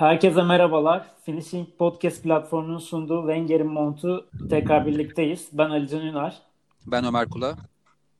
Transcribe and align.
Herkese 0.00 0.42
merhabalar. 0.42 1.06
Finishing 1.22 1.68
Podcast 1.78 2.22
platformunun 2.22 2.78
sunduğu 2.78 3.20
Wenger'in 3.20 3.66
Mont'u 3.66 4.26
tekrar 4.50 4.86
birlikteyiz. 4.86 5.48
Ben 5.52 5.70
Ali 5.70 5.88
Can 5.88 6.00
Ünar. 6.00 6.42
Ben 6.86 7.04
Ömer 7.04 7.28
Kula. 7.28 7.56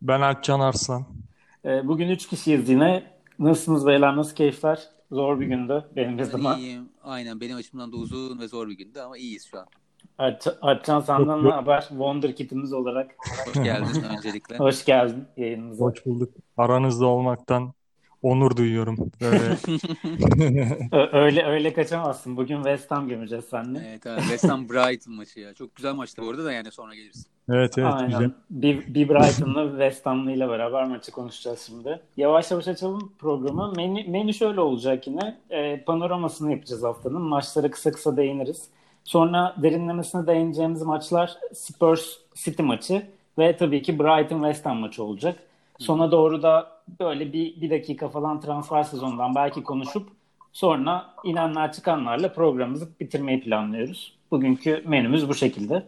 Ben 0.03 0.21
Alpcan 0.21 0.61
Arslan. 0.61 1.05
Ee, 1.65 1.89
bugün 1.89 2.09
üç 2.09 2.29
kişiyiz 2.29 2.69
yine. 2.69 3.03
Nasılsınız 3.39 3.87
beyler? 3.87 4.17
Nasıl 4.17 4.37
keyifler? 4.37 4.89
Zor 5.13 5.41
bir 5.41 5.47
gündü 5.47 5.85
benim 5.97 6.17
gözüme. 6.17 6.57
İyiyim. 6.59 6.89
Aynen 7.03 7.41
benim 7.41 7.57
açımdan 7.57 7.93
da 7.93 7.97
uzun 7.97 8.39
ve 8.39 8.49
zor 8.49 8.69
bir 8.69 8.77
gündü 8.77 9.01
ama 9.01 9.19
iyiyiz 9.19 9.47
şu 9.51 9.59
an. 9.59 9.67
Alpcan 10.63 11.01
senden 11.01 11.45
ne 11.45 11.51
haber? 11.51 11.81
Wonder 11.89 12.37
Kit'imiz 12.37 12.73
olarak. 12.73 13.17
Hoş 13.47 13.65
geldin 13.65 14.03
öncelikle. 14.17 14.57
Hoş 14.59 14.85
geldin 14.85 15.27
yayınımıza. 15.37 15.85
Hoş 15.85 16.07
bulduk. 16.07 16.35
Aranızda 16.57 17.07
olmaktan 17.07 17.73
onur 18.23 18.57
duyuyorum. 18.57 19.11
Böyle 19.21 19.39
öyle 21.13 21.45
öyle 21.45 21.73
kaçamazsın. 21.73 22.37
Bugün 22.37 22.57
West 22.57 22.91
Ham 22.91 23.09
gömeceğiz 23.09 23.45
seninle. 23.45 23.87
Evet 23.91 24.07
abi 24.07 24.21
West 24.21 24.49
Ham 24.49 24.69
Brighton 24.69 25.15
maçı 25.15 25.41
ya. 25.41 25.55
Çok 25.55 25.77
güzel 25.77 25.95
maçtı 25.95 26.23
bu 26.23 26.31
arada 26.31 26.45
da 26.45 26.53
yani 26.53 26.71
sonra 26.71 26.95
geliriz. 26.95 27.27
evet 27.49 27.79
evet 27.79 27.95
Aynen. 27.95 28.11
güzel. 28.11 28.31
Bir, 28.51 28.95
bir 28.95 29.09
Brighton'la 29.09 29.71
West 29.71 30.07
Ham'la 30.07 30.33
ile 30.33 30.49
beraber 30.49 30.85
maçı 30.85 31.13
konuşacağız 31.13 31.61
şimdi. 31.61 32.01
Yavaş 32.17 32.51
yavaş 32.51 32.69
açalım 32.69 33.13
programı. 33.19 33.73
Menü, 33.77 34.09
menü 34.09 34.35
şöyle 34.35 34.61
olacak 34.61 35.07
yine. 35.07 35.39
E, 35.51 35.85
panoramasını 35.85 36.53
yapacağız 36.53 36.83
haftanın. 36.83 37.23
Maçlara 37.23 37.71
kısa 37.71 37.93
kısa 37.93 38.17
değiniriz. 38.17 38.69
Sonra 39.05 39.57
derinlemesine 39.63 40.27
değineceğimiz 40.27 40.83
maçlar 40.83 41.37
Spurs 41.55 42.17
City 42.35 42.63
maçı 42.63 43.03
ve 43.39 43.57
tabii 43.57 43.83
ki 43.83 43.99
Brighton 43.99 44.43
West 44.43 44.67
Ham 44.67 44.79
maçı 44.79 45.05
olacak. 45.05 45.39
Sona 45.81 46.11
doğru 46.13 46.43
da 46.43 46.81
böyle 47.01 47.33
bir, 47.33 47.61
bir 47.61 47.71
dakika 47.71 48.09
falan 48.09 48.41
transfer 48.41 48.83
sezonundan 48.83 49.35
belki 49.35 49.63
konuşup 49.63 50.09
sonra 50.53 51.15
inenler 51.25 51.73
çıkanlarla 51.73 52.33
programımızı 52.33 52.89
bitirmeyi 53.01 53.41
planlıyoruz. 53.41 54.19
Bugünkü 54.31 54.83
menümüz 54.87 55.29
bu 55.29 55.35
şekilde. 55.35 55.83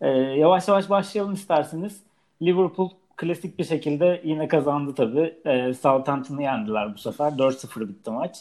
Ee, 0.00 0.08
yavaş 0.10 0.68
yavaş 0.68 0.90
başlayalım 0.90 1.32
isterseniz. 1.32 2.02
Liverpool 2.42 2.90
klasik 3.16 3.58
bir 3.58 3.64
şekilde 3.64 4.22
yine 4.24 4.48
kazandı 4.48 4.94
tabii. 4.94 5.34
Ee, 5.46 5.74
Southampton'ı 5.74 6.42
yendiler 6.42 6.94
bu 6.94 6.98
sefer. 6.98 7.38
4-0 7.38 7.88
bitti 7.88 8.10
maç. 8.10 8.36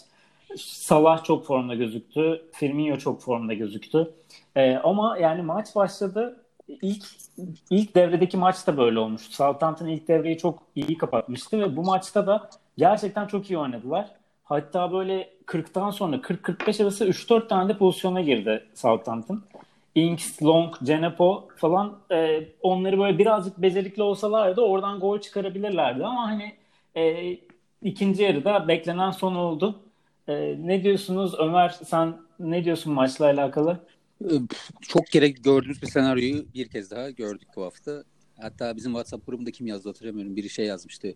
Salah 0.57 1.23
çok 1.23 1.45
formda 1.45 1.75
gözüktü. 1.75 2.41
Firmino 2.53 2.97
çok 2.97 3.21
formda 3.21 3.53
gözüktü. 3.53 4.13
Ee, 4.55 4.75
ama 4.75 5.17
yani 5.17 5.41
maç 5.41 5.75
başladı. 5.75 6.45
İlk 6.69 7.03
ilk 7.69 7.95
devredeki 7.95 8.37
maç 8.37 8.67
da 8.67 8.77
böyle 8.77 8.99
olmuştu. 8.99 9.33
Southampton 9.33 9.87
ilk 9.87 10.07
devreyi 10.07 10.37
çok 10.37 10.63
iyi 10.75 10.97
kapatmıştı 10.97 11.59
ve 11.59 11.75
bu 11.75 11.83
maçta 11.83 12.27
da 12.27 12.49
gerçekten 12.77 13.27
çok 13.27 13.51
iyi 13.51 13.57
oynadılar. 13.57 14.11
Hatta 14.43 14.91
böyle 14.91 15.29
40'tan 15.45 15.91
sonra 15.91 16.15
40-45 16.21 16.83
arası 16.83 17.05
3-4 17.05 17.47
tane 17.47 17.69
de 17.69 17.77
pozisyona 17.77 18.21
girdi 18.21 18.63
Southampton. 18.75 19.43
Inks, 19.95 20.43
Long, 20.43 20.75
Cenepo 20.83 21.47
falan 21.55 21.97
e, 22.11 22.47
onları 22.61 22.99
böyle 22.99 23.17
birazcık 23.17 23.57
becerikli 23.61 24.03
olsalardı 24.03 24.61
oradan 24.61 24.99
gol 24.99 25.19
çıkarabilirlerdi 25.19 26.05
ama 26.05 26.27
hani 26.27 26.53
e, 26.95 27.33
ikinci 27.81 28.23
yarıda 28.23 28.67
beklenen 28.67 29.11
son 29.11 29.35
oldu. 29.35 29.75
E, 30.27 30.55
ne 30.59 30.83
diyorsunuz 30.83 31.39
Ömer 31.39 31.69
sen 31.69 32.13
ne 32.39 32.63
diyorsun 32.65 32.93
maçla 32.93 33.25
alakalı? 33.25 33.79
Çok 34.81 35.07
kere 35.07 35.29
gördüğümüz 35.29 35.81
bir 35.81 35.87
senaryoyu 35.87 36.45
bir 36.53 36.67
kez 36.67 36.91
daha 36.91 37.09
gördük 37.09 37.47
bu 37.55 37.63
hafta. 37.63 38.03
Hatta 38.41 38.75
bizim 38.75 38.91
WhatsApp 38.91 39.27
grubunda 39.27 39.51
kim 39.51 39.67
yazdı 39.67 39.89
hatırlamıyorum. 39.89 40.35
Biri 40.35 40.49
şey 40.49 40.65
yazmıştı. 40.65 41.15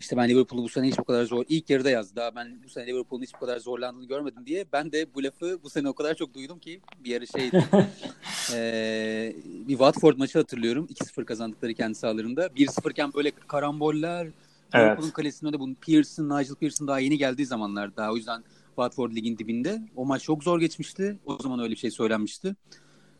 İşte 0.00 0.16
ben 0.16 0.28
Liverpool'u 0.28 0.62
bu 0.62 0.68
sene 0.68 0.88
hiç 0.88 0.98
bu 0.98 1.04
kadar 1.04 1.24
zor... 1.24 1.44
ilk 1.48 1.70
yarıda 1.70 1.90
yazdı. 1.90 2.16
Daha 2.16 2.34
ben 2.34 2.62
bu 2.64 2.68
sene 2.68 2.86
Liverpool'un 2.86 3.22
hiç 3.22 3.34
bu 3.34 3.38
kadar 3.38 3.58
zorlandığını 3.58 4.06
görmedim 4.06 4.46
diye. 4.46 4.64
Ben 4.72 4.92
de 4.92 5.14
bu 5.14 5.22
lafı 5.22 5.58
bu 5.62 5.70
sene 5.70 5.88
o 5.88 5.92
kadar 5.92 6.14
çok 6.14 6.34
duydum 6.34 6.58
ki 6.58 6.80
bir 7.04 7.10
yarı 7.10 7.26
şeydi. 7.26 7.64
ee, 8.54 9.36
bir 9.44 9.72
Watford 9.72 10.16
maçı 10.16 10.38
hatırlıyorum. 10.38 10.86
2-0 10.86 11.24
kazandıkları 11.24 11.74
kendi 11.74 11.94
sahalarında. 11.94 12.46
1-0 12.46 12.90
iken 12.90 13.12
böyle 13.14 13.30
karamboller 13.30 14.28
Evet. 14.72 14.84
Liverpool'un 14.84 15.10
kalesinde 15.10 15.52
de 15.52 15.60
bunun 15.60 15.74
Pearson, 15.74 16.24
Nigel 16.24 16.54
Pearson 16.54 16.88
daha 16.88 16.98
yeni 16.98 17.18
geldiği 17.18 17.46
zamanlar 17.46 17.96
daha. 17.96 18.12
O 18.12 18.16
yüzden 18.16 18.42
Watford 18.76 19.12
ligin 19.12 19.38
dibinde. 19.38 19.82
O 19.96 20.04
maç 20.06 20.22
çok 20.22 20.44
zor 20.44 20.60
geçmişti. 20.60 21.18
O 21.26 21.38
zaman 21.38 21.60
öyle 21.60 21.70
bir 21.70 21.76
şey 21.76 21.90
söylenmişti. 21.90 22.56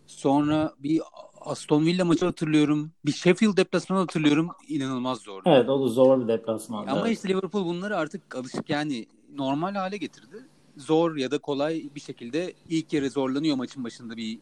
Sonra 0.06 0.75
bir 0.78 1.00
Aston 1.41 1.87
Villa 1.87 2.05
maçı 2.05 2.25
hatırlıyorum. 2.25 2.93
Bir 3.05 3.12
Sheffield 3.12 3.56
deplasmanı 3.56 4.00
hatırlıyorum. 4.00 4.49
İnanılmaz 4.69 5.19
zordu. 5.19 5.43
Evet 5.47 5.69
o 5.69 5.84
da 5.84 5.88
zor 5.88 6.22
bir 6.22 6.28
deplasman. 6.28 6.87
Ama 6.87 7.00
evet. 7.00 7.16
işte 7.16 7.28
Liverpool 7.28 7.65
bunları 7.65 7.97
artık 7.97 8.37
alışık 8.37 8.71
yani 8.71 9.06
normal 9.34 9.75
hale 9.75 9.97
getirdi. 9.97 10.49
Zor 10.77 11.16
ya 11.16 11.31
da 11.31 11.38
kolay 11.38 11.91
bir 11.94 12.00
şekilde 12.00 12.53
ilk 12.69 12.93
yarı 12.93 13.11
zorlanıyor 13.11 13.56
maçın 13.56 13.84
başında 13.84 14.17
bir 14.17 14.38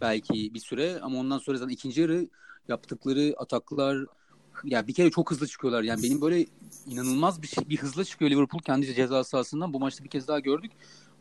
belki 0.00 0.54
bir 0.54 0.60
süre 0.60 1.00
ama 1.02 1.18
ondan 1.18 1.38
sonra 1.38 1.58
zaten 1.58 1.72
ikinci 1.72 2.00
yarı 2.00 2.28
yaptıkları 2.68 3.34
ataklar 3.38 4.06
ya 4.64 4.86
bir 4.86 4.94
kere 4.94 5.10
çok 5.10 5.30
hızlı 5.30 5.46
çıkıyorlar. 5.46 5.82
Yani 5.82 6.02
benim 6.02 6.20
böyle 6.20 6.46
inanılmaz 6.86 7.42
bir 7.42 7.46
şey, 7.46 7.68
bir 7.68 7.76
hızla 7.76 8.04
çıkıyor 8.04 8.30
Liverpool 8.30 8.62
kendi 8.62 8.94
ceza 8.94 9.24
sahasından. 9.24 9.72
Bu 9.72 9.80
maçta 9.80 10.04
bir 10.04 10.08
kez 10.10 10.28
daha 10.28 10.40
gördük. 10.40 10.72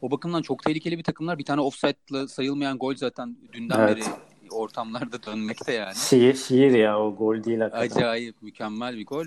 O 0.02 0.12
bakımdan 0.12 0.42
çok 0.42 0.64
tehlikeli 0.64 0.98
bir 0.98 1.04
takımlar. 1.04 1.38
Bir 1.38 1.46
tane 1.46 1.62
offside'la 1.62 2.28
sayılmayan 2.28 2.78
gol 2.78 2.96
zaten 2.96 3.38
dünden 3.54 3.80
Evet. 3.80 3.98
beri 3.98 4.06
ortamlarda 4.52 5.24
dönmekte 5.24 5.74
yani. 5.74 5.96
Şiir, 5.96 6.36
şiir 6.36 6.72
ya 6.72 7.00
o 7.00 7.16
gol 7.16 7.44
değil 7.44 7.60
hakikaten. 7.60 7.96
Acayip 7.96 8.42
mükemmel 8.42 8.98
bir 8.98 9.06
gol. 9.06 9.26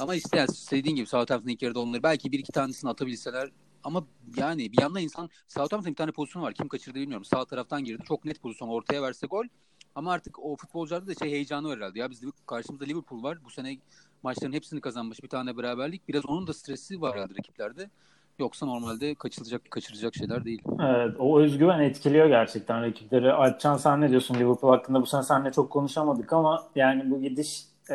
Ama 0.00 0.14
işte 0.14 0.38
yani 0.38 0.48
dediğin 0.70 0.96
gibi 0.96 1.06
Southampton 1.06 1.50
ilk 1.50 1.62
yarıda 1.62 1.80
onları 1.80 2.02
belki 2.02 2.32
bir 2.32 2.38
iki 2.38 2.52
tanesini 2.52 2.90
atabilseler 2.90 3.50
ama 3.84 4.06
yani 4.36 4.72
bir 4.72 4.80
yandan 4.80 5.02
insan 5.02 5.30
Southampton'ın 5.48 5.92
bir 5.92 5.96
tane 5.96 6.12
pozisyonu 6.12 6.44
var. 6.44 6.54
Kim 6.54 6.68
kaçırdı 6.68 6.98
bilmiyorum. 7.00 7.24
Sağ 7.24 7.44
taraftan 7.44 7.84
girdi. 7.84 8.02
Çok 8.08 8.24
net 8.24 8.42
pozisyon. 8.42 8.68
Ortaya 8.68 9.02
verse 9.02 9.26
gol. 9.26 9.44
Ama 9.94 10.12
artık 10.12 10.44
o 10.44 10.56
futbolcularda 10.56 11.06
da 11.06 11.14
şey 11.14 11.30
heyecanı 11.30 11.68
var 11.68 11.76
herhalde. 11.76 11.98
Ya 11.98 12.10
biz 12.10 12.24
karşımızda 12.46 12.84
Liverpool 12.84 13.22
var. 13.22 13.38
Bu 13.44 13.50
sene 13.50 13.76
maçların 14.22 14.52
hepsini 14.52 14.80
kazanmış. 14.80 15.22
Bir 15.22 15.28
tane 15.28 15.56
beraberlik. 15.56 16.08
Biraz 16.08 16.26
onun 16.26 16.46
da 16.46 16.52
stresi 16.52 17.00
var 17.00 17.16
herhalde 17.16 17.34
rakiplerde. 17.38 17.90
Yoksa 18.38 18.66
normalde 18.66 19.14
kaçılacak, 19.14 19.70
kaçıracak 19.70 20.14
şeyler 20.14 20.44
değil. 20.44 20.62
Evet, 20.80 21.16
o 21.18 21.40
özgüven 21.40 21.80
etkiliyor 21.80 22.26
gerçekten 22.26 22.82
rakipleri. 22.82 23.32
Alpcan 23.32 23.76
sen 23.76 24.00
ne 24.00 24.10
diyorsun 24.10 24.34
Liverpool 24.34 24.72
hakkında? 24.72 25.00
Bu 25.00 25.06
sene 25.06 25.22
seninle 25.22 25.52
çok 25.52 25.70
konuşamadık 25.70 26.32
ama 26.32 26.64
yani 26.76 27.10
bu 27.10 27.20
gidiş 27.22 27.64
e, 27.90 27.94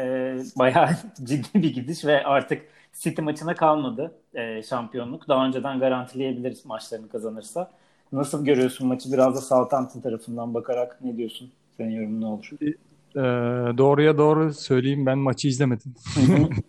bayağı 0.59 0.89
ciddi 1.23 1.61
bir 1.63 1.73
gidiş 1.73 2.05
ve 2.05 2.23
artık 2.25 2.61
City 2.93 3.21
maçına 3.21 3.55
kalmadı 3.55 4.11
e, 4.33 4.63
şampiyonluk. 4.63 5.27
Daha 5.27 5.45
önceden 5.45 5.79
garantileyebiliriz 5.79 6.65
maçlarını 6.65 7.09
kazanırsa. 7.09 7.71
Nasıl 8.11 8.45
görüyorsun 8.45 8.87
maçı? 8.87 9.13
Biraz 9.13 9.35
da 9.35 9.41
Southampton 9.41 10.01
tarafından 10.01 10.53
bakarak 10.53 11.01
ne 11.01 11.17
diyorsun? 11.17 11.51
Senin 11.79 11.91
yorumun 11.91 12.21
ne 12.21 12.25
olur? 12.25 12.49
Ee, 12.61 13.77
doğruya 13.77 14.17
doğru 14.17 14.53
söyleyeyim 14.53 15.05
ben 15.05 15.17
maçı 15.17 15.47
izlemedim. 15.47 15.95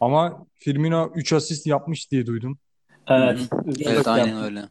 Ama 0.00 0.46
Firmino 0.54 1.12
3 1.14 1.32
asist 1.32 1.66
yapmış 1.66 2.10
diye 2.10 2.26
duydum. 2.26 2.58
evet. 3.08 3.48
Evet 3.80 4.08
aynen 4.08 4.44
öyle. 4.44 4.64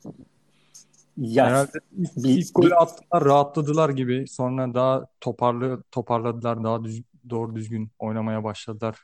Ya, 1.18 1.46
Herhalde 1.46 1.72
ilk, 1.98 2.18
bir- 2.18 2.38
ilk 2.38 2.56
golü 2.56 2.76
attılar, 2.76 3.26
rahatladılar 3.26 3.90
gibi. 3.90 4.28
Sonra 4.28 4.74
daha 4.74 5.06
toparlı 5.22 5.84
toparladılar, 5.92 6.64
daha 6.64 6.84
düz, 6.84 7.02
doğru 7.30 7.56
düzgün 7.56 7.92
oynamaya 8.00 8.44
başladılar. 8.44 8.98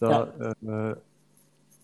Daha 0.00 0.22
e, 0.22 0.70
e, 0.72 0.94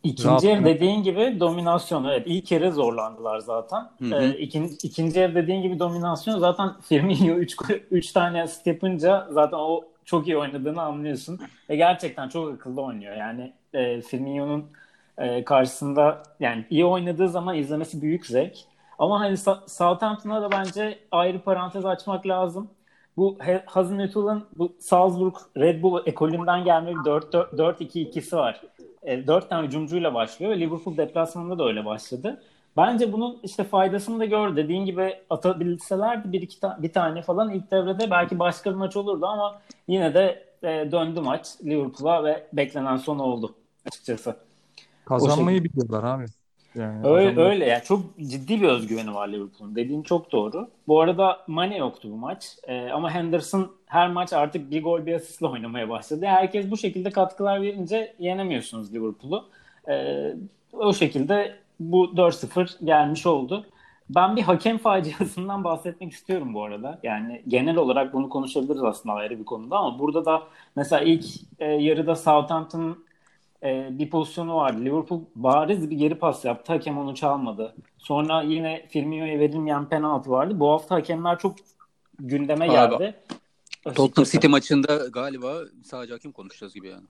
İkinci 0.07 0.29
Rahat 0.29 0.45
ev 0.45 0.61
mı? 0.61 0.67
dediğin 0.67 1.03
gibi 1.03 1.41
dominasyon. 1.41 2.05
Evet 2.05 2.23
ilk 2.27 2.53
yarı 2.53 2.73
zorlandılar 2.73 3.39
zaten. 3.39 3.89
Hı 3.99 4.05
hı. 4.05 4.23
Ee, 4.23 4.39
ikinci, 4.39 4.75
ikinci 4.87 5.21
ev 5.21 5.35
dediğin 5.35 5.63
gibi 5.63 5.79
dominasyon 5.79 6.39
zaten 6.39 6.71
Firmino 6.83 7.35
3 7.35 7.57
3 7.91 8.13
tane 8.13 8.43
asist 8.43 8.67
yapınca 8.67 9.29
zaten 9.31 9.59
o 9.59 9.85
çok 10.05 10.27
iyi 10.27 10.37
oynadığını 10.37 10.83
anlıyorsun. 10.83 11.41
Ve 11.71 11.77
gerçekten 11.77 12.29
çok 12.29 12.55
akıllı 12.55 12.83
oynuyor. 12.83 13.17
Yani 13.17 13.53
e, 13.75 14.01
Firmino'nun 14.01 14.65
e, 15.19 15.45
karşısında 15.45 16.23
yani 16.41 16.65
iyi 16.71 16.85
oynadığı 16.85 17.29
zaman 17.29 17.57
izlemesi 17.57 18.03
büyük 18.03 18.27
zevk. 18.27 18.57
Ama 18.99 19.21
hani 19.21 19.37
Southampton'a 19.67 20.43
da 20.43 20.51
bence 20.51 20.99
ayrı 21.11 21.41
parantez 21.41 21.85
açmak 21.85 22.27
lazım. 22.27 22.71
Bu 23.17 23.39
Hasenhüttl'ın 23.67 24.45
bu 24.59 24.77
Salzburg 24.81 25.35
Red 25.57 25.83
Bull 25.83 26.03
ekolünden 26.07 26.65
gelme 26.65 26.91
bir 26.91 26.97
4-2-2'si 26.97 28.37
var. 28.37 28.63
E, 29.07 29.27
dört 29.27 29.51
tane 29.51 29.67
hücumcuyla 29.67 30.15
başlıyor 30.15 30.53
ve 30.53 30.61
Liverpool 30.61 30.97
deplasmanında 30.97 31.59
da 31.59 31.65
öyle 31.67 31.85
başladı. 31.85 32.43
Bence 32.77 33.13
bunun 33.13 33.41
işte 33.43 33.65
faydasını 33.65 34.21
da 34.21 34.25
gör. 34.25 34.57
Dediğin 34.57 34.85
gibi 34.85 35.17
atabilselerdi 35.31 36.33
bir 36.33 36.43
iki 36.43 36.61
ta- 36.61 36.79
bir 36.83 36.93
tane 36.93 37.23
falan 37.23 37.51
ilk 37.55 37.71
devrede 37.71 38.11
belki 38.11 38.39
başka 38.39 38.71
bir 38.71 38.77
maç 38.77 38.97
olurdu 38.97 39.27
ama 39.27 39.63
yine 39.89 40.15
de 40.15 40.45
e, 40.63 40.93
döndü 40.93 41.21
maç 41.21 41.47
Liverpool'a 41.65 42.25
ve 42.25 42.47
beklenen 42.53 42.97
son 42.97 43.19
oldu 43.19 43.55
açıkçası. 43.87 44.37
kazanmayı 45.05 45.65
biliyorlar 45.65 46.05
abi. 46.05 46.27
Yani 46.77 47.07
Öyle, 47.07 47.29
adamlar- 47.31 47.51
öyle 47.51 47.65
ya 47.67 47.83
çok 47.83 48.01
ciddi 48.21 48.61
bir 48.63 48.69
özgüveni 48.69 49.15
var 49.15 49.29
Liverpool'un. 49.29 49.77
Dediğin 49.77 50.03
çok 50.03 50.33
doğru. 50.33 50.69
Bu 50.89 51.01
arada 51.01 51.45
Mane 51.47 51.77
yoktu 51.77 52.09
bu 52.13 52.17
maç. 52.17 52.47
Ee, 52.69 52.89
ama 52.91 53.11
Henderson 53.11 53.73
her 53.87 54.11
maç 54.11 54.33
artık 54.33 54.71
bir 54.71 54.83
gol 54.83 55.07
bir 55.07 55.15
asistle 55.15 55.47
oynamaya 55.47 55.89
başladı. 55.89 56.27
Herkes 56.27 56.71
bu 56.71 56.77
şekilde 56.77 57.11
katkılar 57.11 57.63
verince 57.63 58.15
yenemiyorsunuz 58.19 58.95
Liverpool'u. 58.95 59.45
Ee, 59.89 60.35
o 60.73 60.93
şekilde 60.93 61.57
bu 61.81 62.17
4-0 62.17 62.85
gelmiş 62.85 63.27
oldu. 63.27 63.67
Ben 64.11 64.37
bir 64.37 64.43
hakem 64.43 64.79
faciasından 64.89 65.65
bahsetmek 65.65 66.13
istiyorum 66.13 66.55
bu 66.55 66.65
arada. 66.65 66.99
Yani 67.03 67.43
genel 67.49 67.77
olarak 67.77 68.13
bunu 68.15 68.29
konuşabiliriz 68.29 68.83
aslında 68.83 69.15
ayrı 69.15 69.39
bir 69.39 69.45
konuda 69.45 69.77
ama 69.79 69.99
burada 69.99 70.25
da 70.25 70.43
mesela 70.77 71.03
ilk 71.03 71.25
e, 71.59 71.65
yarıda 71.67 72.17
Southampton 72.17 73.07
e, 73.63 73.89
bir 73.99 74.11
pozisyonu 74.11 74.55
vardı. 74.55 74.85
Liverpool 74.85 75.21
bariz 75.35 75.91
bir 75.91 75.97
geri 75.97 76.15
pas 76.15 76.45
yaptı. 76.45 76.73
Hakem 76.73 76.99
onu 76.99 77.15
çalmadı. 77.15 77.75
Sonra 77.99 78.43
yine 78.43 78.87
Firmino'ya 78.89 79.39
verilmeyen 79.39 79.89
penaltı 79.89 80.31
vardı. 80.31 80.61
Bu 80.61 80.71
hafta 80.71 80.95
hakemler 80.95 81.39
çok 81.39 81.57
gündeme 82.19 82.67
geldi. 82.67 83.15
Tottenham 83.95 84.25
City 84.25 84.49
maçında 84.49 84.97
galiba 84.97 85.55
sadece 85.85 86.13
hakem 86.13 86.33
konuşacağız 86.33 86.75
gibi 86.75 86.89
yani. 86.89 87.05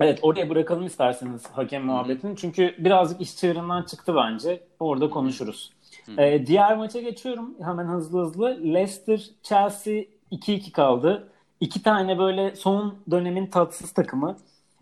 Evet 0.00 0.18
oraya 0.22 0.50
bırakalım 0.50 0.86
isterseniz 0.86 1.46
hakem 1.52 1.84
muhabbetini. 1.84 2.36
Çünkü 2.36 2.74
birazcık 2.78 3.20
iş 3.20 3.36
çığırından 3.36 3.82
çıktı 3.82 4.14
bence. 4.16 4.66
Orada 4.80 5.10
konuşuruz. 5.10 5.72
Ee, 6.18 6.46
diğer 6.46 6.76
maça 6.76 7.00
geçiyorum 7.00 7.54
hemen 7.64 7.84
hızlı 7.84 8.20
hızlı. 8.20 8.60
Leicester 8.64 9.30
Chelsea 9.42 10.04
2-2 10.32 10.72
kaldı. 10.72 11.28
İki 11.60 11.82
tane 11.82 12.18
böyle 12.18 12.56
son 12.56 12.94
dönemin 13.10 13.46
tatsız 13.46 13.92
takımı. 13.92 14.36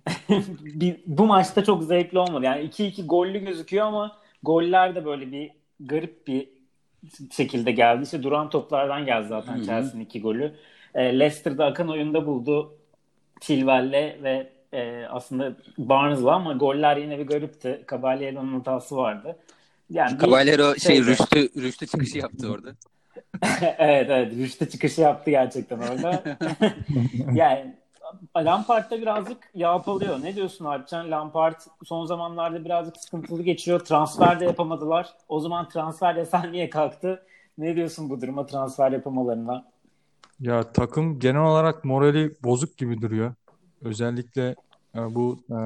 bu 1.07 1.27
maçta 1.27 1.65
çok 1.65 1.83
zevkli 1.83 2.19
olmadı. 2.19 2.45
Yani 2.45 2.65
2-2 2.65 3.07
gollü 3.07 3.39
gözüküyor 3.39 3.87
ama 3.87 4.19
goller 4.43 4.95
de 4.95 5.05
böyle 5.05 5.33
bir 5.33 5.51
garip 5.81 6.27
bir 6.27 6.49
şekilde 7.33 7.73
geldi. 7.73 8.05
İşte 8.05 8.23
duran 8.23 8.51
toplardan 8.51 9.07
geldi 9.07 9.29
zaten 9.29 9.57
Chelsea'nin 9.57 10.05
iki 10.05 10.21
golü. 10.21 10.55
E, 10.95 11.19
Leicester'da 11.19 11.67
akan 11.67 11.89
oyunda 11.89 12.27
buldu 12.27 12.79
Chilwell'le 13.41 14.23
ve 14.23 14.53
e, 14.73 15.07
aslında 15.11 15.57
Barnes'la 15.79 16.35
ama 16.35 16.53
goller 16.53 16.97
yine 16.97 17.19
bir 17.19 17.27
garipti. 17.27 17.85
Caballero'nun 17.91 18.55
hatası 18.55 18.97
vardı. 18.97 19.37
Yani 19.91 20.19
Caballero 20.19 20.77
şey 20.77 21.05
Rüştü, 21.05 21.63
Rüştü 21.63 21.87
çıkışı 21.87 22.19
yaptı 22.19 22.53
orada. 22.53 22.69
evet 23.79 24.11
evet 24.11 24.33
Rüştü 24.33 24.69
çıkışı 24.69 25.01
yaptı 25.01 25.31
gerçekten 25.31 25.79
orada. 25.79 26.23
yani 27.35 27.75
Lampard 28.37 28.91
da 28.91 29.01
birazcık 29.01 29.51
yağpalıyor. 29.55 30.23
Ne 30.23 30.37
diyorsun 30.37 30.65
Alpcan? 30.65 31.11
Lampard 31.11 31.61
son 31.85 32.07
zamanlarda 32.07 32.65
birazcık 32.65 32.97
sıkıntılı 32.97 33.43
geçiyor. 33.43 33.81
Transfer 33.81 34.41
de 34.41 34.45
yapamadılar. 34.45 35.15
O 35.29 35.41
zaman 35.41 35.69
transfer 35.69 36.15
yasan 36.15 36.53
niye 36.53 36.71
kalktı? 36.71 37.27
Ne 37.59 37.77
diyorsun 37.77 38.11
bu 38.11 38.21
duruma 38.21 38.47
transfer 38.47 38.93
yapamalarına? 38.93 39.65
Ya 40.41 40.73
takım 40.73 41.19
genel 41.19 41.43
olarak 41.43 41.85
morali 41.85 42.35
bozuk 42.45 42.77
gibi 42.77 43.03
duruyor. 43.03 43.35
Özellikle 43.83 44.55
e, 44.95 45.15
bu 45.15 45.39
e, 45.51 45.59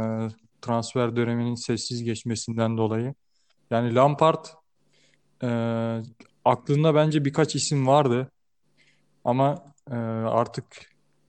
transfer 0.63 1.17
döneminin 1.17 1.55
sessiz 1.55 2.05
geçmesinden 2.05 2.77
dolayı. 2.77 3.15
Yani 3.71 3.95
Lampard 3.95 4.45
e, 5.43 5.49
aklında 6.45 6.95
bence 6.95 7.25
birkaç 7.25 7.55
isim 7.55 7.87
vardı. 7.87 8.31
Ama 9.25 9.65
e, 9.91 9.95
artık 9.95 10.65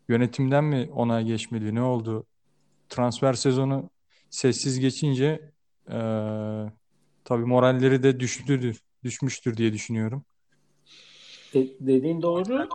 yönetimden 0.10 0.64
mi 0.64 0.90
ona 0.94 1.22
geçmedi 1.22 1.76
ne 1.76 1.82
oldu? 1.82 2.26
Transfer 2.90 3.34
sezonu 3.34 3.90
sessiz 4.30 4.80
geçince 4.80 5.52
e, 5.88 5.98
tabii 7.26 7.46
moralleri 7.46 8.04
de 8.04 8.20
düştüdür, 8.20 8.82
düşmüştür 9.04 9.58
diye 9.58 9.74
düşünüyorum. 9.74 10.26
De, 11.54 11.68
dediğin 11.80 12.22
doğru. 12.22 12.68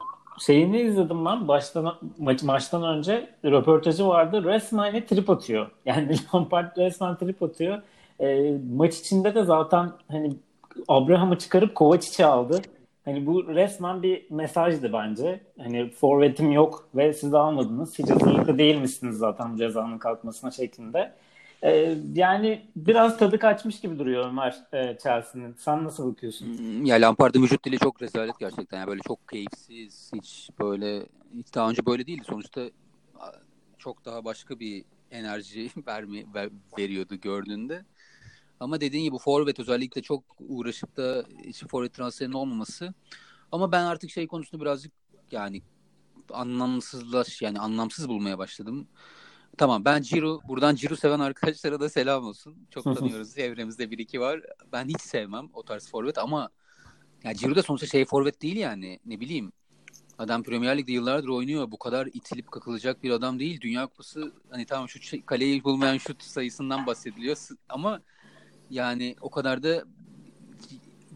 Şeyini 0.46 0.80
izledim 0.80 1.24
ben 1.24 1.48
baştan 1.48 1.98
maç, 2.18 2.42
maçtan 2.42 2.82
önce 2.82 3.30
röportajı 3.44 4.06
vardı. 4.06 4.44
Resmen 4.44 5.06
trip 5.06 5.30
atıyor. 5.30 5.70
Yani 5.86 6.16
Lampard 6.34 6.76
resmen 6.76 7.16
trip 7.18 7.42
atıyor. 7.42 7.82
E, 8.20 8.58
maç 8.72 8.98
içinde 8.98 9.34
de 9.34 9.44
zaten 9.44 9.92
hani 10.08 10.36
Abraham'ı 10.88 11.38
çıkarıp 11.38 11.74
Kovacic'i 11.74 12.26
aldı. 12.26 12.62
Hani 13.04 13.26
bu 13.26 13.48
resmen 13.48 14.02
bir 14.02 14.30
mesajdı 14.30 14.92
bence. 14.92 15.40
Hani 15.58 15.90
forvetim 15.90 16.52
yok 16.52 16.88
ve 16.94 17.12
siz 17.12 17.34
almadınız. 17.34 17.98
Hiç 17.98 18.10
hazırlıklı 18.10 18.58
değil 18.58 18.76
misiniz 18.76 19.16
zaten 19.16 19.56
cezanın 19.56 19.98
kalkmasına 19.98 20.50
şeklinde. 20.50 21.12
Ee, 21.62 21.94
yani 22.14 22.62
biraz 22.76 23.18
tadı 23.18 23.38
kaçmış 23.38 23.80
gibi 23.80 23.98
duruyor 23.98 24.26
Ömer 24.28 24.56
e, 24.72 24.98
Chelsea'nin. 25.02 25.54
Sen 25.58 25.84
nasıl 25.84 26.12
bakıyorsun? 26.12 26.58
Hmm, 26.58 26.84
ya 26.84 26.96
Lampard'ın 26.96 27.42
vücut 27.42 27.64
dili 27.64 27.78
çok 27.78 28.02
rezalet 28.02 28.38
gerçekten. 28.38 28.78
Yani 28.78 28.88
böyle 28.88 29.00
çok 29.08 29.28
keyifsiz, 29.28 30.10
hiç 30.14 30.50
böyle 30.60 31.06
hiç 31.34 31.54
daha 31.54 31.70
önce 31.70 31.86
böyle 31.86 32.06
değildi. 32.06 32.24
Sonuçta 32.24 32.62
çok 33.78 34.04
daha 34.04 34.24
başka 34.24 34.60
bir 34.60 34.84
enerji 35.10 35.70
vermi, 35.86 36.34
ver, 36.34 36.48
veriyordu 36.78 37.16
gördüğünde. 37.16 37.84
Ama 38.64 38.80
dediğin 38.80 39.04
gibi 39.04 39.18
forvet 39.18 39.60
özellikle 39.60 40.02
çok 40.02 40.24
uğraşıp 40.38 40.96
da 40.96 41.24
hiç 41.44 41.64
forvet 41.64 41.94
transferinin 41.94 42.34
olmaması. 42.34 42.94
Ama 43.52 43.72
ben 43.72 43.84
artık 43.84 44.10
şey 44.10 44.26
konusunda 44.26 44.64
birazcık 44.64 44.92
yani 45.30 45.62
anlamsızlaş 46.32 47.42
yani 47.42 47.60
anlamsız 47.60 48.08
bulmaya 48.08 48.38
başladım. 48.38 48.88
Tamam 49.58 49.84
ben 49.84 50.02
Ciro 50.02 50.40
buradan 50.48 50.74
Ciro 50.74 50.96
seven 50.96 51.20
arkadaşlara 51.20 51.80
da 51.80 51.88
selam 51.88 52.24
olsun. 52.24 52.56
Çok 52.70 52.84
tanıyoruz. 52.96 53.38
Evremizde 53.38 53.90
bir 53.90 53.98
iki 53.98 54.20
var. 54.20 54.40
Ben 54.72 54.88
hiç 54.88 55.00
sevmem 55.00 55.48
o 55.52 55.62
tarz 55.62 55.88
forvet 55.88 56.18
ama 56.18 56.50
ya 57.24 57.34
Ciro 57.34 57.54
da 57.56 57.62
sonuçta 57.62 57.86
şey 57.86 58.04
forvet 58.04 58.42
değil 58.42 58.56
yani. 58.56 59.00
Ne 59.06 59.20
bileyim 59.20 59.52
Adam 60.18 60.42
Premier 60.42 60.78
Lig'de 60.78 60.92
yıllardır 60.92 61.28
oynuyor. 61.28 61.70
Bu 61.70 61.78
kadar 61.78 62.06
itilip 62.06 62.50
kakılacak 62.50 63.02
bir 63.02 63.10
adam 63.10 63.38
değil. 63.38 63.60
Dünya 63.60 63.86
Kupası 63.86 64.32
hani 64.50 64.66
tamam 64.66 64.88
şu 64.88 65.02
şey, 65.02 65.24
kaleyi 65.24 65.64
bulmayan 65.64 65.98
şut 65.98 66.22
sayısından 66.22 66.86
bahsediliyor 66.86 67.36
ama 67.68 68.00
yani 68.74 69.16
o 69.20 69.30
kadar 69.30 69.62
da 69.62 69.84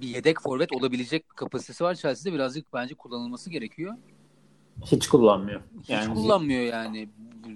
bir 0.01 0.09
yedek 0.09 0.41
forvet 0.43 0.73
olabilecek 0.73 1.29
kapasitesi 1.29 1.85
var 1.85 1.95
Chelsea'de 1.95 2.35
birazcık 2.35 2.73
bence 2.75 2.95
kullanılması 2.95 3.51
gerekiyor. 3.51 3.95
Hiç 4.85 5.09
kullanmıyor. 5.09 5.61
Hiç 5.83 5.91
yani 5.91 6.15
kullanmıyor 6.15 6.63
yani. 6.63 7.09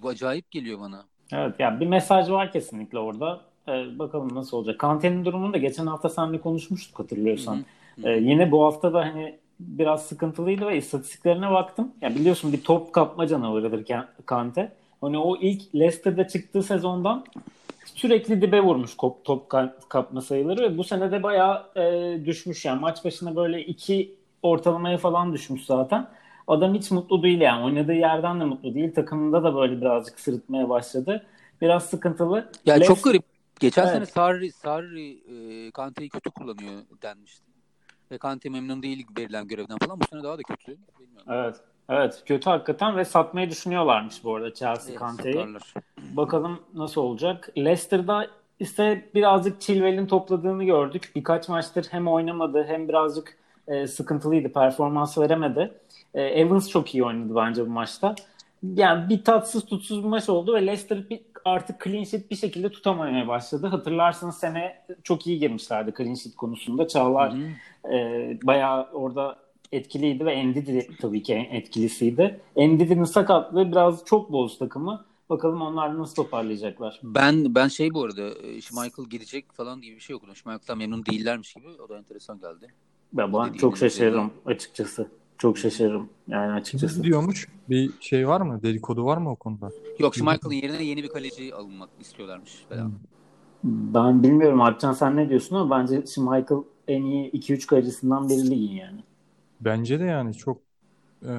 Bu 0.02 0.08
acayip 0.08 0.50
geliyor 0.50 0.80
bana. 0.80 1.04
Evet 1.32 1.54
yani 1.58 1.80
bir 1.80 1.86
mesaj 1.86 2.30
var 2.30 2.52
kesinlikle 2.52 2.98
orada. 2.98 3.40
Ee, 3.68 3.98
bakalım 3.98 4.34
nasıl 4.34 4.56
olacak. 4.56 4.78
Kante'nin 4.78 5.24
durumunu 5.24 5.52
da 5.52 5.58
geçen 5.58 5.86
hafta 5.86 6.08
seninle 6.08 6.40
konuşmuştuk 6.40 6.98
hatırlıyorsan. 6.98 7.56
Hı 7.56 8.02
hı. 8.02 8.08
Ee, 8.08 8.18
yine 8.18 8.50
bu 8.50 8.64
hafta 8.64 8.92
da 8.92 9.00
hani 9.00 9.38
biraz 9.60 10.06
sıkıntılıydı 10.06 10.66
ve 10.66 10.76
istatistiklerine 10.76 11.50
baktım. 11.50 11.92
Ya 12.00 12.14
biliyorsun 12.14 12.52
bir 12.52 12.64
top 12.64 12.92
kapma 12.92 13.26
canavarıdır 13.26 13.86
Kante. 14.26 14.72
Hani 15.00 15.18
o 15.18 15.36
ilk 15.36 15.74
Leicester'da 15.74 16.28
çıktığı 16.28 16.62
sezondan 16.62 17.24
sürekli 17.84 18.42
dibe 18.42 18.60
vurmuş 18.60 18.96
top, 18.96 19.24
top 19.24 19.50
kapma 19.88 20.20
sayıları 20.20 20.62
ve 20.62 20.78
bu 20.78 20.84
sene 20.84 21.12
de 21.12 21.22
bayağı 21.22 21.66
e, 21.76 22.26
düşmüş 22.26 22.64
yani 22.64 22.80
maç 22.80 23.04
başına 23.04 23.36
böyle 23.36 23.64
iki 23.64 24.14
ortalamaya 24.42 24.98
falan 24.98 25.32
düşmüş 25.32 25.64
zaten. 25.64 26.08
Adam 26.46 26.74
hiç 26.74 26.90
mutlu 26.90 27.22
değil 27.22 27.40
yani 27.40 27.64
oynadığı 27.64 27.94
yerden 27.94 28.40
de 28.40 28.44
mutlu 28.44 28.74
değil 28.74 28.94
takımında 28.94 29.44
da 29.44 29.54
böyle 29.54 29.80
birazcık 29.80 30.20
sırıtmaya 30.20 30.68
başladı. 30.68 31.26
Biraz 31.60 31.86
sıkıntılı. 31.86 32.50
Ya 32.66 32.74
Les... 32.74 32.88
çok 32.88 33.04
garip. 33.04 33.22
Geçen 33.60 33.82
evet. 33.82 33.92
sene 33.92 34.06
Sarri, 34.06 34.52
Sarri 34.52 35.10
e, 35.10 35.70
Kante'yi 35.70 36.08
kötü 36.08 36.30
kullanıyor 36.30 36.82
denmişti. 37.02 37.52
Ve 38.10 38.18
Kante 38.18 38.48
memnun 38.48 38.82
değil 38.82 39.06
verilen 39.18 39.48
görevden 39.48 39.78
falan. 39.78 40.00
Bu 40.00 40.04
sene 40.10 40.22
daha 40.22 40.38
da 40.38 40.42
kötü. 40.42 40.78
Bilmiyorum. 41.00 41.26
Evet. 41.28 41.56
Evet 41.88 42.22
kötü 42.26 42.50
hakikaten 42.50 42.96
ve 42.96 43.04
satmayı 43.04 43.50
düşünüyorlarmış 43.50 44.24
bu 44.24 44.36
arada 44.36 44.54
Chelsea 44.54 44.90
evet, 44.90 44.98
Kante'yi. 44.98 45.46
Bakalım 45.98 46.60
nasıl 46.74 47.00
olacak. 47.00 47.48
Leicester'da 47.58 48.26
ise 48.60 49.10
birazcık 49.14 49.60
Chilwell'in 49.60 50.06
topladığını 50.06 50.64
gördük. 50.64 51.12
Birkaç 51.16 51.48
maçtır 51.48 51.86
hem 51.90 52.08
oynamadı 52.08 52.64
hem 52.64 52.88
birazcık 52.88 53.38
e, 53.68 53.86
sıkıntılıydı. 53.86 54.52
Performans 54.52 55.18
veremedi. 55.18 55.72
E, 56.14 56.22
Evans 56.22 56.68
çok 56.68 56.94
iyi 56.94 57.04
oynadı 57.04 57.36
bence 57.36 57.66
bu 57.66 57.70
maçta. 57.70 58.14
Yani 58.74 59.08
bir 59.08 59.24
tatsız 59.24 59.64
tutsuz 59.64 60.04
bir 60.04 60.08
maç 60.08 60.28
oldu 60.28 60.54
ve 60.54 60.66
Leicester 60.66 61.10
bir, 61.10 61.20
artık 61.44 61.84
clean 61.84 62.04
sheet 62.04 62.30
bir 62.30 62.36
şekilde 62.36 62.68
tutamamaya 62.68 63.28
başladı. 63.28 63.66
Hatırlarsınız 63.66 64.38
sene 64.38 64.84
çok 65.02 65.26
iyi 65.26 65.38
girmişlerdi 65.38 65.92
clean 65.96 66.14
sheet 66.14 66.36
konusunda. 66.36 66.88
Çağlar 66.88 67.34
e, 67.92 68.38
bayağı 68.42 68.88
orada 68.92 69.41
etkiliydi 69.72 70.24
ve 70.24 70.32
Endidi 70.32 70.88
tabii 71.00 71.22
ki 71.22 71.48
etkilisiydi. 71.50 72.40
Endidi'nin 72.56 73.04
sakatlığı 73.04 73.70
biraz 73.70 74.04
çok 74.04 74.32
bozdu 74.32 74.58
takımı. 74.58 75.04
Bakalım 75.30 75.62
onlar 75.62 75.98
nasıl 75.98 76.14
toparlayacaklar. 76.14 77.00
Ben 77.02 77.54
ben 77.54 77.68
şey 77.68 77.94
bu 77.94 78.04
arada 78.04 78.22
e, 78.22 78.54
Michael 78.54 79.08
gidecek 79.10 79.52
falan 79.52 79.80
gibi 79.80 79.96
bir 79.96 80.00
şey 80.00 80.16
okudum. 80.16 80.36
Schmeichel'dan 80.36 80.78
memnun 80.78 81.06
değillermiş 81.06 81.54
gibi. 81.54 81.66
O 81.86 81.88
da 81.88 81.98
enteresan 81.98 82.40
geldi. 82.40 82.72
Ben, 83.12 83.32
ben 83.32 83.52
çok 83.52 83.78
şaşırırım 83.78 84.30
dedi. 84.30 84.54
açıkçası. 84.54 85.08
Çok 85.38 85.58
şaşırırım 85.58 86.08
yani 86.28 86.52
açıkçası. 86.52 87.00
Ne 87.00 87.04
diyormuş? 87.04 87.48
Bir 87.70 87.90
şey 88.00 88.28
var 88.28 88.40
mı? 88.40 88.62
Dedikodu 88.62 89.04
var 89.04 89.16
mı 89.16 89.30
o 89.30 89.36
konuda? 89.36 89.70
Yok 89.98 90.16
Schmeichel'ın 90.16 90.54
yerine 90.54 90.84
yeni 90.84 91.02
bir 91.02 91.08
kaleci 91.08 91.54
alınmak 91.54 91.88
istiyorlarmış 92.00 92.64
falan. 92.68 92.84
Hmm. 92.84 93.94
Ben 93.94 94.22
bilmiyorum 94.22 94.60
Alpcan 94.60 94.92
sen 94.92 95.16
ne 95.16 95.28
diyorsun 95.28 95.56
ama 95.56 95.78
bence 95.78 96.06
Schmeichel 96.06 96.56
en 96.88 97.02
iyi 97.02 97.30
2-3 97.30 97.66
kalecisinden 97.66 98.28
biri 98.28 98.50
ligin 98.50 98.76
yani. 98.76 99.00
Bence 99.64 100.00
de 100.00 100.04
yani 100.04 100.34
çok 100.34 100.60
e, 101.24 101.30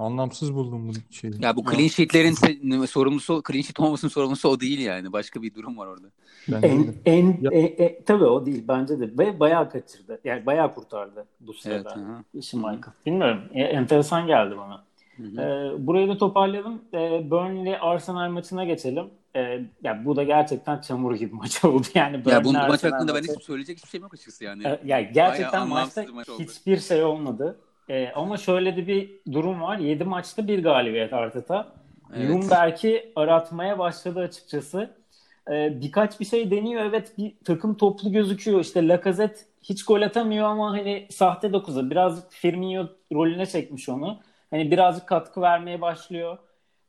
anlamsız 0.00 0.54
buldum 0.54 0.88
bu 0.88 0.92
şeyi. 1.14 1.32
Ya 1.42 1.56
bu 1.56 1.64
clean 1.70 1.88
sheet'lerin 1.88 2.32
se- 2.34 2.86
sorumlusu, 2.86 3.42
clean 3.48 3.62
sheet 3.62 3.80
olmasının 3.80 4.10
sorumlusu 4.10 4.48
o 4.48 4.60
değil 4.60 4.78
yani. 4.80 5.12
Başka 5.12 5.42
bir 5.42 5.54
durum 5.54 5.78
var 5.78 5.86
orada. 5.86 6.06
Bence 6.48 6.66
En, 6.68 6.86
de. 6.86 6.92
en, 7.04 7.38
Ya- 7.40 7.50
e, 7.52 7.58
e, 7.60 8.04
tabii 8.04 8.24
o 8.24 8.46
değil 8.46 8.64
bence 8.68 9.00
de. 9.00 9.18
Ve 9.18 9.40
bayağı 9.40 9.70
kaçırdı. 9.70 10.20
Yani 10.24 10.46
bayağı 10.46 10.74
kurtardı 10.74 11.26
bu 11.40 11.50
Evet. 11.52 11.60
sırada. 11.62 11.90
aha. 11.90 12.24
Schmeichel. 12.42 12.92
Bilmiyorum. 13.06 13.40
E, 13.54 13.62
enteresan 13.62 14.26
geldi 14.26 14.54
bana. 14.58 14.84
Hı 15.16 15.22
hı. 15.22 15.40
Ee, 15.40 15.86
burayı 15.86 16.08
da 16.08 16.18
toparlayalım. 16.18 16.82
Ee, 16.94 17.30
Burnley 17.30 17.76
Arsenal 17.80 18.30
maçına 18.30 18.64
geçelim. 18.64 19.04
Ee, 19.36 19.40
ya 19.82 20.02
bu 20.04 20.16
da 20.16 20.22
gerçekten 20.22 20.80
çamur 20.80 21.14
gibi 21.14 21.34
maç 21.36 21.64
oldu. 21.64 21.86
Yani 21.94 22.16
Ya 22.26 22.44
Burnley 22.44 22.44
bu 22.44 22.68
maç 22.68 22.84
hakkında 22.84 23.14
ben 23.14 23.22
maçı- 23.22 23.34
hiç 23.36 23.42
söyleyecek 23.44 23.76
hiçbir 23.78 23.88
şeyim 23.90 24.02
yok 24.02 24.14
açıkçası 24.14 24.44
yani. 24.44 24.62
Ee, 24.66 24.80
ya 24.84 25.00
gerçekten 25.00 25.52
Bayağı 25.52 25.66
maçta 25.66 26.04
maç 26.14 26.28
hiçbir 26.38 26.78
şey 26.80 27.04
olmadı. 27.04 27.58
Ee, 27.90 28.12
ama 28.14 28.36
şöyle 28.36 28.76
de 28.76 28.86
bir 28.86 29.10
durum 29.32 29.62
var. 29.62 29.78
7 29.78 30.04
maçta 30.04 30.48
bir 30.48 30.62
galibiyet 30.62 31.12
Arteta. 31.12 31.72
Evet. 32.16 32.28
Ljungberg'i 32.28 33.12
aratmaya 33.16 33.78
başladı 33.78 34.20
açıkçası. 34.20 34.90
Ee, 35.50 35.80
birkaç 35.80 36.20
bir 36.20 36.24
şey 36.24 36.50
deniyor. 36.50 36.84
Evet 36.84 37.12
bir 37.18 37.32
takım 37.44 37.76
toplu 37.76 38.12
gözüküyor. 38.12 38.60
İşte 38.60 38.88
Lacazette 38.88 39.40
hiç 39.62 39.84
gol 39.84 40.02
atamıyor 40.02 40.46
ama 40.46 40.72
hani 40.72 41.06
sahte 41.10 41.46
9'a 41.46 41.90
birazcık 41.90 42.32
Firmino 42.32 42.88
rolüne 43.12 43.46
çekmiş 43.46 43.88
onu. 43.88 44.20
Hani 44.50 44.70
birazcık 44.70 45.06
katkı 45.06 45.40
vermeye 45.40 45.80
başlıyor. 45.80 46.38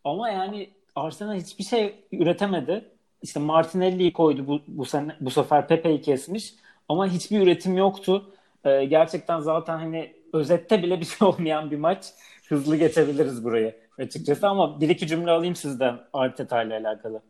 Ama 0.03 0.29
yani 0.29 0.69
Arsenal 0.95 1.35
hiçbir 1.35 1.63
şey 1.63 1.95
üretemedi. 2.11 2.85
İşte 3.21 3.39
Martinelli'yi 3.39 4.13
koydu 4.13 4.47
bu, 4.47 4.61
bu 4.67 4.85
sene 4.85 5.15
bu 5.21 5.29
sefer 5.29 5.67
Pepe'yi 5.67 6.01
kesmiş 6.01 6.53
ama 6.89 7.07
hiçbir 7.07 7.41
üretim 7.41 7.77
yoktu. 7.77 8.31
Ee, 8.65 8.85
gerçekten 8.85 9.39
zaten 9.39 9.77
hani 9.77 10.13
özette 10.37 10.83
bile 10.83 10.99
bir 10.99 11.05
şey 11.05 11.17
olmayan 11.27 11.71
bir 11.71 11.77
maç. 11.77 12.05
Hızlı 12.49 12.75
geçebiliriz 12.77 13.43
burayı 13.43 13.75
açıkçası 13.99 14.47
ama 14.47 14.81
bir 14.81 14.89
iki 14.89 15.07
cümle 15.07 15.31
alayım 15.31 15.55
sizden 15.55 15.99
Arteta 16.13 16.63
ile 16.63 16.75
alakalı. 16.77 17.21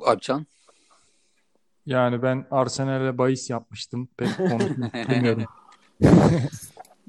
Alpcan. 0.00 0.46
Yani 1.86 2.22
ben 2.22 2.46
Arsenal'e 2.50 3.18
bahis 3.18 3.50
yapmıştım. 3.50 4.08
Pek 4.16 4.36
konuşmak 4.36 4.94
istemiyorum. 4.96 5.44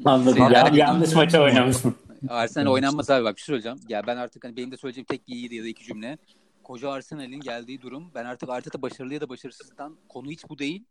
Anladım. 0.05 0.37
Sen- 0.37 0.49
Ya, 0.51 0.63
Hadi 0.63 0.77
yanlış 0.79 1.13
maça 1.13 1.41
oynamışsın. 1.43 1.95
Arsenal 2.29 2.71
oynanmaz 2.71 3.09
abi 3.09 3.23
bak 3.25 3.35
bir 3.35 3.41
şey 3.41 3.45
söyleyeceğim. 3.45 3.77
Ya 3.89 4.07
ben 4.07 4.17
artık 4.17 4.43
hani 4.43 4.57
benim 4.57 4.71
de 4.71 4.77
söyleyeceğim 4.77 5.05
tek 5.09 5.27
bir 5.27 5.33
iyi 5.33 5.55
ya 5.55 5.63
da 5.63 5.67
iki 5.67 5.83
cümle. 5.83 6.17
Koca 6.63 6.89
Arsenal'in 6.91 7.39
geldiği 7.39 7.81
durum 7.81 8.11
ben 8.15 8.25
artık 8.25 8.49
Arteta 8.49 8.81
başarılı 8.81 9.13
ya 9.13 9.21
da 9.21 9.29
başarısızdan 9.29 9.95
konu 10.09 10.29
hiç 10.31 10.49
bu 10.49 10.59
değil. 10.59 10.83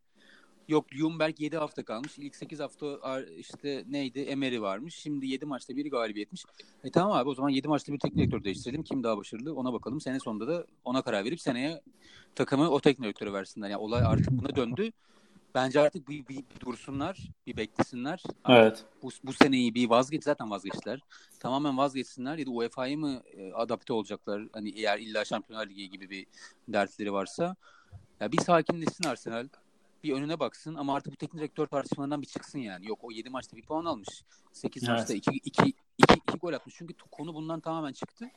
Yok 0.71 0.95
Ljungberg 0.95 1.41
7 1.41 1.57
hafta 1.57 1.85
kalmış. 1.85 2.19
İlk 2.19 2.37
8 2.37 2.61
hafta 2.61 3.21
işte 3.39 3.85
neydi 3.89 4.21
Emery 4.21 4.61
varmış. 4.61 4.95
Şimdi 4.95 5.27
7 5.27 5.47
maçta 5.47 5.77
biri 5.77 5.91
galibiyetmiş. 5.91 6.45
E 6.85 6.91
tamam 6.91 7.13
abi 7.13 7.29
o 7.29 7.35
zaman 7.35 7.49
7 7.49 7.69
maçta 7.69 7.93
bir 7.93 7.99
teknik 7.99 8.19
direktör 8.19 8.45
değiştirelim. 8.45 8.83
Kim 8.83 9.03
daha 9.03 9.19
başarılı 9.19 9.55
ona 9.55 9.73
bakalım. 9.73 10.01
Sene 10.01 10.21
sonunda 10.21 10.49
da 10.49 10.67
ona 10.85 11.03
karar 11.03 11.25
verip 11.25 11.41
seneye 11.41 11.81
takımı 12.35 12.71
o 12.71 12.81
teknik 12.81 13.05
direktöre 13.05 13.33
versinler. 13.33 13.69
Yani 13.69 13.81
olay 13.81 14.03
artık 14.07 14.31
buna 14.31 14.57
döndü. 14.57 14.91
Bence 15.55 15.81
artık 15.81 16.09
bir, 16.09 16.29
bir, 16.29 16.37
bir 16.37 16.61
dursunlar, 16.61 17.19
bir 17.47 17.57
beklesinler. 17.57 18.23
Evet. 18.49 18.85
bu, 19.03 19.11
bu 19.25 19.33
seneyi 19.33 19.75
bir 19.75 19.91
vazgeç 19.91 20.25
zaten 20.25 20.51
vazgeçtiler. 20.51 21.01
Tamamen 21.41 21.79
vazgeçsinler 21.79 22.39
ya 22.39 22.47
da 22.47 22.51
UEFA'ya 22.51 22.97
mı 22.97 23.23
e, 23.37 23.53
adapte 23.53 23.93
olacaklar? 23.93 24.43
Hani 24.53 24.71
eğer 24.71 24.99
illa 24.99 25.25
Şampiyonlar 25.25 25.67
Ligi 25.67 25.91
gibi 25.91 26.11
bir 26.11 26.27
dertleri 26.69 27.13
varsa. 27.13 27.57
Ya 28.21 28.33
bir 28.33 28.39
sakinleşsin 28.39 29.05
Arsenal. 29.05 29.49
Bir 30.05 30.13
önüne 30.13 30.41
baksın 30.41 30.75
ama 30.75 30.95
artık 30.95 31.13
bu 31.13 31.17
teknik 31.17 31.41
direktör 31.41 31.67
tartışmalarından 31.67 32.23
bir 32.23 32.27
çıksın 32.27 32.59
yani. 32.59 32.89
Yok 32.89 32.99
o 33.03 33.11
7 33.11 33.31
maçta 33.31 33.57
bir 33.57 33.63
puan 33.63 33.85
almış. 33.85 34.09
8 34.53 34.89
Evet. 34.89 34.99
maçta 34.99 35.15
2 35.15 35.31
2 35.31 35.63
2 35.63 35.75
2 35.99 36.39
gol 36.41 36.53
atmış. 36.53 36.75
Çünkü 36.79 36.95
konu 37.11 37.35
bundan 37.35 37.61
tamamen 37.61 37.93
çıktı. 37.93 38.31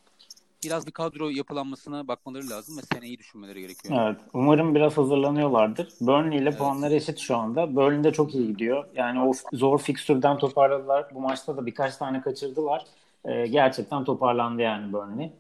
Biraz 0.63 0.88
bir 0.88 0.91
kadro 0.91 1.29
yapılanmasına 1.29 2.08
bakmaları 2.08 2.50
lazım 2.50 2.77
ve 2.77 2.82
seneyi 2.82 3.17
düşünmeleri 3.20 3.62
gerekiyor. 3.62 4.01
Evet. 4.08 4.22
Umarım 4.34 4.75
biraz 4.75 4.98
hazırlanıyorlardır. 4.98 5.89
Burnley 6.01 6.38
ile 6.39 6.50
Evet. 6.50 6.58
puanları 6.58 6.93
eşit 6.93 7.20
şu 7.20 7.38
anda. 7.38 7.75
Burnley 7.75 8.03
de 8.03 8.12
çok 8.13 8.36
iyi 8.36 8.48
gidiyor. 8.48 8.86
Yani 8.96 9.22
o 9.22 9.32
zor 9.53 9.79
fikstürden 9.79 10.38
toparladılar. 10.38 11.05
Bu 11.15 11.20
maçta 11.22 11.58
da 11.58 11.65
birkaç 11.65 11.98
tane 11.98 12.22
kaçırdılar. 12.22 12.86
Ee, 13.25 13.48
gerçekten 13.48 14.03
toparlandı 14.03 14.62
yani 14.62 14.93
Burnley. 14.93 15.32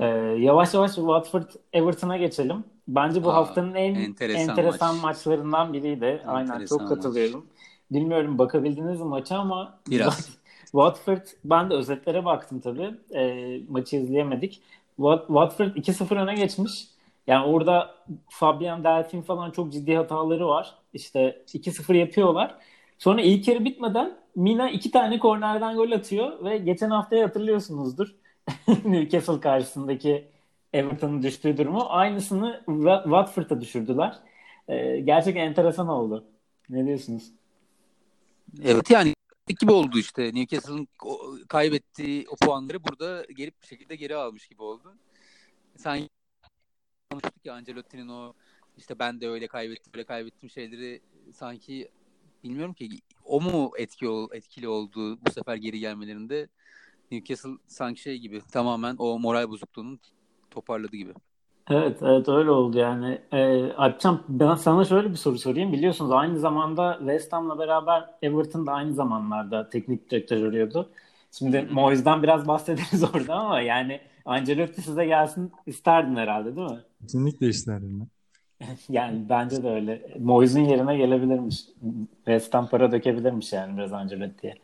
Ee, 0.00 0.06
yavaş 0.38 0.74
yavaş 0.74 0.94
Watford 0.94 1.50
Everton'a 1.72 2.16
geçelim. 2.16 2.64
Bence 2.88 3.24
bu 3.24 3.30
Aa, 3.30 3.34
haftanın 3.34 3.74
en 3.74 3.94
enteresan 3.94 4.48
enteresan, 4.48 4.94
maç. 4.94 5.02
maçlarından 5.04 5.72
biriydi. 5.72 6.22
Aynen 6.26 6.50
Enteresan 6.50 6.78
çok 6.78 6.88
katılıyorum. 6.88 7.46
Bilmiyorum 7.90 8.38
bakabildiniz 8.38 9.00
mi 9.00 9.06
maça 9.06 9.38
ama 9.38 9.78
Biraz. 9.90 10.38
Watford 10.64 11.26
ben 11.44 11.70
de 11.70 11.74
özetlere 11.74 12.24
baktım 12.24 12.60
tabii. 12.60 12.94
Ee, 13.14 13.60
maçı 13.68 13.96
izleyemedik. 13.96 14.60
Wat- 14.98 15.26
Watford 15.26 15.76
2-0 15.76 16.16
öne 16.16 16.34
geçmiş. 16.34 16.88
Yani 17.26 17.46
orada 17.46 17.94
Fabian 18.28 18.84
Delphin 18.84 19.22
falan 19.22 19.50
çok 19.50 19.72
ciddi 19.72 19.96
hataları 19.96 20.48
var. 20.48 20.74
İşte 20.94 21.42
2-0 21.54 21.94
yapıyorlar. 21.96 22.54
Sonra 22.98 23.20
ilk 23.20 23.48
yarı 23.48 23.64
bitmeden 23.64 24.12
Mina 24.36 24.70
iki 24.70 24.90
tane 24.90 25.18
kornerden 25.18 25.76
gol 25.76 25.92
atıyor 25.92 26.44
ve 26.44 26.58
geçen 26.58 26.90
haftayı 26.90 27.22
hatırlıyorsunuzdur. 27.22 28.14
Newcastle 28.84 29.40
karşısındaki 29.40 30.28
Everton'un 30.72 31.22
düştüğü 31.22 31.56
durumu. 31.56 31.84
Aynısını 31.88 32.62
Wa- 32.66 33.02
Watford'a 33.02 33.60
düşürdüler. 33.60 34.18
Ee, 34.68 35.00
gerçekten 35.00 35.40
enteresan 35.40 35.88
oldu. 35.88 36.24
Ne 36.68 36.86
diyorsunuz? 36.86 37.32
Evet 38.62 38.90
yani 38.90 39.14
gibi 39.60 39.72
oldu 39.72 39.98
işte. 39.98 40.34
Newcastle'ın 40.34 40.88
kaybettiği 41.48 42.26
o 42.30 42.36
puanları 42.36 42.84
burada 42.84 43.24
gelip 43.36 43.62
bir 43.62 43.66
şekilde 43.66 43.96
geri 43.96 44.16
almış 44.16 44.48
gibi 44.48 44.62
oldu. 44.62 44.94
Sanki 45.76 46.08
konuştuk 47.10 47.44
ya 47.44 47.54
Ancelotti'nin 47.54 48.08
o 48.08 48.32
işte 48.76 48.98
ben 48.98 49.20
de 49.20 49.28
öyle 49.28 49.46
kaybettim, 49.46 49.92
böyle 49.94 50.04
kaybettim 50.04 50.50
şeyleri 50.50 51.00
sanki 51.32 51.88
bilmiyorum 52.44 52.74
ki 52.74 52.90
o 53.24 53.40
mu 53.40 53.72
etki 53.78 54.06
etkili 54.32 54.68
oldu 54.68 55.18
bu 55.26 55.30
sefer 55.30 55.56
geri 55.56 55.78
gelmelerinde 55.78 56.48
Newcastle 57.10 57.50
sanki 57.66 58.00
şey 58.00 58.18
gibi 58.18 58.42
tamamen 58.52 58.96
o 58.98 59.18
moral 59.18 59.50
bozukluğunun 59.50 60.00
toparladı 60.50 60.96
gibi. 60.96 61.14
Evet, 61.70 62.02
evet 62.02 62.28
öyle 62.28 62.50
oldu 62.50 62.78
yani. 62.78 63.22
Ee, 63.32 63.72
Alpcan 63.72 64.24
ben 64.28 64.54
sana 64.54 64.84
şöyle 64.84 65.10
bir 65.10 65.16
soru 65.16 65.38
sorayım. 65.38 65.72
Biliyorsunuz 65.72 66.10
aynı 66.12 66.38
zamanda 66.38 66.96
West 66.98 67.32
Ham'la 67.32 67.58
beraber 67.58 68.10
Everton 68.22 68.66
da 68.66 68.72
aynı 68.72 68.94
zamanlarda 68.94 69.68
teknik 69.68 70.10
direktör 70.10 70.46
arıyordu. 70.46 70.90
Şimdi 71.32 71.60
hı. 71.60 71.72
Moyes'dan 71.72 72.22
biraz 72.22 72.48
bahsederiz 72.48 73.04
orada 73.14 73.34
ama 73.34 73.60
yani 73.60 74.00
Ancelotti 74.24 74.82
size 74.82 75.06
gelsin 75.06 75.52
isterdin 75.66 76.16
herhalde 76.16 76.56
değil 76.56 76.70
mi? 76.70 76.84
Kesinlikle 77.00 77.48
isterdim 77.48 78.00
ben. 78.00 78.08
Yani 78.88 79.28
bence 79.28 79.62
de 79.62 79.68
öyle. 79.68 80.14
Moyes'un 80.18 80.60
yerine 80.60 80.96
gelebilirmiş. 80.96 81.56
West 82.16 82.54
Ham 82.54 82.68
para 82.68 82.92
dökebilirmiş 82.92 83.52
yani 83.52 83.76
biraz 83.76 83.92
Ancelotti'ye. 83.92 84.54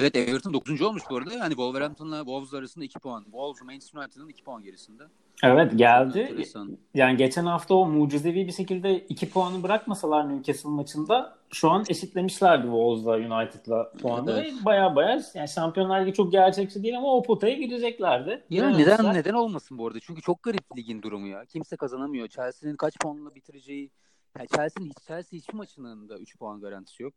Evet 0.00 0.16
Everton 0.16 0.52
9. 0.52 0.82
olmuş 0.82 1.02
bu 1.10 1.16
arada. 1.16 1.34
Yani 1.34 1.48
Wolverhampton'la 1.50 2.18
Wolves 2.18 2.54
arasında 2.54 2.84
2 2.84 2.98
puan. 2.98 3.24
Wolves 3.24 3.62
Manchester 3.62 4.00
United'ın 4.00 4.28
2 4.28 4.44
puan 4.44 4.62
gerisinde. 4.62 5.02
Evet 5.42 5.78
geldi. 5.78 6.18
Enteresan. 6.18 6.78
Yani 6.94 7.16
geçen 7.16 7.46
hafta 7.46 7.74
o 7.74 7.86
mucizevi 7.86 8.46
bir 8.46 8.52
şekilde 8.52 8.98
2 8.98 9.30
puanı 9.30 9.62
bırakmasalar 9.62 10.28
Newcastle 10.28 10.68
maçında 10.70 11.38
şu 11.52 11.70
an 11.70 11.84
eşitlemişlerdi 11.88 12.62
Wolves'la 12.62 13.12
United'la 13.36 13.92
puanı 13.92 14.32
Evet. 14.32 14.52
ve 14.60 14.64
baya 14.64 14.96
baya 14.96 15.22
yani 15.34 15.48
Şampiyonlar 15.48 16.00
Ligi 16.00 16.12
çok 16.14 16.32
gerçekçi 16.32 16.82
değil 16.82 16.98
ama 16.98 17.14
o 17.16 17.22
potaya 17.22 17.54
gireceklerdi. 17.54 18.30
Ya 18.30 18.40
Girememişler. 18.50 18.98
neden 18.98 19.14
neden 19.14 19.34
olmasın 19.34 19.78
bu 19.78 19.86
arada? 19.86 20.00
Çünkü 20.00 20.22
çok 20.22 20.42
garip 20.42 20.76
ligin 20.76 21.02
durumu 21.02 21.26
ya. 21.26 21.44
Kimse 21.44 21.76
kazanamıyor. 21.76 22.28
Chelsea'nin 22.28 22.76
kaç 22.76 22.94
puanla 22.98 23.34
bitireceği 23.34 23.90
ya 24.38 24.46
Chelsea'nin 24.46 24.90
hiç 24.90 24.98
Chelsea 25.06 25.38
hiçbir 25.38 25.54
maçının 25.54 26.08
da 26.08 26.18
3 26.18 26.38
puan 26.38 26.60
garantisi 26.60 27.02
yok. 27.02 27.14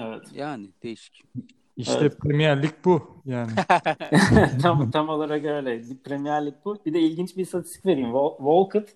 Evet. 0.00 0.22
Yani 0.34 0.70
değişik. 0.82 1.22
İşte 1.76 1.98
Evet. 2.00 2.20
Premier 2.20 2.62
Lig 2.62 2.72
bu 2.84 3.22
yani. 3.24 3.50
tam, 4.62 4.90
tam 4.90 5.08
olarak 5.08 5.44
öyle. 5.44 5.82
Premier 6.04 6.46
Lig 6.46 6.54
bu. 6.64 6.78
Bir 6.86 6.94
de 6.94 7.00
ilginç 7.00 7.36
bir 7.36 7.42
istatistik 7.42 7.86
vereyim. 7.86 8.08
Wal- 8.10 8.36
Walcott 8.36 8.88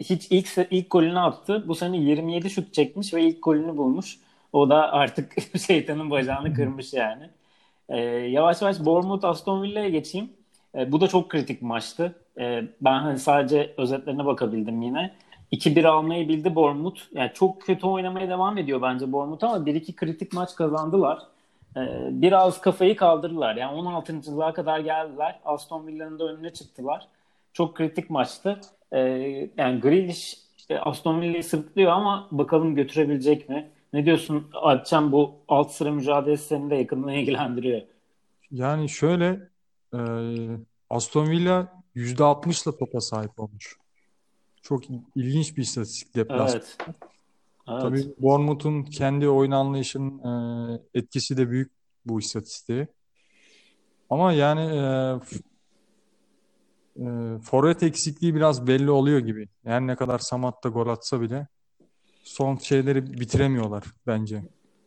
hiç 0.00 0.26
ilk 0.30 0.48
ilk 0.70 0.90
golünü 0.90 1.18
attı. 1.20 1.64
Bu 1.68 1.74
sene 1.74 1.96
27 1.98 2.50
şut 2.50 2.74
çekmiş 2.74 3.14
ve 3.14 3.22
ilk 3.22 3.42
golünü 3.42 3.76
bulmuş. 3.76 4.18
O 4.52 4.70
da 4.70 4.92
artık 4.92 5.32
şeytanın 5.66 6.10
bacağını 6.10 6.54
kırmış 6.54 6.92
yani. 6.94 7.30
Ee, 7.88 7.98
yavaş 8.06 8.62
yavaş 8.62 8.80
Bournemouth 8.84 9.24
Aston 9.24 9.62
Villa'ya 9.62 9.88
geçeyim. 9.88 10.30
Ee, 10.74 10.92
bu 10.92 11.00
da 11.00 11.08
çok 11.08 11.28
kritik 11.28 11.60
bir 11.60 11.66
maçtı. 11.66 12.14
Ee, 12.38 12.64
ben 12.80 13.00
hani 13.00 13.18
sadece 13.18 13.74
özetlerine 13.78 14.24
bakabildim 14.26 14.82
yine. 14.82 15.14
2-1 15.52 15.86
almayı 15.88 16.28
bildi 16.28 16.54
Bournemouth. 16.54 17.00
Yani 17.14 17.30
çok 17.34 17.62
kötü 17.62 17.86
oynamaya 17.86 18.28
devam 18.28 18.58
ediyor 18.58 18.82
bence 18.82 19.12
Bournemouth 19.12 19.44
ama 19.44 19.66
1-2 19.66 19.94
kritik 19.96 20.32
maç 20.32 20.54
kazandılar. 20.54 21.18
Ee, 21.78 22.08
biraz 22.10 22.60
kafayı 22.60 22.96
kaldırdılar. 22.96 23.56
Yani 23.56 23.74
16. 23.74 24.20
kadar 24.54 24.80
geldiler. 24.80 25.40
Aston 25.44 25.86
Villa'nın 25.86 26.18
da 26.18 26.24
önüne 26.24 26.50
çıktılar. 26.50 27.08
Çok 27.52 27.76
kritik 27.76 28.10
maçtı. 28.10 28.60
Ee, 28.92 28.98
yani 29.56 29.80
Grealish 29.80 30.38
e, 30.68 30.76
Aston 30.76 31.20
Villa'yı 31.20 31.44
sırtlıyor 31.44 31.92
ama 31.92 32.28
bakalım 32.30 32.74
götürebilecek 32.74 33.48
mi? 33.48 33.70
Ne 33.92 34.06
diyorsun 34.06 34.50
Alpcan 34.52 35.12
bu 35.12 35.34
alt 35.48 35.70
sıra 35.70 35.90
mücadelesi 35.90 36.46
seni 36.46 36.70
de 36.70 36.74
yakından 36.74 37.08
ilgilendiriyor. 37.14 37.82
Yani 38.50 38.88
şöyle 38.88 39.40
e, 39.94 39.98
Aston 40.90 41.30
Villa 41.30 41.82
%60'la 41.96 42.76
topa 42.76 43.00
sahip 43.00 43.40
olmuş. 43.40 43.76
Çok 44.62 44.82
ilginç 45.16 45.56
bir 45.56 45.62
istatistik 45.62 46.16
deplasman. 46.16 46.48
Evet. 46.50 46.78
Evet. 47.70 47.82
Tabii 47.82 48.14
Bournemouth'un 48.18 48.82
kendi 48.82 49.28
oyun 49.28 49.50
anlayışının 49.50 50.18
e, 50.74 50.80
etkisi 50.94 51.36
de 51.36 51.50
büyük 51.50 51.72
bu 52.06 52.20
istatistiğe. 52.20 52.86
Ama 54.10 54.32
yani 54.32 54.60
e, 54.60 54.82
e, 56.96 57.38
forvet 57.42 57.82
eksikliği 57.82 58.34
biraz 58.34 58.66
belli 58.66 58.90
oluyor 58.90 59.18
gibi. 59.18 59.48
Yani 59.64 59.86
ne 59.86 59.96
kadar 59.96 60.18
Samat 60.18 60.64
da 60.64 60.68
gol 60.68 60.86
atsa 60.86 61.20
bile 61.20 61.46
son 62.22 62.56
şeyleri 62.56 63.20
bitiremiyorlar 63.20 63.84
bence. 64.06 64.42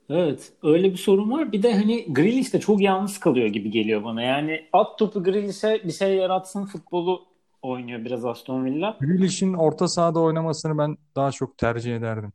Evet, 0.09 0.53
öyle 0.63 0.91
bir 0.91 0.97
sorun 0.97 1.31
var. 1.31 1.51
Bir 1.51 1.63
de 1.63 1.73
hani 1.73 2.13
Grealish 2.13 2.53
de 2.53 2.59
çok 2.59 2.81
yalnız 2.81 3.19
kalıyor 3.19 3.47
gibi 3.47 3.71
geliyor 3.71 4.03
bana. 4.03 4.21
Yani 4.21 4.61
at 4.73 4.99
topu 4.99 5.23
Grealish'e 5.23 5.81
bir 5.83 5.91
şey 5.91 6.15
yaratsın 6.15 6.65
futbolu 6.65 7.25
oynuyor 7.61 8.05
biraz 8.05 8.25
Aston 8.25 8.65
Villa. 8.65 8.97
Grealish'in 9.01 9.53
orta 9.53 9.87
sahada 9.87 10.19
oynamasını 10.19 10.77
ben 10.77 10.97
daha 11.15 11.31
çok 11.31 11.57
tercih 11.57 11.95
ederdim. 11.95 12.33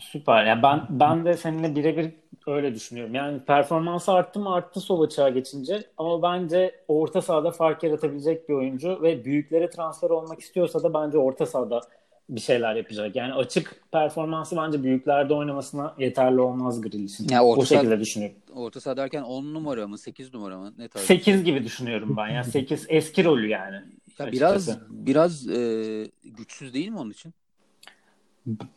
Süper. 0.00 0.44
Yani 0.44 0.62
ben 0.62 0.86
ben 0.90 1.24
de 1.24 1.36
seninle 1.36 1.76
birebir 1.76 2.10
öyle 2.46 2.74
düşünüyorum. 2.74 3.14
Yani 3.14 3.40
performansı 3.40 4.12
arttı 4.12 4.40
mı 4.40 4.54
arttı 4.54 4.80
sol 4.80 5.02
açığa 5.02 5.28
geçince 5.28 5.84
ama 5.98 6.22
bence 6.22 6.74
orta 6.88 7.22
sahada 7.22 7.50
fark 7.50 7.82
yaratabilecek 7.82 8.48
bir 8.48 8.54
oyuncu 8.54 9.02
ve 9.02 9.24
büyüklere 9.24 9.70
transfer 9.70 10.10
olmak 10.10 10.40
istiyorsa 10.40 10.82
da 10.82 10.94
bence 10.94 11.18
orta 11.18 11.46
sahada 11.46 11.80
bir 12.28 12.40
şeyler 12.40 12.74
yapacak. 12.74 13.16
Yani 13.16 13.34
açık 13.34 13.82
performansı 13.92 14.56
bence 14.56 14.82
büyüklerde 14.82 15.34
oynamasına 15.34 15.94
yeterli 15.98 16.40
olmaz 16.40 16.80
Grealish'in. 16.80 17.28
Ya 17.28 17.44
orta 17.44 17.60
o 17.60 17.64
şekilde 17.64 18.00
düşünüyorum. 18.00 18.36
Orta 18.54 18.80
saha 18.80 18.96
derken 18.96 19.22
10 19.22 19.54
numara 19.54 19.86
mı 19.88 19.98
8 19.98 20.34
numara 20.34 20.58
mı 20.58 20.74
ne 20.78 20.88
tarz? 20.88 21.04
8 21.04 21.44
gibi 21.44 21.64
düşünüyorum 21.64 22.14
ben. 22.16 22.28
Yani 22.28 22.44
8 22.44 22.86
eski 22.88 23.24
rolü 23.24 23.48
yani. 23.48 23.76
Ya 24.18 24.32
biraz 24.32 24.78
biraz 24.90 25.48
e, 25.48 26.10
güçsüz 26.24 26.74
değil 26.74 26.88
mi 26.88 26.98
onun 26.98 27.10
için? 27.10 27.34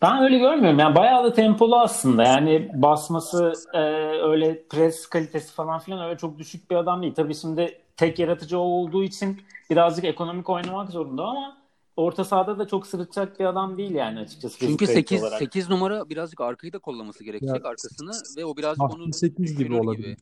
Ben 0.01 0.23
öyle 0.23 0.37
görmüyorum. 0.37 0.79
Yani 0.79 0.95
bayağı 0.95 1.23
da 1.23 1.33
tempolu 1.33 1.79
aslında. 1.79 2.23
Yani 2.23 2.71
basması, 2.73 3.53
e, 3.73 3.79
öyle 4.21 4.63
pres 4.67 5.07
kalitesi 5.07 5.53
falan 5.53 5.79
filan 5.79 6.05
öyle 6.05 6.17
çok 6.17 6.39
düşük 6.39 6.71
bir 6.71 6.75
adam 6.75 7.01
değil. 7.01 7.13
Tabii 7.13 7.35
şimdi 7.35 7.81
tek 7.97 8.19
yaratıcı 8.19 8.57
olduğu 8.59 9.03
için 9.03 9.41
birazcık 9.69 10.05
ekonomik 10.05 10.49
oynamak 10.49 10.89
zorunda 10.89 11.23
ama 11.23 11.57
orta 11.97 12.25
sahada 12.25 12.59
da 12.59 12.67
çok 12.67 12.87
sırıtacak 12.87 13.39
bir 13.39 13.45
adam 13.45 13.77
değil 13.77 13.91
yani 13.91 14.19
açıkçası. 14.19 14.59
Çünkü 14.59 14.85
fizik 14.85 14.95
kalite 14.95 15.15
8 15.15 15.23
olarak. 15.23 15.39
8 15.39 15.69
numara 15.69 16.09
birazcık 16.09 16.41
arkayı 16.41 16.73
da 16.73 16.79
kollaması 16.79 17.23
gerekecek 17.23 17.63
Ya, 17.63 17.69
arkasını 17.69 18.11
ve 18.37 18.45
o 18.45 18.57
birazcık 18.57 18.81
Haftı 18.83 18.97
onun 18.97 19.11
8 19.11 19.57
gibi 19.57 19.75
olabilir. 19.75 20.17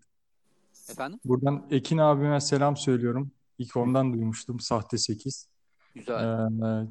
Efendim? 0.91 1.19
Buradan 1.25 1.63
Ekin 1.71 1.97
abime 1.97 2.41
selam 2.41 2.77
söylüyorum. 2.77 3.31
İlk 3.59 3.77
ondan 3.77 4.13
duymuştum 4.13 4.59
sahte 4.59 4.97
8. 4.97 5.47
Güzel. 5.95 6.23
Ee, 6.23 6.87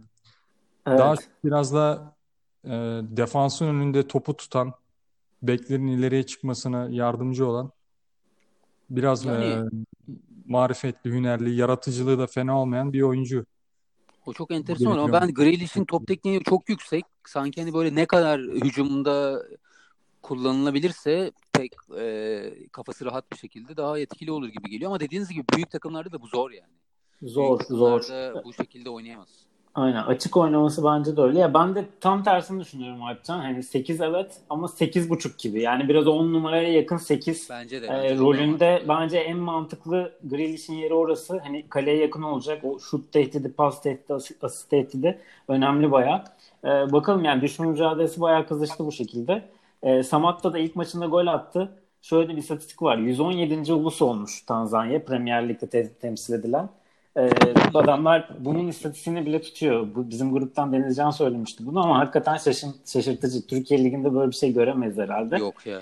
Evet. 0.86 0.98
Daha 0.98 1.14
biraz 1.44 1.74
da 1.74 2.14
e, 2.64 2.70
defansın 3.02 3.66
önünde 3.66 4.08
topu 4.08 4.36
tutan, 4.36 4.72
beklerin 5.42 5.86
ileriye 5.86 6.22
çıkmasına 6.22 6.88
yardımcı 6.90 7.46
olan, 7.46 7.70
biraz 8.90 9.24
Yani- 9.24 9.44
e, 9.44 9.64
marifetli, 10.46 11.10
hünerli, 11.10 11.54
yaratıcılığı 11.54 12.18
da 12.18 12.26
fena 12.26 12.60
olmayan 12.60 12.92
bir 12.92 13.02
oyuncu. 13.02 13.46
O 14.26 14.32
çok 14.32 14.50
enteresan 14.50 14.90
ama 14.90 15.12
ben 15.12 15.34
Grealish'in 15.34 15.84
top 15.84 16.06
tekniği 16.06 16.42
çok 16.42 16.68
yüksek. 16.68 17.04
Sanki 17.26 17.60
hani 17.60 17.74
böyle 17.74 17.94
ne 17.94 18.06
kadar 18.06 18.40
hücumda 18.40 19.46
kullanılabilirse 20.22 21.32
pek 21.52 21.72
e, 21.98 22.68
kafası 22.72 23.04
rahat 23.04 23.32
bir 23.32 23.36
şekilde 23.36 23.76
daha 23.76 23.98
etkili 23.98 24.32
olur 24.32 24.48
gibi 24.48 24.70
geliyor. 24.70 24.90
Ama 24.90 25.00
dediğiniz 25.00 25.28
gibi 25.28 25.44
büyük 25.54 25.70
takımlarda 25.70 26.12
da 26.12 26.22
bu 26.22 26.26
zor 26.26 26.50
yani. 26.50 26.72
Zor, 27.22 27.58
büyük 27.58 27.68
zor. 27.68 28.04
bu 28.44 28.52
şekilde 28.52 28.90
oynayamaz. 28.90 29.28
Aynen. 29.74 30.02
Açık 30.02 30.36
oynaması 30.36 30.84
bence 30.84 31.16
de 31.16 31.20
öyle. 31.20 31.38
Ya 31.38 31.54
ben 31.54 31.74
de 31.74 31.84
tam 32.00 32.22
tersini 32.24 32.60
düşünüyorum 32.60 33.02
Alpcan. 33.02 33.38
Hani 33.38 33.62
8 33.62 34.00
evet 34.00 34.40
ama 34.50 34.68
8.5 34.68 35.42
gibi. 35.42 35.62
Yani 35.62 35.88
biraz 35.88 36.06
10 36.06 36.32
numaraya 36.32 36.72
yakın 36.72 36.96
8. 36.96 37.50
Bence 37.50 37.82
de. 37.82 37.86
E, 37.86 37.90
bence 37.90 38.08
de. 38.14 38.18
rolünde 38.18 38.84
bence 38.88 39.18
en 39.18 39.36
mantıklı 39.38 40.12
Grealish'in 40.24 40.74
yeri 40.74 40.94
orası. 40.94 41.38
Hani 41.38 41.68
kaleye 41.68 41.96
yakın 41.96 42.22
olacak. 42.22 42.64
O 42.64 42.78
şut 42.78 43.12
tehdidi, 43.12 43.52
pas 43.52 43.82
tehdidi, 43.82 44.14
asist, 44.14 44.44
asist 44.44 44.70
tehdidi 44.70 45.18
önemli 45.48 45.90
bayağı. 45.90 46.24
E, 46.64 46.68
bakalım 46.68 47.24
yani 47.24 47.42
düşme 47.42 47.66
mücadelesi 47.66 48.20
bayağı 48.20 48.46
kızıştı 48.46 48.86
bu 48.86 48.92
şekilde. 48.92 49.48
E, 49.82 50.02
Samatta 50.02 50.52
da 50.52 50.58
ilk 50.58 50.76
maçında 50.76 51.06
gol 51.06 51.26
attı. 51.26 51.76
Şöyle 52.02 52.28
bir 52.28 52.36
istatistik 52.36 52.82
var. 52.82 52.96
117. 52.98 53.72
ulus 53.72 54.02
olmuş 54.02 54.42
Tanzanya 54.46 55.04
Premier 55.04 55.48
Lig'de 55.48 55.66
te- 55.66 55.92
temsil 56.00 56.34
edilen. 56.34 56.68
E, 57.16 57.30
adamlar 57.74 58.28
bunun 58.38 58.68
istatistiğini 58.68 59.26
bile 59.26 59.42
tutuyor. 59.42 59.94
Bu 59.94 60.10
bizim 60.10 60.32
gruptan 60.32 60.72
Denizcan 60.72 61.10
söylemişti 61.10 61.66
bunu 61.66 61.84
ama 61.84 61.98
hakikaten 61.98 62.36
şaşın, 62.36 62.74
şaşırtıcı. 62.86 63.46
Türkiye 63.46 63.84
Ligi'nde 63.84 64.14
böyle 64.14 64.30
bir 64.30 64.36
şey 64.36 64.52
göremeyiz 64.52 64.98
herhalde. 64.98 65.36
Yok 65.36 65.66
ya. 65.66 65.80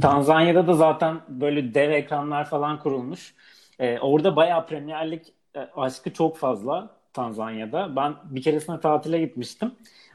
Tanzanya'da 0.00 0.66
da 0.66 0.74
zaten 0.74 1.16
böyle 1.28 1.74
dev 1.74 1.90
ekranlar 1.90 2.44
falan 2.44 2.78
kurulmuş. 2.78 3.34
Ee, 3.78 3.98
orada 3.98 4.36
bayağı 4.36 4.66
Premier 4.66 5.10
Lig 5.10 5.22
e, 5.56 5.60
aşkı 5.76 6.12
çok 6.12 6.36
fazla 6.36 6.90
Tanzanya'da. 7.12 7.96
Ben 7.96 8.14
bir 8.24 8.42
keresinde 8.42 8.80
tatile 8.80 9.18
gitmiştim. 9.20 9.72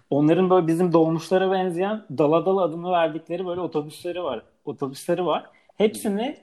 Onların 0.10 0.50
böyle 0.50 0.68
bizim 0.68 0.94
dolmuşlara 0.94 1.52
benzeyen 1.52 2.06
Daladal 2.18 2.58
adını 2.58 2.92
verdikleri 2.92 3.46
böyle 3.46 3.62
otobüsleri 3.62 4.24
var. 4.24 4.42
Otobüsleri 4.66 5.26
var. 5.26 5.46
Hepsini 5.78 6.38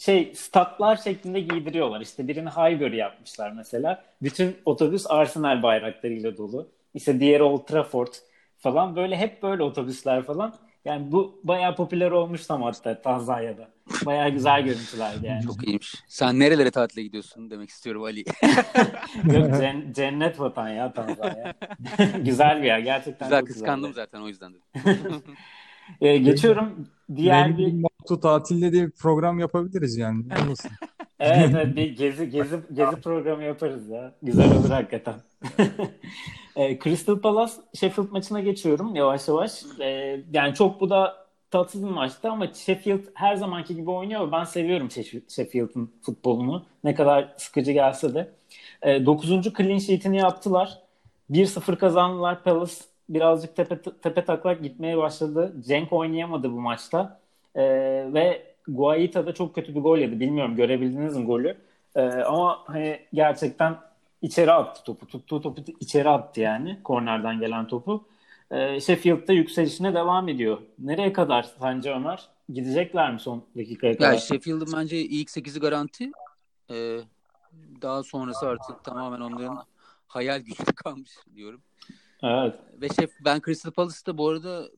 şey 0.00 0.32
statlar 0.34 0.96
şeklinde 0.96 1.40
giydiriyorlar. 1.40 2.00
İşte 2.00 2.28
birini 2.28 2.48
Highbury 2.48 2.96
yapmışlar 2.96 3.52
mesela. 3.52 4.02
Bütün 4.22 4.56
otobüs 4.64 5.06
Arsenal 5.08 5.62
bayraklarıyla 5.62 6.36
dolu. 6.36 6.68
İşte 6.94 7.20
diğeri 7.20 7.42
Old 7.42 7.66
Trafford 7.66 8.14
falan. 8.58 8.96
Böyle 8.96 9.16
hep 9.16 9.42
böyle 9.42 9.62
otobüsler 9.62 10.22
falan. 10.22 10.54
Yani 10.84 11.12
bu 11.12 11.40
bayağı 11.44 11.76
popüler 11.76 12.10
olmuş 12.10 12.46
tam 12.46 12.62
hatta 12.62 13.02
Tanzanya'da. 13.02 13.68
Bayağı 14.06 14.28
güzel 14.30 14.62
görüntülerdi 14.62 15.26
yani. 15.26 15.42
Çok 15.42 15.66
iyiymiş. 15.68 15.94
Sen 16.08 16.38
nerelere 16.38 16.70
tatile 16.70 17.02
gidiyorsun 17.02 17.50
demek 17.50 17.68
istiyorum 17.70 18.02
Ali. 18.04 18.18
Yok 19.24 19.46
cen- 19.50 19.92
cennet 19.94 20.40
vatan 20.40 20.68
ya 20.68 20.92
Tanzanya. 20.92 21.54
güzel 22.24 22.62
bir 22.62 22.66
yer 22.66 22.78
gerçekten 22.78 23.28
Güzel 23.28 23.40
çok 23.40 23.46
güzel. 23.48 23.60
kıskandım 23.60 23.92
zaten 23.94 24.20
o 24.20 24.28
yüzden 24.28 24.52
dedim. 24.54 25.22
Ee, 26.00 26.16
geçiyorum 26.16 26.88
diğer 27.16 27.58
bir 27.58 27.84
Motto 28.00 28.20
tatilde 28.20 28.72
de 28.72 28.86
bir 28.86 28.90
program 28.90 29.38
yapabiliriz 29.38 29.96
yani. 29.96 30.28
Ne 30.28 30.38
olmasın? 30.42 30.70
Evet, 31.22 31.50
evet 31.54 31.76
bir 31.76 31.96
gezi 31.96 32.30
gezi 32.30 32.60
gezi 32.72 32.96
programı 33.00 33.42
yaparız 33.42 33.88
ya. 33.88 34.12
Güzel 34.22 34.56
olur 34.56 34.70
hakikaten. 34.70 35.14
e, 36.56 36.78
Crystal 36.78 37.20
Palace 37.20 37.52
Sheffield 37.74 38.10
maçına 38.10 38.40
geçiyorum 38.40 38.94
yavaş 38.96 39.28
yavaş. 39.28 39.62
E, 39.80 40.20
yani 40.32 40.54
çok 40.54 40.80
bu 40.80 40.90
da 40.90 41.26
tatsız 41.50 41.84
bir 41.84 41.90
maçtı 41.90 42.30
ama 42.30 42.46
Sheffield 42.54 43.04
her 43.14 43.36
zamanki 43.36 43.74
gibi 43.76 43.90
oynuyor. 43.90 44.32
Ben 44.32 44.44
seviyorum 44.44 44.86
Sheff- 44.86 45.30
Sheffield'ın 45.34 45.90
futbolunu. 46.02 46.66
Ne 46.84 46.94
kadar 46.94 47.34
sıkıcı 47.36 47.72
gelse 47.72 48.14
de. 48.14 48.32
E, 48.82 49.06
9. 49.06 49.28
clean 49.56 49.78
sheet'ini 49.78 50.16
yaptılar. 50.16 50.78
1-0 51.30 51.76
kazandılar 51.76 52.42
Palace. 52.44 52.74
Birazcık 53.08 53.56
tepe, 53.56 53.82
tepe 53.82 54.24
taklak 54.24 54.62
gitmeye 54.62 54.96
başladı. 54.98 55.54
Cenk 55.66 55.92
oynayamadı 55.92 56.52
bu 56.52 56.60
maçta. 56.60 57.19
E, 57.54 57.62
ve 58.14 58.54
Guaita 58.68 59.26
da 59.26 59.34
çok 59.34 59.54
kötü 59.54 59.74
bir 59.74 59.80
gol 59.80 59.98
yedi. 59.98 60.20
Bilmiyorum 60.20 60.56
görebildiniz 60.56 61.16
mi 61.16 61.26
golü? 61.26 61.56
E, 61.94 62.02
ama 62.02 62.58
hani 62.66 63.00
gerçekten 63.12 63.76
içeri 64.22 64.52
attı 64.52 64.84
topu. 64.84 65.06
Tuttuğu 65.06 65.40
topu 65.40 65.62
içeri 65.80 66.08
attı 66.08 66.40
yani. 66.40 66.78
Kornerden 66.84 67.40
gelen 67.40 67.68
topu. 67.68 68.04
E, 68.50 68.80
Sheffield'da 68.80 69.32
yükselişine 69.32 69.94
devam 69.94 70.28
ediyor. 70.28 70.58
Nereye 70.78 71.12
kadar 71.12 71.42
sence 71.60 71.94
Ömer? 71.94 72.28
Gidecekler 72.52 73.12
mi 73.12 73.20
son 73.20 73.44
dakikaya 73.56 73.96
kadar? 73.96 74.12
Ya 74.12 74.18
Sheffield'ın 74.18 74.72
bence 74.76 74.98
ilk 74.98 75.28
8'i 75.28 75.60
garanti. 75.60 76.10
Ee, 76.70 77.00
daha 77.82 78.02
sonrası 78.02 78.48
artık 78.48 78.84
tamamen 78.84 79.20
onların 79.20 79.64
hayal 80.06 80.40
gücüne 80.40 80.72
kalmış 80.76 81.10
diyorum. 81.34 81.62
Evet. 82.22 82.54
Ve 82.80 82.88
şef 82.88 83.10
ben 83.24 83.40
Crystal 83.44 83.70
Palace'da 83.70 84.18
bu 84.18 84.28
arada 84.28 84.68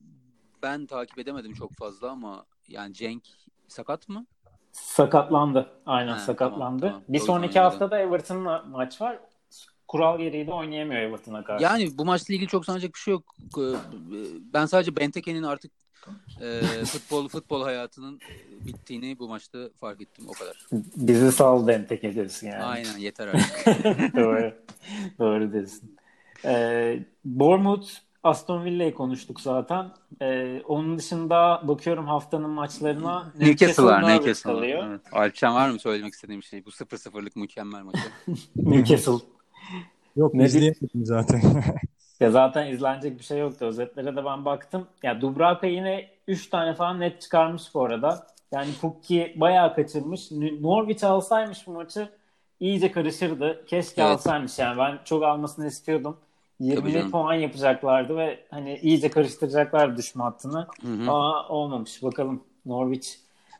ben 0.63 0.85
takip 0.85 1.19
edemedim 1.19 1.53
çok 1.53 1.73
fazla 1.73 2.09
ama 2.09 2.45
yani 2.67 2.93
Cenk 2.93 3.23
sakat 3.67 4.09
mı? 4.09 4.25
Sakatlandı. 4.71 5.69
Aynen 5.85 6.11
Ha, 6.13 6.19
sakatlandı. 6.19 6.61
tamam, 6.61 6.79
tamam. 6.81 7.03
Bir 7.09 7.19
O 7.19 7.25
sonraki 7.25 7.47
yüzden 7.47 7.63
hafta 7.63 7.91
da 7.91 7.99
Everton'la 7.99 8.63
maç 8.71 9.01
var. 9.01 9.19
Kural 9.87 10.17
gereği 10.17 10.47
de 10.47 10.53
oynayamıyor 10.53 11.01
Everton'a 11.01 11.43
karşı. 11.43 11.63
Yani 11.63 11.97
bu 11.97 12.05
maçla 12.05 12.33
ilgili 12.33 12.47
çok 12.49 12.65
sanacak 12.65 12.93
bir 12.93 12.99
şey 12.99 13.11
yok. 13.11 13.35
Ee, 13.57 13.61
Ben 14.53 14.65
sadece 14.65 14.95
Benteke'nin 14.95 15.43
artık 15.43 15.71
e, 16.41 16.61
futbol 16.85 17.27
futbol 17.27 17.63
hayatının 17.63 18.19
bittiğini 18.65 19.19
bu 19.19 19.27
maçta 19.27 19.69
fark 19.79 20.01
ettim 20.01 20.25
o 20.29 20.33
kadar. 20.33 20.57
Bizi 20.95 21.31
sal 21.31 21.67
dentek 21.67 22.03
ediyorsun 22.03 22.47
yani. 22.47 22.63
Aynen 22.63 22.97
yeter 22.97 23.27
artık. 23.33 23.65
Doğru. 24.15 24.53
Doğru 25.19 25.53
diyorsun. 25.53 25.95
Ee, 26.45 26.99
Bournemouth 27.25 27.89
Aston 28.23 28.65
Villa'yı 28.65 28.93
konuştuk 28.93 29.41
zaten. 29.41 29.85
Ee, 30.21 30.61
onun 30.67 30.97
dışında 30.97 31.61
bakıyorum 31.63 32.07
haftanın 32.07 32.49
maçlarına. 32.49 33.31
Newcastle 33.39 33.83
var. 33.83 34.03
Newcastle 34.03 34.53
var. 34.53 34.63
Evet. 34.63 35.01
Alpcan 35.11 35.55
var 35.55 35.69
mı 35.69 35.79
söylemek 35.79 36.13
istediğim 36.13 36.43
şey? 36.43 36.65
Bu 36.65 36.69
0-0'lık 36.69 37.35
mükemmel 37.35 37.83
maçı. 37.83 37.99
Newcastle. 38.55 39.25
Yok 40.15 40.33
ne 40.33 40.45
izleyemedim 40.45 41.05
zaten. 41.05 41.41
ya 42.19 42.31
zaten 42.31 42.67
izlenecek 42.67 43.19
bir 43.19 43.23
şey 43.23 43.39
yoktu. 43.39 43.65
Özetlere 43.65 44.15
de 44.15 44.25
ben 44.25 44.45
baktım. 44.45 44.87
Ya 45.03 45.21
Dubravka 45.21 45.67
yine 45.67 46.09
3 46.27 46.49
tane 46.49 46.73
falan 46.73 46.99
net 46.99 47.21
çıkarmış 47.21 47.63
bu 47.73 47.85
arada. 47.85 48.27
Yani 48.51 48.69
Pukki 48.81 49.33
bayağı 49.35 49.75
kaçırmış. 49.75 50.31
Norwich 50.61 51.03
alsaymış 51.03 51.67
bu 51.67 51.71
maçı 51.71 52.09
iyice 52.59 52.91
karışırdı. 52.91 53.65
Keşke 53.67 54.01
evet. 54.01 54.11
alsaymış 54.11 54.59
yani. 54.59 54.77
Ben 54.77 54.99
çok 55.05 55.23
almasını 55.23 55.67
istiyordum. 55.67 56.17
20 56.59 57.11
puan 57.11 57.33
yapacaklardı 57.33 58.17
ve 58.17 58.45
hani 58.49 58.77
iyice 58.77 59.09
karıştıracaklar 59.09 59.97
düşme 59.97 60.23
hattını. 60.23 60.67
Hı 60.81 60.87
hı. 60.87 61.11
Aa 61.11 61.47
olmamış. 61.49 62.03
Bakalım 62.03 62.43
Norwich 62.65 63.09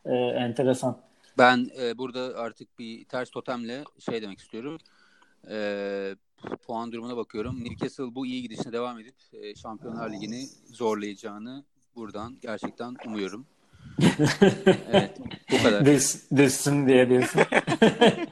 e, 0.06 0.16
enteresan. 0.16 0.98
Ben 1.38 1.70
e, 1.82 1.98
burada 1.98 2.38
artık 2.38 2.80
bir 2.80 3.06
ters 3.06 3.30
totemle 3.30 3.84
şey 4.00 4.22
demek 4.22 4.40
istiyorum. 4.40 4.78
E, 5.50 6.16
puan 6.68 6.92
durumuna 6.92 7.18
bakıyorum. 7.18 7.64
Newcastle 7.64 8.16
bu 8.16 8.26
iyi 8.26 8.42
gidişine 8.42 8.74
devam 8.74 9.00
edip 9.00 9.16
e, 9.34 9.56
Şampiyonlar 9.56 10.14
Ligi'ni 10.14 10.46
zorlayacağını 10.72 11.64
buradan 11.96 12.38
gerçekten 12.42 12.96
umuyorum. 13.06 13.46
evet, 14.92 15.18
bu 15.52 15.64
kadar. 15.64 15.86
Düş, 15.86 16.16
düşsün 16.36 16.88
diye 16.88 17.10
diyorsun. 17.10 17.42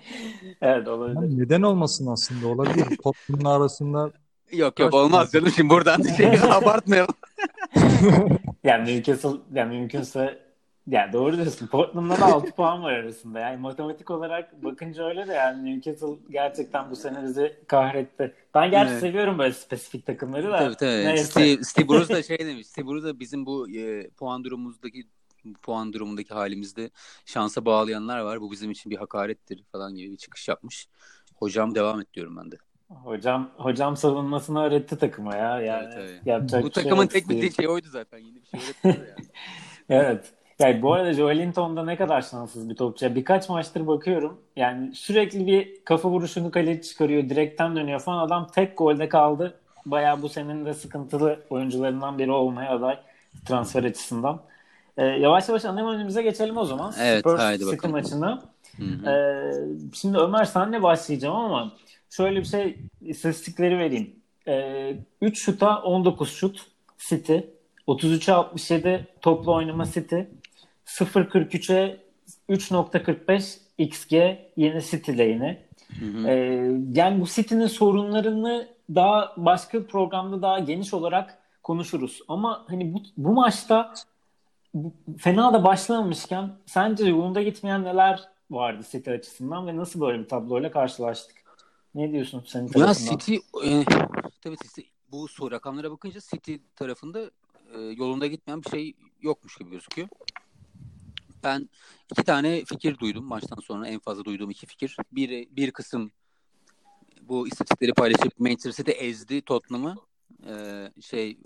evet 0.61 0.87
olabilir. 0.87 1.21
Yani 1.21 1.39
neden 1.39 1.61
olmasın 1.61 2.07
aslında 2.07 2.47
olabilir. 2.47 2.97
Tottenham'ın 3.03 3.45
arasında 3.45 4.11
Yok 4.53 4.79
yok 4.79 4.93
olmaz 4.93 5.31
canım 5.31 5.51
şimdi 5.55 5.69
buradan 5.69 6.01
şey 6.17 6.27
abartmayalım. 6.51 7.15
yani 8.63 8.95
Newcastle 8.95 9.29
yani 9.53 9.77
mümkünse 9.77 10.39
yani 10.87 11.13
doğru 11.13 11.37
diyorsun. 11.37 11.67
Portland'da 11.67 12.19
da 12.19 12.25
6 12.25 12.51
puan 12.51 12.83
var 12.83 12.93
arasında. 12.93 13.39
Yani 13.39 13.57
matematik 13.57 14.11
olarak 14.11 14.63
bakınca 14.63 15.05
öyle 15.05 15.27
de 15.27 15.33
yani 15.33 15.65
Newcastle 15.65 16.15
gerçekten 16.29 16.91
bu 16.91 16.95
sene 16.95 17.23
bizi 17.23 17.57
kahretti. 17.67 18.35
Ben 18.55 18.71
gerçi 18.71 18.91
evet. 18.91 19.01
seviyorum 19.01 19.37
böyle 19.39 19.53
spesifik 19.53 20.05
takımları 20.05 20.51
da. 20.51 20.57
Tabii 20.57 20.75
tabii. 20.75 21.05
Neyse. 21.05 21.23
Steve, 21.23 21.63
Steve 21.63 21.87
Bruce 21.87 22.13
da 22.13 22.23
şey 22.37 22.39
demiş. 22.39 22.67
Steve 22.67 22.87
Bruce 22.87 23.07
da 23.07 23.19
bizim 23.19 23.45
bu 23.45 23.69
e, 23.69 24.09
puan 24.09 24.43
durumumuzdaki 24.43 25.07
puan 25.61 25.93
durumundaki 25.93 26.33
halimizde 26.33 26.89
şansa 27.25 27.65
bağlayanlar 27.65 28.19
var. 28.19 28.41
Bu 28.41 28.51
bizim 28.51 28.71
için 28.71 28.91
bir 28.91 28.97
hakarettir 28.97 29.63
falan 29.71 29.95
gibi 29.95 30.11
bir 30.11 30.17
çıkış 30.17 30.47
yapmış. 30.47 30.87
Hocam 31.35 31.75
devam 31.75 32.01
et 32.01 32.13
diyorum 32.13 32.37
ben 32.37 32.51
de. 32.51 32.55
Hocam 33.03 33.49
hocam 33.57 33.97
savunmasını 33.97 34.63
öğretti 34.63 34.97
takıma 34.97 35.35
ya. 35.35 35.61
Yani 35.61 35.93
evet, 35.97 36.21
evet. 36.25 36.63
Bu 36.63 36.71
şey 36.71 36.83
takımın 36.83 37.07
tek 37.07 37.29
bildiği 37.29 37.53
şey 37.53 37.67
oydu 37.67 37.87
zaten. 37.89 38.17
Yeni 38.17 38.35
bir 38.35 38.45
şey 38.45 38.59
öğretmedi 38.59 39.09
yani. 39.09 39.27
evet. 39.89 40.33
Yani 40.59 40.81
bu 40.81 40.93
arada 40.93 41.13
Joelinton 41.13 41.77
da 41.77 41.83
ne 41.83 41.97
kadar 41.97 42.21
şanssız 42.21 42.69
bir 42.69 42.75
topçu. 42.75 43.15
Birkaç 43.15 43.49
maçtır 43.49 43.87
bakıyorum. 43.87 44.41
Yani 44.55 44.95
sürekli 44.95 45.47
bir 45.47 45.85
kafa 45.85 46.09
vuruşunu 46.09 46.51
kaleci 46.51 46.81
çıkarıyor. 46.89 47.29
Direkten 47.29 47.75
dönüyor 47.75 47.99
falan. 47.99 48.27
Adam 48.27 48.47
tek 48.47 48.77
golde 48.77 49.09
kaldı. 49.09 49.59
Bayağı 49.85 50.21
bu 50.21 50.29
senin 50.29 50.65
de 50.65 50.73
sıkıntılı 50.73 51.39
oyuncularından 51.49 52.19
biri 52.19 52.31
olmaya 52.31 52.71
aday 52.71 52.99
transfer 53.45 53.83
açısından. 53.83 54.41
Ee, 54.97 55.05
yavaş 55.05 55.49
yavaş 55.49 55.65
ana 55.65 55.91
önümüze 55.91 56.21
geçelim 56.21 56.57
o 56.57 56.65
zaman. 56.65 56.93
Evet 56.99 57.19
Spurs 57.19 57.39
haydi 57.39 57.63
City 57.63 57.75
bakalım. 57.75 57.91
maçına. 57.91 58.41
Ee, 59.07 59.51
şimdi 59.93 60.17
Ömer 60.17 60.45
senle 60.45 60.83
başlayacağım 60.83 61.35
ama 61.35 61.71
şöyle 62.11 62.39
bir 62.39 62.45
şey 62.45 62.77
istatistikleri 63.01 63.77
vereyim. 63.77 64.15
Ee, 64.47 64.97
3 65.21 65.43
şuta 65.43 65.81
19 65.81 66.31
şut 66.31 66.67
City. 66.97 67.37
33'e 67.87 68.33
67 68.33 69.07
toplu 69.21 69.53
oynama 69.55 69.85
City. 69.85 70.15
0.43'e 70.85 71.97
3.45 72.49 73.57
XG 73.77 74.13
yine 74.57 74.81
City'de 74.81 75.23
yine. 75.23 75.65
Hı 75.99 76.05
hı. 76.05 76.27
Ee, 76.27 76.71
yani 76.93 77.21
bu 77.21 77.25
City'nin 77.25 77.67
sorunlarını 77.67 78.67
daha 78.95 79.33
başka 79.37 79.87
programda 79.87 80.41
daha 80.41 80.59
geniş 80.59 80.93
olarak 80.93 81.37
konuşuruz. 81.63 82.19
Ama 82.27 82.65
hani 82.69 82.93
bu, 82.93 83.01
bu 83.17 83.33
maçta 83.33 83.93
bu, 84.73 84.93
fena 85.17 85.53
da 85.53 85.63
başlamamışken 85.63 86.49
sence 86.65 87.05
yolunda 87.05 87.41
gitmeyen 87.41 87.83
neler 87.83 88.23
vardı 88.51 88.83
City 88.91 89.11
açısından 89.11 89.67
ve 89.67 89.77
nasıl 89.77 90.01
böyle 90.01 90.19
bir 90.19 90.27
tabloyla 90.27 90.71
karşılaştık? 90.71 91.40
Ne 91.95 92.11
diyorsun 92.11 92.43
senin 92.47 92.67
tarafından? 92.67 93.11
Ya 93.11 93.17
City 93.19 93.35
e, 93.65 93.85
tabii 94.41 94.57
City 94.63 94.81
bu 95.11 95.27
soru 95.27 95.51
rakamlara 95.51 95.91
bakınca 95.91 96.19
City 96.19 96.55
tarafında 96.75 97.31
e, 97.73 97.79
yolunda 97.79 98.27
gitmeyen 98.27 98.63
bir 98.63 98.69
şey 98.69 98.93
yokmuş 99.21 99.57
gibi 99.57 99.69
gözüküyor. 99.69 100.07
Ben 101.43 101.69
iki 102.11 102.23
tane 102.23 102.65
fikir 102.65 102.97
duydum 102.99 103.25
maçtan 103.25 103.61
sonra 103.61 103.87
en 103.87 103.99
fazla 103.99 104.25
duyduğum 104.25 104.49
iki 104.49 104.65
fikir. 104.65 104.97
Bir, 105.11 105.55
bir 105.55 105.71
kısım 105.71 106.11
bu 107.21 107.47
istatistikleri 107.47 107.93
paylaşıp 107.93 108.39
Manchester 108.39 108.71
City 108.71 108.91
ezdi 108.95 109.41
Tottenham'ı. 109.41 109.95
Ee, 110.47 110.91
şey 111.01 111.37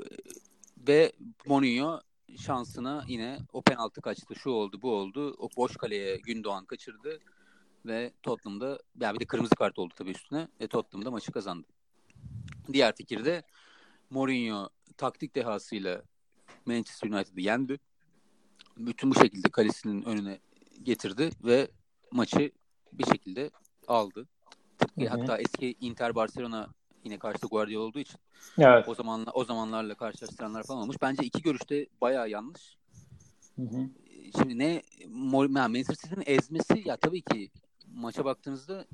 ve 0.88 1.12
Mourinho 1.46 2.00
şansına 2.38 3.06
yine 3.08 3.40
o 3.54 3.62
penaltı 3.62 4.02
kaçtı, 4.02 4.36
şu 4.36 4.50
oldu, 4.50 4.82
bu 4.82 4.92
oldu. 4.92 5.36
O 5.40 5.50
boş 5.58 5.78
kaleye 5.78 6.18
Gündoğan 6.18 6.66
kaçırdı 6.66 7.20
ve 7.86 8.14
Tottenham'da 8.24 8.80
ya 9.02 9.14
bir 9.14 9.20
de 9.20 9.26
kırmızı 9.26 9.56
kart 9.56 9.80
oldu 9.80 9.94
tabii 9.98 10.12
üstüne 10.12 10.48
ve 10.62 10.68
Tottenham'da 10.68 11.12
maçı 11.12 11.32
kazandı. 11.32 11.68
Diğer 12.74 12.96
fikir 12.96 13.26
de 13.26 13.44
Mourinho 14.10 14.70
taktik 14.98 15.36
dehasıyla 15.36 16.02
Manchester 16.66 17.10
United'ı 17.10 17.42
yendi. 17.42 17.80
Bütün 18.78 19.12
bu 19.12 19.16
şekilde 19.16 19.50
kalesinin 19.50 20.04
önüne 20.04 20.40
getirdi 20.84 21.30
ve 21.44 21.68
maçı 22.12 22.52
bir 22.94 23.06
şekilde 23.06 23.52
aldı. 23.88 24.28
Tıpkı 24.78 25.08
hatta 25.08 25.38
eski 25.38 25.76
Inter 25.82 26.16
Barcelona 26.16 26.70
yine 27.04 27.20
karşıda 27.20 27.48
Guardiola 27.48 27.86
olduğu 27.86 28.00
için 28.00 28.20
evet. 28.58 28.90
o 28.90 28.96
zamanla 28.96 29.32
o 29.32 29.46
zamanlarla 29.46 29.96
karşılaştıranlar 29.96 30.64
falan 30.64 30.82
olmuş. 30.82 30.96
Bence 31.02 31.24
iki 31.24 31.42
görüşte 31.42 31.88
bayağı 32.02 32.30
yanlış. 32.30 32.78
Hı 33.56 33.62
hı. 33.62 33.90
Şimdi 34.38 34.60
ne 34.60 34.82
Manchester 35.08 35.96
City'nin 35.96 36.24
ezmesi 36.26 36.84
ya 36.86 36.98
tabii 36.98 37.22
ki 37.22 37.52
maça 37.96 38.26
baktığınızda 38.26 38.86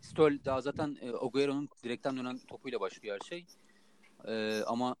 Stoll 0.00 0.44
daha 0.44 0.60
zaten 0.60 0.96
e, 1.00 1.10
Agüero'nun 1.26 1.68
direkten 1.84 2.16
dönen 2.16 2.38
topuyla 2.38 2.80
başlıyor 2.80 3.18
her 3.20 3.28
şey. 3.28 3.46
E, 4.28 4.62
ama 4.66 4.96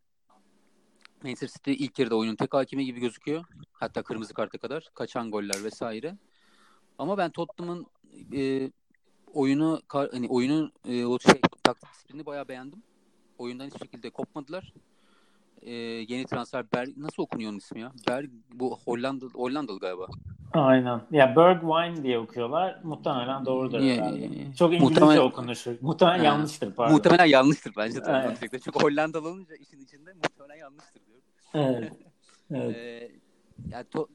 Manchester 1.22 1.48
City 1.48 1.84
ilk 1.84 1.98
yarıda 1.98 2.16
oyunun 2.16 2.36
tek 2.36 2.54
hakimi 2.54 2.84
gibi 2.84 3.00
gözüküyor. 3.00 3.44
Hatta 3.72 4.02
kırmızı 4.02 4.34
karta 4.34 4.58
kadar. 4.58 4.90
Kaçan 4.94 5.30
goller 5.30 5.64
vesaire. 5.64 6.16
Ama 6.98 7.18
ben 7.18 7.30
Tottenham'ın 7.30 7.86
e, 8.34 8.70
oyunu 9.32 9.82
hani 9.88 10.28
oyunun 10.28 10.72
e, 10.88 11.04
o 11.04 11.18
şey 11.18 11.40
taktik 11.62 11.92
disiplini 11.92 12.26
bayağı 12.26 12.48
beğendim. 12.48 12.82
Oyundan 13.38 13.66
hiçbir 13.66 13.78
şekilde 13.78 14.10
kopmadılar. 14.10 14.72
E, 15.62 15.72
yeni 16.08 16.24
transfer 16.24 16.72
Berg 16.72 16.96
nasıl 16.96 17.22
okunuyor 17.22 17.50
onun 17.50 17.58
ismi 17.58 17.80
ya? 17.80 17.92
Berg 18.08 18.30
bu 18.52 18.78
Hollanda 18.78 19.26
Hollandalı 19.26 19.80
galiba. 19.80 20.06
Aynen. 20.54 21.00
Ya 21.10 21.36
Bergwijn 21.36 22.02
diye 22.02 22.18
okuyorlar. 22.18 22.80
Muhtemelen 22.82 23.46
doğrudur 23.46 23.80
yeah, 23.80 23.96
herhalde. 23.96 24.54
Çok 24.58 24.74
İngilizce 24.74 25.00
muhtemelen, 25.00 25.20
okunuşu. 25.20 25.78
Muhtemelen 25.80 26.18
ha, 26.18 26.24
yanlıştır 26.24 26.74
pardon. 26.74 26.94
Muhtemelen 26.94 27.24
yanlıştır 27.24 27.72
bence. 27.76 28.00
Evet. 28.06 28.38
Çünkü 28.40 28.80
Hollandalı 28.80 29.28
olunca 29.28 29.54
işin 29.54 29.80
içinde 29.80 30.12
muhtemelen 30.12 30.56
yanlıştır 30.56 31.00
diyorum. 31.06 31.24
Evet. 31.54 31.92
evet. 32.50 32.76
ee, 32.76 33.10
yani 33.68 33.84
to, 33.90 34.08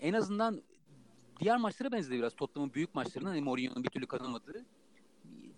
en 0.00 0.12
azından 0.12 0.62
diğer 1.40 1.56
maçlara 1.56 1.92
benzedi 1.92 2.18
biraz. 2.18 2.34
Tottenham'ın 2.34 2.74
büyük 2.74 2.94
maçlarına 2.94 3.30
hani 3.30 3.40
Mourinho'nun 3.40 3.84
bir 3.84 3.90
türlü 3.90 4.06
kazanamadığı. 4.06 4.64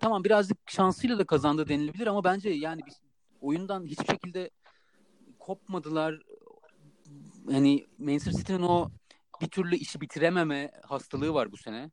Tamam 0.01 0.25
birazcık 0.25 0.59
şansıyla 0.67 1.19
da 1.19 1.25
kazandı 1.25 1.69
denilebilir 1.69 2.07
ama 2.07 2.25
bence 2.25 2.51
yani 2.51 2.81
biz 2.87 3.01
oyundan 3.41 3.87
hiçbir 3.87 4.07
şekilde 4.07 4.51
kopmadılar. 5.39 6.21
Hani 7.51 7.87
Manchester 7.99 8.33
City'nin 8.33 8.63
o 8.63 8.91
bir 9.41 9.49
türlü 9.49 9.77
işi 9.77 10.01
bitirememe 10.01 10.71
hastalığı 10.83 11.35
var 11.35 11.53
bu 11.53 11.57
sene. 11.57 11.91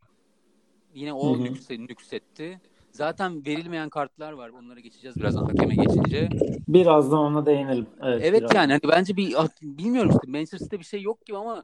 Yine 0.94 1.14
o 1.14 1.44
nükse, 1.44 1.80
nüksetti. 1.80 2.62
Zaten 2.92 3.46
verilmeyen 3.46 3.90
kartlar 3.90 4.32
var. 4.32 4.50
Onlara 4.50 4.80
geçeceğiz 4.80 5.20
birazdan 5.20 5.46
hakeme 5.46 5.76
geçince. 5.76 6.30
Birazdan 6.68 7.20
ona 7.20 7.46
değinelim. 7.46 7.88
Evet, 8.02 8.22
evet 8.26 8.54
yani 8.54 8.72
hani 8.72 8.82
bence 8.92 9.18
bir 9.18 9.36
bilmiyorum 9.62 10.12
işte 10.12 10.32
Manchester 10.32 10.58
City'de 10.58 10.80
bir 10.80 10.86
şey 10.86 11.02
yok 11.02 11.26
gibi 11.26 11.38
ama 11.38 11.64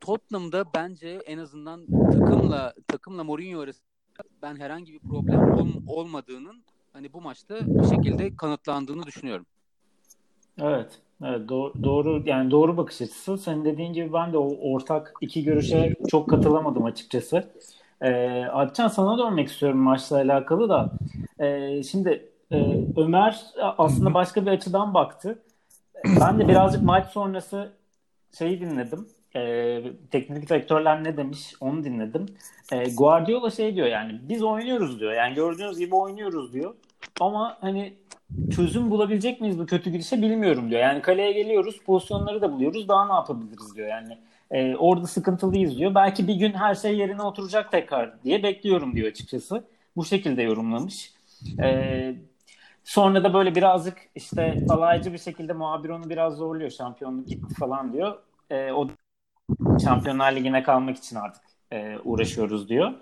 Tottenham'da 0.00 0.64
bence 0.74 1.08
en 1.08 1.38
azından 1.38 1.86
takımla 2.12 2.74
takımla 2.88 3.24
Mourinho 3.24 3.60
arasında 3.60 3.86
ben 4.42 4.56
herhangi 4.56 4.92
bir 4.92 4.98
problem 4.98 5.52
ol, 5.52 5.68
olmadığının 5.86 6.64
hani 6.92 7.12
bu 7.12 7.20
maçta 7.20 7.60
bir 7.66 7.88
şekilde 7.88 8.36
kanıtlandığını 8.36 9.06
düşünüyorum. 9.06 9.46
Evet. 10.58 11.00
Doğru, 11.22 11.72
doğru 11.82 12.22
yani 12.26 12.50
doğru 12.50 12.76
bakış 12.76 13.02
açısı. 13.02 13.38
Senin 13.38 13.64
dediğin 13.64 13.92
gibi 13.92 14.12
ben 14.12 14.32
de 14.32 14.38
o 14.38 14.72
ortak 14.72 15.14
iki 15.20 15.44
görüşe 15.44 15.94
çok 16.08 16.30
katılamadım 16.30 16.84
açıkçası. 16.84 17.48
Ee, 18.00 18.44
Alpcan 18.44 18.88
sana 18.88 19.18
dönmek 19.18 19.48
istiyorum 19.48 19.78
maçla 19.78 20.16
alakalı 20.16 20.68
da. 20.68 20.90
Ee, 21.40 21.82
şimdi 21.82 22.28
e, 22.50 22.56
Ömer 22.96 23.44
aslında 23.78 24.14
başka 24.14 24.46
bir 24.46 24.50
açıdan 24.50 24.94
baktı. 24.94 25.38
ben 26.20 26.38
de 26.38 26.48
birazcık 26.48 26.82
maç 26.82 27.06
sonrası 27.06 27.72
şeyi 28.38 28.60
dinledim. 28.60 29.08
E, 29.36 29.82
teknik 30.10 30.48
direktörler 30.48 31.04
ne 31.04 31.16
demiş 31.16 31.54
onu 31.60 31.84
dinledim. 31.84 32.26
E, 32.72 32.94
Guardiola 32.94 33.50
şey 33.50 33.76
diyor 33.76 33.86
yani 33.86 34.20
biz 34.22 34.42
oynuyoruz 34.42 35.00
diyor. 35.00 35.12
Yani 35.12 35.34
gördüğünüz 35.34 35.78
gibi 35.78 35.94
oynuyoruz 35.94 36.52
diyor. 36.52 36.74
Ama 37.20 37.56
hani 37.60 37.94
çözüm 38.56 38.90
bulabilecek 38.90 39.40
miyiz 39.40 39.58
bu 39.58 39.66
kötü 39.66 39.90
gidişe 39.90 40.22
bilmiyorum 40.22 40.70
diyor. 40.70 40.80
Yani 40.80 41.02
kaleye 41.02 41.32
geliyoruz, 41.32 41.80
pozisyonları 41.86 42.42
da 42.42 42.52
buluyoruz. 42.52 42.88
Daha 42.88 43.06
ne 43.06 43.12
yapabiliriz 43.12 43.76
diyor. 43.76 43.88
Yani 43.88 44.18
e, 44.50 44.76
orada 44.76 45.06
sıkıntılıyız 45.06 45.78
diyor. 45.78 45.94
Belki 45.94 46.28
bir 46.28 46.34
gün 46.34 46.52
her 46.52 46.74
şey 46.74 46.98
yerine 46.98 47.22
oturacak 47.22 47.70
tekrar 47.70 48.22
diye 48.24 48.42
bekliyorum 48.42 48.96
diyor 48.96 49.08
açıkçası. 49.08 49.64
Bu 49.96 50.04
şekilde 50.04 50.42
yorumlamış. 50.42 51.12
E, 51.62 52.14
sonra 52.84 53.24
da 53.24 53.34
böyle 53.34 53.54
birazcık 53.54 53.98
işte 54.14 54.66
alaycı 54.68 55.12
bir 55.12 55.18
şekilde 55.18 55.52
muhabir 55.52 55.88
onu 55.88 56.10
biraz 56.10 56.34
zorluyor. 56.36 56.70
Şampiyonluk 56.70 57.28
gitti 57.28 57.54
falan 57.54 57.92
diyor. 57.92 58.18
E, 58.50 58.72
o 58.72 58.88
Şampiyonlar 59.84 60.32
Ligi'ne 60.32 60.62
kalmak 60.62 60.96
için 60.96 61.16
artık 61.16 61.42
e, 61.72 61.98
uğraşıyoruz 62.04 62.68
diyor. 62.68 62.92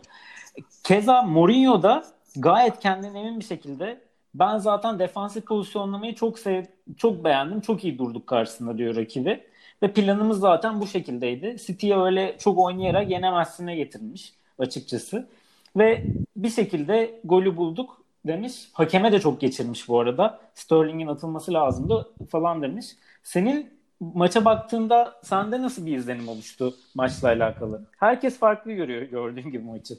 Keza 0.84 1.22
Mourinho 1.22 1.82
da 1.82 2.04
gayet 2.37 2.78
kendinden 2.80 3.14
emin 3.14 3.40
bir 3.40 3.44
şekilde 3.44 4.00
ben 4.35 4.59
zaten 4.59 4.99
defansif 4.99 5.47
pozisyonlamayı 5.47 6.14
çok 6.14 6.38
sev 6.38 6.64
çok 6.97 7.25
beğendim. 7.25 7.61
Çok 7.61 7.85
iyi 7.85 7.99
durduk 7.99 8.27
karşısında 8.27 8.79
diyor 8.79 8.97
rakibi. 8.97 9.44
Ve 9.83 9.92
planımız 9.92 10.38
zaten 10.38 10.81
bu 10.81 10.87
şekildeydi. 10.87 11.57
City'ye 11.66 11.99
öyle 11.99 12.37
çok 12.38 12.59
oynayarak 12.59 13.11
yenemezsine 13.11 13.77
getirmiş 13.77 14.33
açıkçası. 14.59 15.29
Ve 15.77 16.05
bir 16.37 16.51
şekilde 16.51 17.20
golü 17.25 17.57
bulduk 17.57 18.03
demiş. 18.27 18.68
Hakeme 18.73 19.12
de 19.12 19.20
çok 19.20 19.40
geçirmiş 19.40 19.88
bu 19.88 20.01
arada. 20.01 20.40
Sterling'in 20.55 21.07
atılması 21.07 21.53
lazımdı 21.53 22.09
falan 22.31 22.62
demiş. 22.62 22.87
Senin 23.23 23.70
maça 24.01 24.44
baktığında 24.44 25.20
sende 25.23 25.62
nasıl 25.62 25.87
bir 25.87 25.97
izlenim 25.97 26.29
oluştu 26.29 26.75
maçla 26.94 27.29
alakalı? 27.29 27.87
Herkes 27.99 28.38
farklı 28.38 28.73
görüyor 28.73 29.03
gördüğün 29.03 29.51
gibi 29.51 29.64
maçı. 29.64 29.94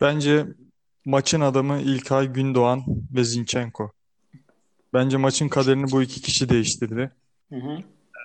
Bence 0.00 0.46
maçın 1.04 1.40
adamı 1.40 1.80
İlkay 1.80 2.26
Gündoğan 2.26 2.84
ve 3.14 3.24
Zinchenko. 3.24 3.92
Bence 4.94 5.16
maçın 5.16 5.48
kaderini 5.48 5.90
bu 5.90 6.02
iki 6.02 6.22
kişi 6.22 6.48
değiştirdi. 6.48 7.10
Hı 7.52 7.56
hı. 7.56 7.78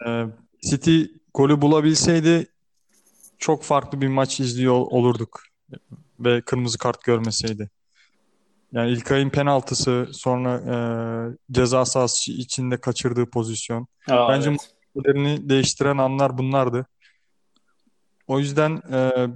Ee, 0.08 0.26
City 0.70 1.04
golü 1.34 1.62
bulabilseydi 1.62 2.48
çok 3.38 3.64
farklı 3.64 4.02
bir 4.02 4.08
maç 4.08 4.40
izliyor 4.40 4.76
olurduk 4.76 5.44
ve 6.20 6.42
kırmızı 6.42 6.78
kart 6.78 7.04
görmeseydi. 7.04 7.70
Yani 8.72 8.92
İlkay'ın 8.92 9.30
penaltısı 9.30 10.08
sonra 10.12 10.56
e, 10.58 10.76
ceza 11.52 11.86
sahası 11.86 12.32
içinde 12.32 12.78
kaçırdığı 12.78 13.30
pozisyon. 13.30 13.88
Aa, 14.10 14.30
Bence 14.30 14.50
evet. 14.50 14.74
maçlarını 14.96 15.50
değiştiren 15.50 15.98
anlar 15.98 16.38
bunlardı. 16.38 16.86
O 18.28 18.40
yüzden 18.40 18.82
e, 18.92 19.28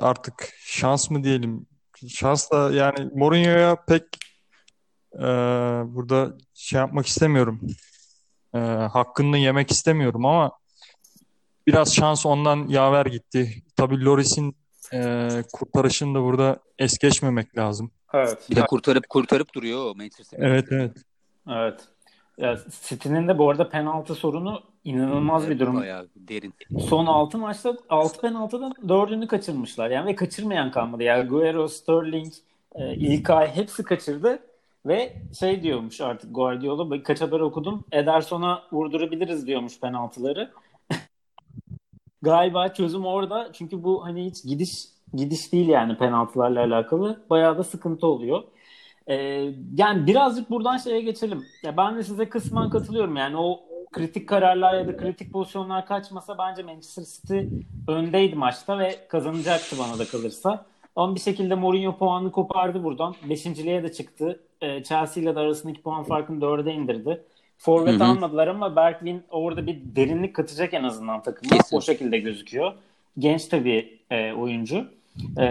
artık 0.00 0.52
şans 0.64 1.10
mı 1.10 1.24
diyelim? 1.24 1.66
Şans 2.08 2.50
da 2.50 2.70
yani 2.72 3.10
Mourinho'ya 3.14 3.76
pek 3.88 4.02
e, 5.14 5.26
burada 5.94 6.32
şey 6.54 6.78
yapmak 6.78 7.06
istemiyorum. 7.06 7.60
E, 8.54 8.58
hakkını 8.92 9.38
yemek 9.38 9.70
istemiyorum 9.70 10.26
ama 10.26 10.52
biraz 11.66 11.94
şans 11.94 12.26
ondan 12.26 12.68
yaver 12.68 13.06
gitti. 13.06 13.62
Tabii 13.76 14.04
Loris'in 14.04 14.56
e, 14.92 15.28
kurtarışını 15.52 16.14
da 16.14 16.22
burada 16.22 16.58
es 16.78 16.98
geçmemek 16.98 17.58
lazım. 17.58 17.90
Evet. 18.14 18.38
Bir 18.50 18.56
de 18.56 18.66
kurtarıp 18.66 19.08
kurtarıp 19.08 19.54
duruyor 19.54 19.96
Manchester 19.96 20.38
Evet 20.40 20.66
evet. 20.70 20.96
Evet. 21.48 21.80
Ya 22.38 22.58
City'nin 22.88 23.28
de 23.28 23.38
bu 23.38 23.50
arada 23.50 23.68
penaltı 23.68 24.14
sorunu 24.14 24.62
inanılmaz 24.84 25.44
evet, 25.44 25.54
bir 25.54 25.60
durum. 25.60 25.76
Bayağı 25.76 26.08
derin. 26.16 26.54
Son 26.88 27.06
6 27.06 27.38
maçta 27.38 27.76
6 27.88 28.20
penaltıdan 28.20 28.72
4'ünü 28.86 29.26
kaçırmışlar. 29.26 29.90
Yani 29.90 30.06
ve 30.06 30.14
kaçırmayan 30.14 30.70
kalmadı. 30.70 31.02
Yani 31.02 31.28
Guerrero, 31.28 31.68
Sterling, 31.68 32.32
e, 32.74 32.94
İlkay 32.94 33.56
hepsi 33.56 33.82
kaçırdı. 33.82 34.38
Ve 34.86 35.16
şey 35.38 35.62
diyormuş 35.62 36.00
artık 36.00 36.34
Guardiola 36.34 37.02
kaç 37.02 37.20
haber 37.20 37.40
okudum. 37.40 37.84
Ederson'a 37.92 38.62
vurdurabiliriz 38.72 39.46
diyormuş 39.46 39.80
penaltıları. 39.80 40.50
Galiba 42.22 42.68
çözüm 42.68 43.06
orada. 43.06 43.50
Çünkü 43.52 43.84
bu 43.84 44.04
hani 44.04 44.24
hiç 44.24 44.44
gidiş 44.44 44.84
gidiş 45.14 45.52
değil 45.52 45.68
yani 45.68 45.98
penaltılarla 45.98 46.60
alakalı. 46.60 47.20
Bayağı 47.30 47.58
da 47.58 47.64
sıkıntı 47.64 48.06
oluyor. 48.06 48.42
Ee, 49.08 49.14
yani 49.76 50.06
birazcık 50.06 50.50
buradan 50.50 50.76
şeye 50.76 51.00
geçelim. 51.00 51.44
Ya 51.62 51.76
ben 51.76 51.96
de 51.96 52.02
size 52.02 52.28
kısmen 52.28 52.70
katılıyorum. 52.70 53.16
Yani 53.16 53.36
o 53.36 53.60
kritik 53.92 54.28
kararlar 54.28 54.74
ya 54.74 54.88
da 54.88 54.96
kritik 54.96 55.32
pozisyonlar 55.32 55.86
kaçmasa 55.86 56.38
bence 56.38 56.62
Manchester 56.62 57.04
City 57.04 57.38
öndeydi 57.88 58.36
maçta 58.36 58.78
ve 58.78 58.96
kazanacaktı 59.08 59.76
bana 59.78 59.98
da 59.98 60.04
kalırsa. 60.04 60.64
Ama 60.96 61.14
bir 61.14 61.20
şekilde 61.20 61.54
Mourinho 61.54 61.96
puanını 61.96 62.32
kopardı 62.32 62.84
buradan. 62.84 63.14
Beşinciliğe 63.28 63.82
de 63.82 63.92
çıktı. 63.92 64.40
Ee, 64.60 64.82
Chelsea 64.82 65.22
ile 65.22 65.34
de 65.34 65.40
arasındaki 65.40 65.82
puan 65.82 66.04
farkını 66.04 66.40
dörde 66.40 66.72
indirdi. 66.72 67.22
Forvet 67.58 68.00
almadılar 68.02 68.46
ama 68.48 68.76
Bergwijn 68.76 69.22
orada 69.30 69.66
bir 69.66 69.78
derinlik 69.96 70.34
katacak 70.34 70.74
en 70.74 70.84
azından 70.84 71.22
takıma. 71.22 71.56
O 71.72 71.80
şekilde 71.80 72.18
gözüküyor. 72.18 72.72
Genç 73.18 73.46
tabii 73.46 73.98
e, 74.10 74.32
oyuncu. 74.32 74.84
E, 75.38 75.44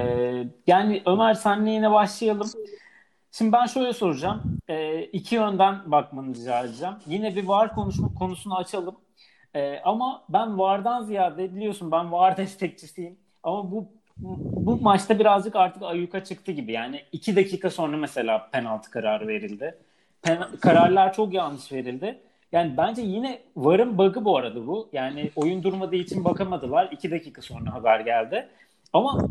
yani 0.67 1.01
Ömer 1.05 1.33
senle 1.33 1.71
yine 1.71 1.91
başlayalım. 1.91 2.47
Şimdi 3.37 3.51
ben 3.51 3.65
şöyle 3.65 3.93
soracağım. 3.93 4.59
E, 4.67 5.01
iki 5.03 5.35
yönden 5.35 5.91
bakmanı 5.91 6.35
rica 6.35 6.63
edeceğim. 6.63 6.93
Yine 7.07 7.35
bir 7.35 7.47
VAR 7.47 7.75
konuşma, 7.75 8.13
konusunu 8.13 8.57
açalım. 8.57 8.95
E, 9.55 9.79
ama 9.79 10.23
ben 10.29 10.59
VAR'dan 10.59 11.03
ziyade 11.03 11.55
biliyorsun 11.55 11.91
ben 11.91 12.11
VAR 12.11 12.37
destekçisiyim. 12.37 13.17
Ama 13.43 13.71
bu 13.71 13.87
bu 14.17 14.81
maçta 14.81 15.19
birazcık 15.19 15.55
artık 15.55 15.83
ayyuka 15.83 16.23
çıktı 16.23 16.51
gibi. 16.51 16.71
Yani 16.71 17.01
iki 17.11 17.35
dakika 17.35 17.69
sonra 17.69 17.97
mesela 17.97 18.49
penaltı 18.51 18.91
kararı 18.91 19.27
verildi. 19.27 19.77
Pen- 20.23 20.59
kararlar 20.59 21.13
çok 21.13 21.33
yanlış 21.33 21.71
verildi. 21.71 22.19
Yani 22.51 22.77
bence 22.77 23.01
yine 23.01 23.41
VAR'ın 23.55 23.97
bug'ı 23.97 24.25
bu 24.25 24.37
arada 24.37 24.67
bu. 24.67 24.89
Yani 24.93 25.31
oyun 25.35 25.63
durmadığı 25.63 25.95
için 25.95 26.25
bakamadılar. 26.25 26.89
İki 26.91 27.11
dakika 27.11 27.41
sonra 27.41 27.73
haber 27.73 27.99
geldi. 27.99 28.47
Ama 28.95 29.27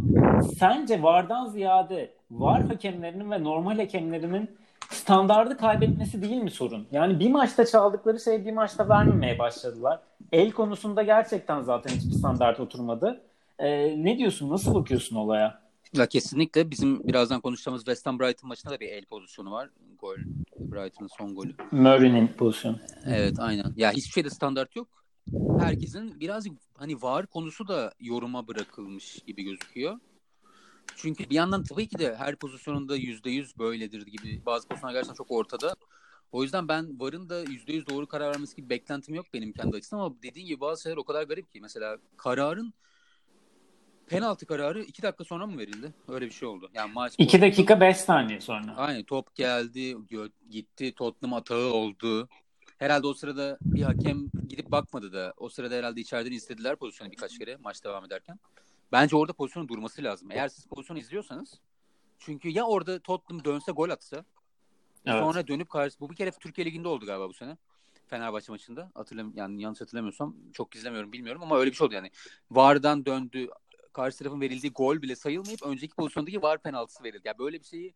sence 0.59 1.03
VAR'dan 1.03 1.47
ziyade 1.47 2.13
VAR 2.31 2.63
hakemlerinin 2.63 3.31
ve 3.31 3.45
normal 3.45 3.79
hakemlerinin 3.79 4.51
standardı 4.91 5.57
kaybetmesi 5.57 6.23
değil 6.23 6.43
mi 6.43 6.51
sorun? 6.51 6.87
Yani 6.93 7.21
bir 7.21 7.31
maçta 7.31 7.67
çaldıkları 7.67 8.21
şey 8.21 8.47
bir 8.47 8.53
maçta 8.53 8.89
vermemeye 8.89 9.39
başladılar. 9.39 10.01
El 10.33 10.51
konusunda 10.53 11.03
gerçekten 11.03 11.63
zaten 11.63 11.91
hiçbir 11.91 12.13
standart 12.13 12.61
oturmadı. 12.61 13.21
Ee, 13.59 14.05
ne 14.05 14.19
diyorsun? 14.19 14.51
Nasıl 14.51 14.75
bakıyorsun 14.75 15.17
olaya? 15.17 15.61
Ya 15.93 16.07
kesinlikle 16.07 16.71
bizim 16.71 17.09
birazdan 17.09 17.41
konuşacağımız 17.41 17.85
West 17.85 18.07
Ham 18.07 18.21
Brighton 18.21 18.49
maçında 18.49 18.73
da 18.73 18.81
bir 18.81 18.89
el 18.89 19.05
pozisyonu 19.05 19.53
var. 19.53 19.69
Gol 20.01 20.17
Brighton'ın 20.59 21.11
son 21.19 21.35
golü. 21.35 21.55
Murray'nin 21.71 22.27
pozisyonu. 22.27 22.77
Evet 23.07 23.39
aynen. 23.39 23.73
Ya 23.77 23.93
hiçbir 23.93 24.13
şeyde 24.13 24.31
standart 24.31 24.77
yok. 24.77 25.04
Herkesin 25.59 26.21
birazcık 26.21 26.53
hani 26.79 27.03
var 27.03 27.27
konusu 27.27 27.69
da 27.69 27.93
yoruma 28.01 28.49
bırakılmış 28.49 29.23
gibi 29.27 29.43
gözüküyor. 29.43 30.01
Çünkü 30.97 31.31
bir 31.31 31.35
yandan 31.35 31.63
tabii 31.63 31.89
ki 31.89 31.99
de 31.99 32.17
her 32.17 32.37
pozisyonunda 32.37 32.97
yüzde 32.97 33.31
yüz 33.31 33.59
böyledir 33.59 34.07
gibi 34.07 34.43
bazı 34.47 34.69
pozisyonlar 34.69 34.95
gerçekten 34.95 35.15
çok 35.15 35.31
ortada. 35.31 35.77
O 36.33 36.43
yüzden 36.43 36.69
ben 36.69 37.01
VAR'ın 37.01 37.29
da 37.29 37.41
yüzde 37.41 37.73
yüz 37.73 37.87
doğru 37.87 38.07
karar 38.07 38.33
vermesi 38.33 38.57
gibi 38.57 38.71
beklentim 38.71 39.15
yok 39.15 39.27
benim 39.35 39.53
kendi 39.53 39.77
açısından 39.77 40.03
ama 40.03 40.15
dediğin 40.23 40.47
gibi 40.47 40.61
bazı 40.61 40.83
şeyler 40.83 40.97
o 40.97 41.05
kadar 41.05 41.23
garip 41.23 41.53
ki. 41.53 41.61
Mesela 41.61 41.99
kararın 42.17 42.75
penaltı 44.07 44.47
kararı 44.47 44.83
iki 44.83 45.03
dakika 45.03 45.25
sonra 45.25 45.47
mı 45.47 45.59
verildi? 45.59 45.95
Öyle 46.09 46.27
bir 46.27 46.31
şey 46.31 46.49
oldu. 46.49 46.71
Yani 46.75 46.93
maç 46.93 47.15
2 47.19 47.41
dakika 47.41 47.81
5 47.81 47.97
saniye 47.97 48.41
sonra. 48.41 48.77
Aynen 48.77 49.03
top 49.03 49.35
geldi, 49.35 49.97
gitti, 50.51 50.95
Tottenham 50.95 51.35
atağı 51.35 51.73
oldu. 51.73 52.29
Herhalde 52.85 53.07
o 53.07 53.15
sırada 53.15 53.59
bir 53.61 53.83
hakem 53.83 54.31
gidip 54.49 54.71
bakmadı 54.71 55.13
da 55.13 55.35
o 55.37 55.49
sırada 55.49 55.75
herhalde 55.75 56.01
içeriden 56.01 56.33
istediler 56.33 56.77
pozisyonu 56.77 57.11
birkaç 57.11 57.39
kere 57.39 57.57
maç 57.57 57.85
devam 57.85 58.05
ederken. 58.05 58.39
Bence 58.93 59.17
orada 59.17 59.33
pozisyonun 59.33 59.69
durması 59.69 60.03
lazım. 60.03 60.31
Eğer 60.31 60.49
siz 60.49 60.67
pozisyonu 60.67 60.99
izliyorsanız 60.99 61.61
çünkü 62.19 62.49
ya 62.49 62.65
orada 62.65 62.99
Tottenham 62.99 63.45
dönse 63.45 63.73
gol 63.73 63.91
atsa 63.91 64.25
evet. 65.07 65.21
sonra 65.21 65.47
dönüp 65.47 65.71
karşı 65.71 66.01
bu 66.01 66.11
bir 66.11 66.17
kere 66.17 66.31
Türkiye 66.31 66.65
Ligi'nde 66.65 66.89
oldu 66.89 67.07
galiba 67.07 67.29
bu 67.29 67.35
sene. 67.35 67.57
Fenerbahçe 68.07 68.53
maçında. 68.53 68.91
Hatırlam 68.95 69.33
yani 69.37 69.63
yanlış 69.63 69.81
hatırlamıyorsam 69.81 70.37
çok 70.53 70.75
izlemiyorum 70.75 71.13
bilmiyorum 71.13 71.43
ama 71.43 71.59
öyle 71.59 71.71
bir 71.71 71.77
şey 71.77 71.87
oldu 71.87 71.95
yani. 71.95 72.11
VAR'dan 72.51 73.07
döndü 73.07 73.49
karşı 73.93 74.19
tarafın 74.19 74.41
verildiği 74.41 74.73
gol 74.73 75.03
bile 75.03 75.17
sayılmayıp 75.17 75.63
önceki 75.63 75.95
pozisyondaki 75.95 76.43
VAR 76.43 76.63
penaltısı 76.63 77.05
verildi. 77.05 77.23
Yani 77.25 77.39
böyle 77.39 77.61
bir 77.61 77.67
şeyi 77.67 77.95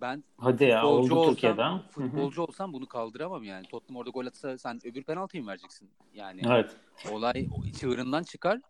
ben 0.00 0.24
Hadi 0.38 0.64
ya 0.64 0.86
oldu 0.86 1.14
olsam, 1.14 1.34
Türkiye'de. 1.34 1.62
Futbolcu 1.90 2.42
olsam 2.42 2.72
bunu 2.72 2.86
kaldıramam 2.86 3.44
yani. 3.44 3.66
Tottenham 3.66 3.96
orada 3.96 4.10
gol 4.10 4.26
atsa 4.26 4.58
sen 4.58 4.80
öbür 4.86 5.02
penaltıyı 5.02 5.42
mı 5.42 5.50
vereceksin? 5.50 5.90
Yani 6.14 6.42
evet. 6.46 6.76
olay 7.10 7.48
çığırından 7.80 8.22
çıkar. 8.22 8.60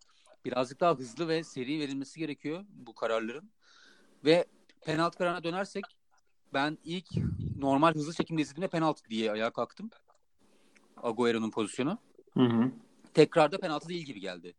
Birazcık 0.45 0.81
daha 0.81 0.95
hızlı 0.95 1.29
ve 1.29 1.45
seri 1.45 1.81
verilmesi 1.81 2.21
gerekiyor 2.21 2.65
bu 2.71 2.95
kararların. 2.95 3.51
Ve 4.25 4.45
penaltı 4.85 5.19
kararına 5.19 5.45
dönersek 5.45 5.85
ben 6.55 6.79
ilk 6.85 7.07
normal 7.59 7.95
hızlı 7.95 8.13
çekimde 8.13 8.43
izlediğimde 8.43 8.69
penaltı 8.69 9.11
diye 9.11 9.33
ayağa 9.33 9.51
kalktım. 9.51 9.91
Agüero'nun 11.03 11.51
pozisyonu. 11.51 11.99
Hı 12.35 12.45
hı. 12.45 12.71
Tekrarda 13.15 13.59
penaltı 13.59 13.89
değil 13.89 14.05
gibi 14.05 14.21
geldi. 14.21 14.55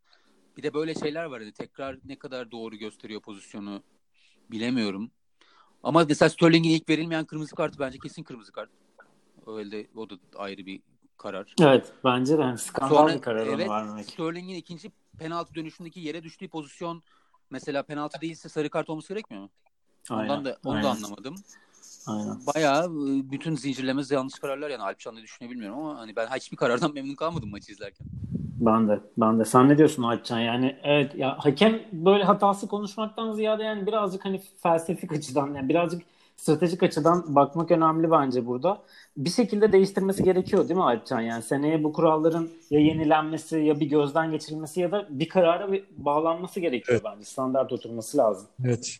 Bir 0.58 0.64
de 0.64 0.74
böyle 0.74 0.96
şeyler 0.96 1.26
var. 1.26 1.42
Hani 1.42 1.52
tekrar 1.52 1.98
ne 2.06 2.16
kadar 2.16 2.52
doğru 2.52 2.76
gösteriyor 2.76 3.22
pozisyonu 3.22 3.84
bilemiyorum. 4.52 5.12
Ama 5.84 6.06
mesela 6.10 6.30
Sterling'in 6.30 6.70
ilk 6.70 6.90
verilmeyen 6.90 7.26
kırmızı 7.26 7.56
kartı 7.56 7.80
bence 7.80 8.00
kesin 8.00 8.24
kırmızı 8.24 8.52
kart. 8.52 8.70
Öyle 9.48 9.88
o 9.96 10.10
da 10.10 10.16
ayrı 10.36 10.66
bir 10.66 10.82
karar. 11.18 11.56
Evet 11.62 11.94
bence 12.04 12.38
de 12.38 12.44
hani 12.44 12.58
skandal 12.58 12.96
Sonra 12.96 13.16
bir 13.16 13.22
karar 13.22 13.48
evet, 13.48 13.70
vermek. 13.70 14.06
Sterling'in 14.06 14.56
ikinci 14.56 14.92
penaltı 15.18 15.56
dönüşündeki 15.56 16.00
yere 16.00 16.24
düştüğü 16.24 16.48
pozisyon 16.48 17.04
mesela 17.50 17.84
penaltı 17.84 18.22
değilse 18.22 18.50
sarı 18.50 18.70
kart 18.70 18.90
olması 18.90 19.14
gerekmiyor 19.14 19.44
mu? 19.44 19.50
Ondan 20.12 20.22
Aynen, 20.22 20.46
da 20.46 20.58
onu 20.66 20.76
aynen. 20.76 20.84
da 20.84 20.90
anlamadım. 20.92 21.36
Aynen. 22.08 22.46
Bayağı 22.56 22.86
e, 22.86 23.32
bütün 23.32 23.56
zincirlemesi 23.56 24.14
yanlış 24.14 24.40
kararlar 24.40 24.70
yani 24.70 24.84
Alpcan 24.84 25.16
ne 25.16 25.22
düşünüyor 25.22 25.52
bilmiyorum 25.52 25.80
ama 25.80 26.00
hani 26.00 26.16
ben 26.16 26.28
hiçbir 26.28 26.58
karardan 26.58 26.94
memnun 26.94 27.16
kalmadım 27.16 27.50
maçı 27.50 27.72
izlerken. 27.72 28.08
Ben 28.60 28.88
de. 28.88 29.00
Ben 29.18 29.40
de. 29.40 29.46
Sen 29.46 29.70
ne 29.70 29.78
diyorsun 29.78 30.04
Alpcan? 30.04 30.40
Yani 30.40 30.76
evet 30.84 31.16
ya 31.16 31.36
hakem 31.40 31.80
böyle 31.92 32.24
hatası 32.24 32.68
konuşmaktan 32.68 33.34
ziyade 33.34 33.64
yani 33.64 33.88
birazcık 33.88 34.26
hani 34.26 34.42
felsefik 34.64 35.12
açıdan 35.12 35.54
yani 35.54 35.70
birazcık 35.70 36.02
stratejik 36.36 36.84
açıdan 36.84 37.36
bakmak 37.36 37.72
önemli 37.72 38.12
bence 38.12 38.46
burada. 38.46 38.82
Bir 39.18 39.30
şekilde 39.30 39.72
değiştirmesi 39.72 40.24
gerekiyor 40.24 40.70
değil 40.70 40.78
mi 40.78 40.84
Alpcan? 40.84 41.22
Yani 41.22 41.44
seneye 41.44 41.84
bu 41.84 41.94
kuralların 41.94 42.50
ya 42.70 42.80
yenilenmesi 42.80 43.58
ya 43.58 43.80
bir 43.80 43.86
gözden 43.90 44.32
geçirilmesi 44.32 44.80
ya 44.82 44.92
da 44.92 45.08
bir 45.10 45.30
karara 45.30 45.72
bir 45.72 45.86
bağlanması 45.98 46.60
gerekiyor 46.60 47.02
bence. 47.06 47.26
Standart 47.26 47.72
oturması 47.72 48.18
lazım. 48.18 48.48
Evet. 48.66 49.00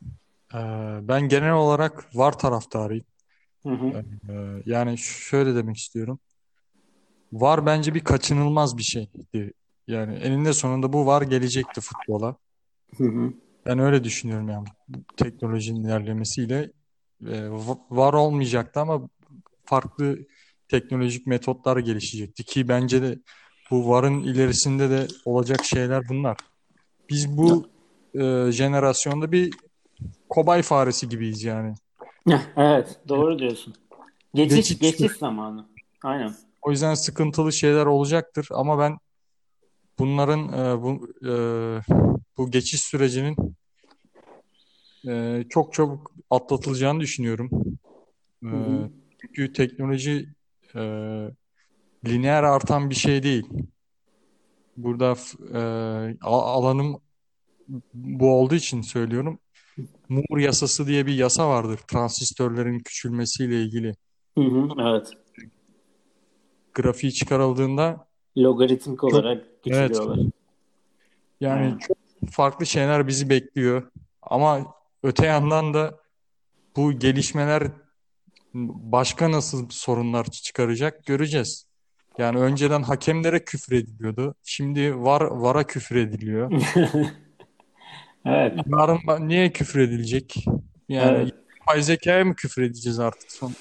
Ee, 0.54 0.58
ben 1.02 1.28
genel 1.28 1.54
olarak 1.54 2.06
VAR 2.14 2.40
taraftarıyım. 2.40 3.06
Hı 3.64 3.70
hı. 3.70 3.88
Ee, 4.30 4.64
yani 4.66 4.98
şöyle 4.98 5.56
demek 5.56 5.78
istiyorum. 5.78 6.20
VAR 7.34 7.66
bence 7.66 7.94
bir 7.94 8.04
kaçınılmaz 8.04 8.78
bir 8.78 8.84
şeydi. 8.84 9.54
Yani 9.88 10.16
eninde 10.16 10.54
sonunda 10.54 10.94
bu 10.94 11.06
VAR 11.06 11.22
gelecekti 11.22 11.82
futbola. 11.82 12.36
Hı 12.98 13.04
hı. 13.04 13.34
Ben 13.66 13.80
öyle 13.80 14.04
düşünüyorum 14.04 14.50
yani. 14.50 14.68
Bu 14.88 14.98
teknolojinin 15.18 15.84
ilerlemesiyle 15.84 16.72
e, 17.28 17.50
VAR 17.90 18.14
olmayacaktı 18.14 18.80
ama 18.80 19.10
farklı 19.66 20.20
teknolojik 20.68 21.28
metotlar 21.28 21.78
gelişecekti 21.78 22.44
ki 22.44 22.68
bence 22.68 23.02
de 23.02 23.20
bu 23.72 23.90
VAR'ın 23.90 24.24
ilerisinde 24.24 24.90
de 24.90 25.08
olacak 25.26 25.64
şeyler 25.64 26.10
bunlar. 26.10 26.38
Biz 27.10 27.38
bu 27.38 27.68
e, 28.14 28.52
jenerasyonda 28.52 29.32
bir 29.32 29.54
kobay 30.30 30.62
faresi 30.62 31.10
gibiyiz 31.10 31.44
yani. 31.44 31.74
Evet, 32.58 33.00
doğru 33.08 33.40
diyorsun. 33.40 33.76
Geçiş 34.34 34.56
Geçiş- 34.56 34.80
geçiş 34.80 35.12
zamanı. 35.18 35.66
Aynen. 36.04 36.34
O 36.62 36.72
yüzden 36.72 36.94
sıkıntılı 36.94 37.54
şeyler 37.54 37.86
olacaktır 37.86 38.48
ama 38.52 38.80
ben 38.80 38.98
bunların 40.00 40.54
e, 40.54 40.82
bu 40.82 41.10
e, 41.26 41.32
bu 42.38 42.52
geçiş 42.52 42.82
sürecinin 42.84 43.36
e, 45.08 45.44
çok 45.50 45.74
çabuk 45.74 46.12
atlatılacağını 46.30 47.00
düşünüyorum. 47.00 47.50
E, 48.44 48.48
Hı 48.48 48.56
hı. 48.56 48.90
çünkü 49.22 49.54
teknoloji 49.54 50.30
e, 50.76 50.82
lineer 52.06 52.44
artan 52.44 52.90
bir 52.90 52.96
şey 52.96 53.24
değil. 53.24 53.50
Burada 54.78 55.16
e, 55.54 55.60
alanım 56.22 57.02
bu 57.94 58.34
olduğu 58.34 58.56
için 58.56 58.82
söylüyorum. 58.82 59.40
Moore 60.10 60.44
yasası 60.44 60.88
diye 60.88 61.06
bir 61.06 61.14
yasa 61.14 61.50
vardır. 61.50 61.80
Transistörlerin 61.88 62.80
küçülmesiyle 62.80 63.62
ilgili. 63.64 63.94
Hı 64.38 64.44
hı. 64.44 64.68
Evet. 64.82 65.12
Grafiği 66.82 67.14
çıkarıldığında 67.14 68.08
Logaritmik 68.38 69.04
olarak 69.04 69.64
küçülüyorlar. 69.64 70.20
Yani 71.42 71.68
Evet. 71.72 71.82
çok 71.88 71.98
farklı 72.32 72.66
şeyler 72.66 73.08
bizi 73.08 73.30
bekliyor. 73.30 73.92
Ama 74.22 74.76
öte 75.04 75.26
yandan 75.26 75.74
da 75.74 76.00
bu 76.76 76.92
gelişmeler 76.92 77.64
başka 78.54 79.32
nasıl 79.32 79.70
sorunlar 79.70 80.26
çıkaracak 80.26 81.06
göreceğiz. 81.06 81.66
Yani 82.18 82.40
önceden 82.40 82.84
hakemlere 82.84 83.44
küfür 83.44 83.76
ediliyordu. 83.76 84.36
Şimdi 84.44 85.00
var 85.00 85.22
vara 85.22 85.64
küfür 85.64 85.96
ediliyor. 85.96 86.52
Evet. 88.26 88.54
Yarın 88.68 89.28
niye 89.28 89.52
küfür 89.52 89.80
edilecek? 89.80 90.46
Yani 90.90 91.18
Evet. 91.18 91.34
yapay 91.60 91.82
zekaya 91.82 92.26
mı 92.26 92.36
küfür 92.36 92.62
edeceğiz 92.62 93.00
artık 93.00 93.32
son? 93.32 93.54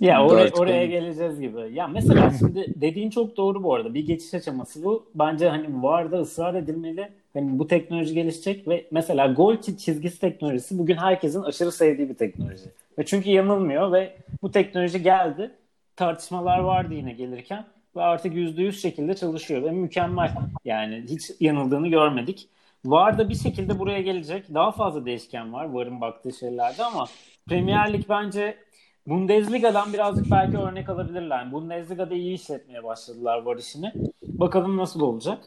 Ya 0.00 0.24
oraya, 0.26 0.50
oraya 0.62 0.86
geleceğiz 0.86 1.40
gibi. 1.40 1.60
Ya 1.74 1.86
mesela 1.88 2.30
şimdi 2.38 2.74
dediğin 2.76 3.10
çok 3.10 3.36
doğru 3.36 3.62
bu 3.62 3.74
arada. 3.74 3.94
Bir 3.94 4.06
geçiş 4.06 4.34
aşaması 4.34 4.84
bu. 4.84 5.06
Bence 5.14 5.48
hani 5.48 5.82
VAR'da 5.82 6.20
ısrar 6.20 6.54
edilmeli. 6.54 7.08
Hani 7.32 7.58
bu 7.58 7.66
teknoloji 7.66 8.14
gelişecek 8.14 8.68
ve 8.68 8.86
mesela 8.90 9.26
gol 9.32 9.54
çi- 9.54 9.76
çizgisi 9.76 10.20
teknolojisi 10.20 10.78
bugün 10.78 10.96
herkesin 10.96 11.42
aşırı 11.42 11.72
sevdiği 11.72 12.08
bir 12.08 12.14
teknoloji. 12.14 12.64
Ve 12.98 13.04
çünkü 13.04 13.30
yanılmıyor 13.30 13.92
ve 13.92 14.16
bu 14.42 14.50
teknoloji 14.50 15.02
geldi. 15.02 15.50
Tartışmalar 15.96 16.58
vardı 16.58 16.94
yine 16.94 17.12
gelirken 17.12 17.64
ve 17.96 18.02
artık 18.02 18.34
%100 18.34 18.72
şekilde 18.72 19.14
çalışıyor 19.14 19.62
ve 19.62 19.70
mükemmel. 19.70 20.30
Yani 20.64 21.04
hiç 21.08 21.30
yanıldığını 21.40 21.88
görmedik. 21.88 22.48
VAR 22.84 23.18
da 23.18 23.28
bir 23.28 23.34
şekilde 23.34 23.78
buraya 23.78 24.00
gelecek. 24.00 24.54
Daha 24.54 24.72
fazla 24.72 25.06
değişken 25.06 25.52
var 25.52 25.64
VAR'ın 25.72 26.00
baktığı 26.00 26.32
şeylerde 26.32 26.84
ama 26.84 27.06
Premier 27.48 27.92
Lig 27.92 28.04
bence 28.08 28.56
Bundesliga'dan 29.06 29.92
birazcık 29.92 30.30
belki 30.30 30.58
örnek 30.58 30.88
alabilirler. 30.88 31.38
Yani 31.38 31.52
Bundesliga'da 31.52 32.14
iyi 32.14 32.34
işletmeye 32.34 32.84
başladılar 32.84 33.42
VAR 33.42 33.56
işini. 33.56 33.92
Bakalım 34.22 34.76
nasıl 34.76 35.00
olacak. 35.00 35.38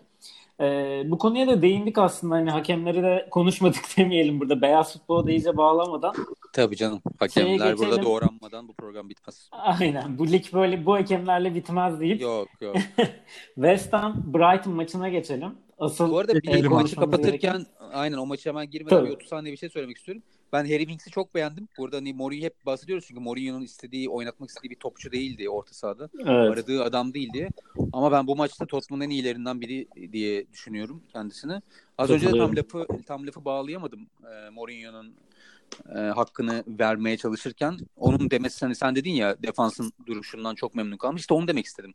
Ee, 0.62 1.04
bu 1.06 1.18
konuya 1.18 1.48
da 1.48 1.62
değindik 1.62 1.98
aslında. 1.98 2.36
Hani 2.36 2.50
hakemleri 2.52 3.04
de 3.04 3.28
konuşmadık 3.32 3.84
demeyelim 3.98 4.40
burada. 4.40 4.62
Beyaz 4.62 4.94
futbola 4.94 5.28
da 5.28 5.32
iyice 5.32 5.58
bağlamadan. 5.58 6.16
Tabii 6.54 6.76
canım. 6.76 7.02
Hakemler 7.20 7.78
burada 7.78 8.04
doğranmadan 8.04 8.68
bu 8.68 8.74
program 8.74 9.10
bitmez. 9.10 9.50
Aynen. 9.52 10.18
Bu 10.18 10.28
lig 10.28 10.54
böyle 10.54 10.86
bu 10.86 10.94
hakemlerle 10.94 11.56
bitmez 11.56 12.00
deyip 12.00 12.22
Yok 12.22 12.48
yok. 12.62 12.76
West 13.56 13.94
Ham 13.94 14.34
Brighton 14.34 14.74
maçına 14.74 15.10
geçelim. 15.10 15.56
Asıl 15.80 16.12
Bu 16.12 16.18
arada 16.18 16.34
bir 16.34 16.66
maçı 16.66 16.96
kapatırken 16.96 17.54
gereken- 17.54 17.66
aynen 17.94 18.18
o 18.18 18.26
maçı 18.26 18.50
hemen 18.50 18.70
girmeden 18.70 18.98
Tabii. 18.98 19.10
bir 19.10 19.14
30 19.16 19.28
saniye 19.28 19.52
bir 19.54 19.58
şey 19.58 19.70
söylemek 19.70 19.98
istiyorum. 19.98 20.24
Ben 20.54 20.64
Harry 20.64 20.80
Winks'i 20.80 21.12
çok 21.12 21.36
beğendim. 21.36 21.68
Burada 21.78 21.98
hani 21.98 22.14
Mourinho 22.14 22.46
hep 22.46 22.66
bahsediyoruz 22.66 23.06
çünkü 23.08 23.22
Mourinho'nun 23.22 23.62
istediği, 23.62 24.10
oynatmak 24.10 24.50
istediği 24.50 24.70
bir 24.70 24.76
topçu 24.76 25.12
değildi 25.12 25.50
orta 25.50 25.74
sahada. 25.74 26.10
Evet. 26.20 26.28
Aradığı 26.28 26.84
adam 26.84 27.14
değildi. 27.14 27.50
Ama 27.94 28.12
ben 28.12 28.28
bu 28.28 28.36
maçta 28.36 28.66
Tottenham'ın 28.66 29.06
en 29.06 29.10
iyilerinden 29.10 29.62
biri 29.62 29.88
diye 30.12 30.52
düşünüyorum 30.52 31.04
kendisini. 31.14 31.62
Az 31.98 32.10
önce 32.10 32.28
de 32.28 32.38
tam 32.38 32.56
lafı 32.56 32.88
tam 33.08 33.28
lafı 33.28 33.46
bağlayamadım 33.46 34.08
e, 34.24 34.50
Mourinho'nun 34.50 35.14
e, 35.96 36.00
hakkını 36.00 36.64
vermeye 36.68 37.18
çalışırken. 37.18 37.78
Onun 37.98 38.32
demesi 38.32 38.66
hani 38.66 38.76
sen 38.76 38.96
dedin 38.96 39.14
ya 39.14 39.44
defansın 39.44 39.94
duruşundan 40.06 40.56
çok 40.56 40.76
memnun 40.76 40.98
kalmış. 40.98 41.22
İşte 41.22 41.34
onu 41.34 41.48
demek 41.48 41.66
istedim. 41.66 41.94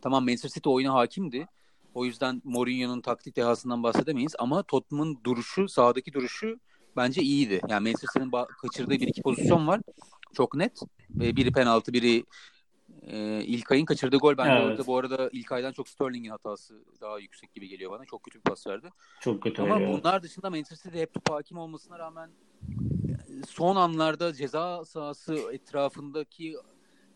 Tamam 0.00 0.24
Manchester 0.24 0.48
City 0.48 0.68
oyuna 0.68 0.94
hakimdi. 0.94 1.46
O 1.94 2.04
yüzden 2.04 2.42
Mourinho'nun 2.44 3.00
taktik 3.00 3.36
dehasından 3.36 3.82
bahsedemeyiz 3.82 4.34
ama 4.38 4.62
Tottenham'ın 4.62 5.18
duruşu, 5.24 5.68
sahadaki 5.68 6.12
duruşu 6.12 6.58
bence 6.96 7.22
iyiydi. 7.22 7.60
Yani 7.68 7.82
Manchester 7.82 8.08
City'nin 8.12 8.30
ba- 8.32 8.46
kaçırdığı 8.46 8.90
bir 8.90 9.08
iki 9.08 9.22
pozisyon 9.22 9.66
var. 9.66 9.80
Çok 10.32 10.54
net. 10.54 10.80
Ve 11.10 11.36
biri 11.36 11.52
penaltı, 11.52 11.92
biri 11.92 12.24
e, 13.02 13.44
İlkay'ın 13.44 13.84
kaçırdığı 13.84 14.16
gol 14.16 14.36
bence 14.36 14.50
Evet. 14.52 14.64
orada 14.70 14.86
bu 14.86 14.98
arada 14.98 15.30
İlkay'dan 15.32 15.72
çok 15.72 15.88
Sterling'in 15.88 16.30
hatası 16.30 16.84
daha 17.00 17.18
yüksek 17.18 17.54
gibi 17.54 17.68
geliyor 17.68 17.90
bana. 17.90 18.04
Çok 18.04 18.22
kötü 18.22 18.38
bir 18.38 18.42
pas 18.44 18.66
verdi. 18.66 18.90
Çok 19.20 19.42
kötü 19.42 19.62
Ama 19.62 19.74
veriyor. 19.74 19.98
bunlar 19.98 20.22
dışında 20.22 20.50
Manchester 20.50 20.92
hep 20.92 21.14
topa 21.14 21.34
hakim 21.34 21.58
olmasına 21.58 21.98
rağmen 21.98 22.30
son 23.48 23.76
anlarda 23.76 24.32
ceza 24.32 24.84
sahası 24.84 25.34
etrafındaki 25.52 26.56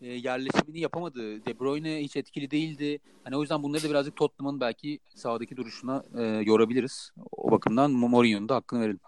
e, 0.01 0.07
yerleşimini 0.07 0.81
yapamadı. 0.81 1.45
De 1.45 1.61
Bruyne 1.61 1.99
hiç 2.05 2.17
etkili 2.17 2.51
değildi. 2.51 2.99
Hani 3.25 3.37
o 3.37 3.41
yüzden 3.41 3.63
bunları 3.63 3.83
da 3.83 3.91
birazcık 3.91 4.17
Tottenham'ın 4.17 4.61
belki 4.61 4.99
sahadaki 5.15 5.57
duruşuna 5.57 6.03
e, 6.19 6.23
yorabiliriz. 6.23 7.11
O 7.33 7.51
bakımdan 7.51 7.91
Mourinho'nun 7.91 8.49
da 8.49 8.55
hakkını 8.55 8.81
verelim. 8.81 9.01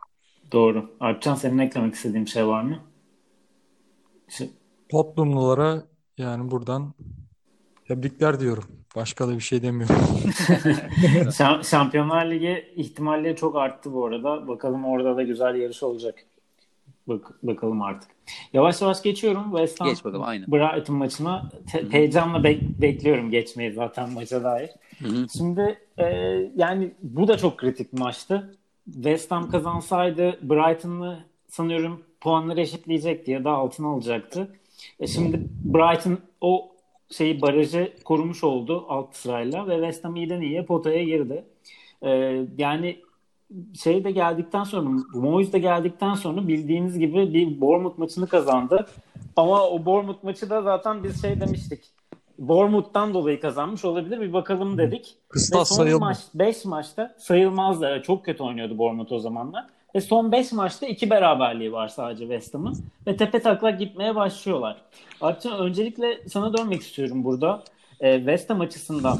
Doğru. 0.53 0.90
Alpcan 1.01 1.34
senin 1.34 1.59
eklemek 1.59 1.94
istediğin 1.94 2.24
bir 2.24 2.30
şey 2.30 2.46
var 2.46 2.62
mı? 2.62 2.78
Şey- 4.28 4.51
Tottenhamlılara 4.88 5.82
yani 6.18 6.51
buradan 6.51 6.94
tebrikler 7.88 8.40
diyorum. 8.40 8.64
Başka 8.96 9.28
da 9.28 9.34
bir 9.34 9.40
şey 9.40 9.62
demiyorum. 9.62 9.96
Şam- 11.30 11.64
Şampiyonlar 11.64 12.30
Ligi 12.30 12.72
ihtimalleri 12.76 13.36
çok 13.36 13.57
arttı 13.57 13.92
bu 13.92 14.07
arada. 14.07 14.49
Bakalım 14.49 14.84
orada 14.84 15.16
da 15.16 15.22
güzel 15.22 15.55
yarış 15.55 15.82
olacak. 15.82 16.14
Bak, 17.09 17.34
bakalım 17.42 17.82
artık. 17.82 18.11
Yavaş 18.53 18.82
yavaş 18.82 19.03
geçiyorum. 19.03 19.44
West 19.51 19.80
Ham 19.80 19.88
Geç 19.88 20.05
bakalım 20.05 20.22
aynen. 20.24 20.53
Brighton 20.53 20.96
maçına. 20.96 21.51
Te- 21.72 21.90
heyecanla 21.90 22.38
bek- 22.38 22.80
bekliyorum 22.82 23.30
geçmeyi 23.30 23.72
zaten 23.72 24.12
maça 24.12 24.44
dair. 24.44 24.70
Hı 24.99 25.09
hı. 25.09 25.26
Şimdi 25.38 25.78
e, 25.99 26.05
yani 26.57 26.90
bu 27.03 27.28
da 27.28 27.38
çok 27.38 27.59
kritik 27.59 27.92
bir 27.92 27.99
maçtı. 27.99 28.55
West 28.95 29.30
Ham 29.30 29.51
kazansaydı 29.51 30.39
Brighton'lı 30.43 31.24
sanıyorum 31.49 32.03
puanları 32.20 32.61
eşitleyecekti 32.61 33.30
ya 33.30 33.45
da 33.45 33.51
altına 33.51 33.89
alacaktı. 33.89 34.49
E 35.01 35.07
şimdi 35.07 35.41
Brighton 35.64 36.18
o 36.41 36.68
şeyi 37.11 37.43
barajı 37.43 37.93
korumuş 38.05 38.45
oldu 38.45 38.84
alt 38.89 39.16
sırayla 39.16 39.68
ve 39.68 39.74
West 39.74 40.05
Ham 40.05 40.16
iyiden 40.16 40.41
iyiye 40.41 40.64
potaya 40.64 41.05
girdi. 41.05 41.45
Ee, 42.03 42.43
yani 42.59 42.97
şey 43.82 44.05
de 44.05 44.11
geldikten 44.11 44.64
sonra 44.64 44.91
Moyes 45.14 45.53
de 45.53 45.59
geldikten 45.59 46.14
sonra 46.14 46.49
bildiğiniz 46.49 46.99
gibi 46.99 47.34
bir 47.34 47.61
Bournemouth 47.61 47.99
maçını 47.99 48.26
kazandı. 48.26 48.86
Ama 49.36 49.68
o 49.68 49.84
Bournemouth 49.84 50.24
maçı 50.24 50.51
da 50.51 50.62
zaten 50.62 51.05
biz 51.05 51.22
şey 51.22 51.41
demiştik. 51.41 51.80
Bournemouth'tan 52.39 53.14
dolayı 53.14 53.41
kazanmış 53.41 53.84
olabilir. 53.84 54.20
Bir 54.20 54.32
bakalım 54.32 54.78
dedik. 54.78 55.14
Kıstas 55.28 55.68
sayılmaz. 55.68 56.30
Maç, 56.34 56.49
5 56.49 56.64
maçta 56.64 57.14
sayılmazdı. 57.18 58.03
Çok 58.07 58.24
kötü 58.24 58.43
oynuyordu 58.43 58.78
Bournemouth 58.78 59.12
o 59.12 59.18
zamanlar. 59.18 59.66
Ve 59.95 60.01
son 60.01 60.32
5 60.32 60.53
maçta 60.53 60.86
2 60.86 61.11
beraberliği 61.11 61.72
var 61.72 61.89
sadece 61.89 62.24
West 62.24 62.55
Ham'ın. 62.55 62.76
Ve 63.07 63.16
tepe 63.16 63.43
taklak 63.43 63.78
gitmeye 63.78 64.14
başlıyorlar. 64.14 64.82
Artık 65.20 65.53
öncelikle 65.53 66.28
sana 66.28 66.59
dönmek 66.59 66.82
istiyorum 66.82 67.24
burada. 67.24 67.64
Ee, 68.01 68.16
West 68.16 68.51
Ham 68.51 68.61
açısından. 68.61 69.18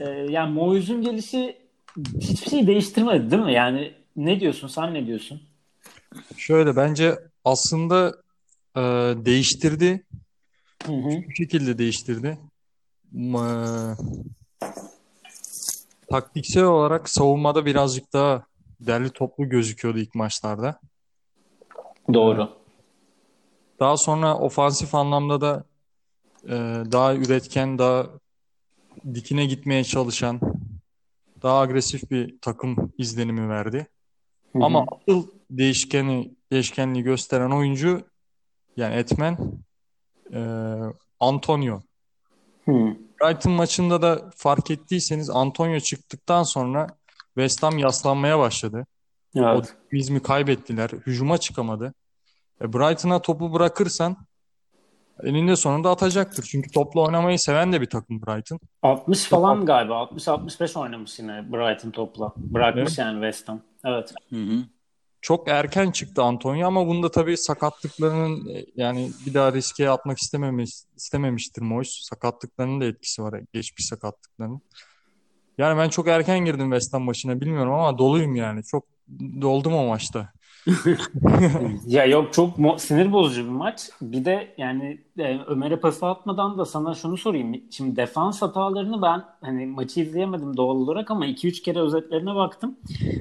Ee, 0.00 0.04
yani 0.08 0.52
Moyes'un 0.52 1.02
gelişi 1.02 1.56
hiçbir 2.20 2.50
şey 2.50 2.66
değiştirmedi 2.66 3.30
değil 3.30 3.42
mi? 3.42 3.52
Yani 3.52 3.92
ne 4.16 4.40
diyorsun? 4.40 4.68
Sen 4.68 4.94
ne 4.94 5.06
diyorsun? 5.06 5.40
Şöyle 6.36 6.76
bence 6.76 7.14
aslında 7.44 8.14
e, 8.76 8.80
değiştirdi. 9.24 10.05
Hı 10.86 10.92
hı. 10.92 11.22
Bu 11.28 11.34
şekilde 11.34 11.78
değiştirdi. 11.78 12.38
Ma- 13.14 13.96
taktiksel 16.10 16.64
olarak 16.64 17.08
savunmada 17.08 17.66
birazcık 17.66 18.12
daha 18.12 18.46
derli 18.80 19.10
toplu 19.10 19.48
gözüküyordu 19.48 19.98
ilk 19.98 20.14
maçlarda. 20.14 20.80
Doğru. 22.14 22.48
Daha 23.80 23.96
sonra 23.96 24.38
ofansif 24.38 24.94
anlamda 24.94 25.40
da 25.40 25.64
e, 26.44 26.54
daha 26.92 27.14
üretken, 27.14 27.78
daha 27.78 28.06
dikine 29.14 29.46
gitmeye 29.46 29.84
çalışan, 29.84 30.40
daha 31.42 31.60
agresif 31.60 32.10
bir 32.10 32.38
takım 32.40 32.92
izlenimi 32.98 33.48
verdi. 33.48 33.86
Hı 34.52 34.58
hı. 34.58 34.64
Ama 34.64 34.86
asıl 34.90 35.28
değişkeni, 35.50 36.34
değişkenliği 36.52 37.04
gösteren 37.04 37.50
oyuncu 37.50 38.02
yani 38.76 38.94
etmen 38.94 39.38
e, 40.32 40.40
Antonio. 41.20 41.80
Hı. 42.64 42.72
Brighton 43.22 43.52
maçında 43.52 44.02
da 44.02 44.30
fark 44.36 44.70
ettiyseniz 44.70 45.30
Antonio 45.30 45.80
çıktıktan 45.80 46.42
sonra 46.42 46.86
West 47.34 47.62
Ham 47.62 47.78
yaslanmaya 47.78 48.38
başladı. 48.38 48.86
O 49.36 49.40
Evet. 49.40 49.74
dinamizmi 49.92 50.22
kaybettiler. 50.22 50.90
Hücuma 50.90 51.38
çıkamadı. 51.38 51.94
E, 52.60 52.72
Brighton'a 52.72 53.22
topu 53.22 53.52
bırakırsan 53.52 54.16
eninde 55.22 55.56
sonunda 55.56 55.90
atacaktır. 55.90 56.42
Çünkü 56.50 56.70
topla 56.70 57.00
oynamayı 57.00 57.38
seven 57.38 57.72
de 57.72 57.80
bir 57.80 57.90
takım 57.90 58.22
Brighton. 58.22 58.58
60 58.82 59.24
falan 59.24 59.66
galiba. 59.66 59.94
60-65 59.94 60.80
oynamış 60.80 61.18
yine 61.18 61.52
Brighton 61.52 61.90
topla. 61.90 62.32
Bırakmış 62.36 62.82
Evet. 62.82 62.98
yani 62.98 63.14
West 63.14 63.48
Ham. 63.48 63.60
Evet. 63.84 64.14
Hı 64.30 64.36
hı. 64.36 64.62
Çok 65.26 65.48
erken 65.48 65.90
çıktı 65.90 66.22
Antonio 66.22 66.66
ama 66.66 66.86
bunda 66.86 67.10
tabii 67.10 67.36
sakatlıklarının 67.36 68.48
e, 68.48 68.64
yani 68.76 69.10
bir 69.26 69.34
daha 69.34 69.52
riske 69.52 69.90
atmak 69.90 70.18
istememiş, 70.18 70.70
istememiştir 70.96 71.62
Moyes. 71.62 71.88
Sakatlıklarının 72.02 72.80
da 72.80 72.84
etkisi 72.84 73.22
var. 73.22 73.40
Geçmiş 73.52 73.86
sakatlıklarının. 73.86 74.60
Yani 75.58 75.78
ben 75.78 75.88
çok 75.88 76.08
erken 76.08 76.44
girdim 76.44 76.70
West 76.70 76.94
Ham 76.94 77.02
maçına 77.02 77.40
bilmiyorum 77.40 77.72
ama 77.72 77.98
doluyum 77.98 78.34
yani. 78.34 78.64
Çok 78.64 78.84
doldum 79.40 79.74
o 79.74 79.86
maçta. 79.86 80.32
Ya 81.86 82.04
yok 82.06 82.32
çok 82.32 82.58
mo- 82.58 82.78
sinir 82.78 83.12
bozucu 83.12 83.44
bir 83.44 83.48
maç. 83.50 83.90
Bir 84.02 84.24
de 84.24 84.54
yani 84.58 84.98
e, 85.18 85.38
Ömer'e 85.46 85.80
pas 85.80 86.02
atmadan 86.02 86.58
da 86.58 86.64
sana 86.64 86.94
şunu 86.94 87.16
sorayım. 87.16 87.62
Şimdi 87.70 87.96
defans 87.96 88.42
hatalarını 88.42 89.02
ben 89.02 89.22
hani 89.40 89.66
maçı 89.66 90.00
izleyemedim 90.00 90.56
doğal 90.56 90.76
olarak 90.76 91.10
ama 91.10 91.26
2-3 91.26 91.62
kere 91.62 91.78
özetlerine 91.80 92.34
baktım. 92.34 92.76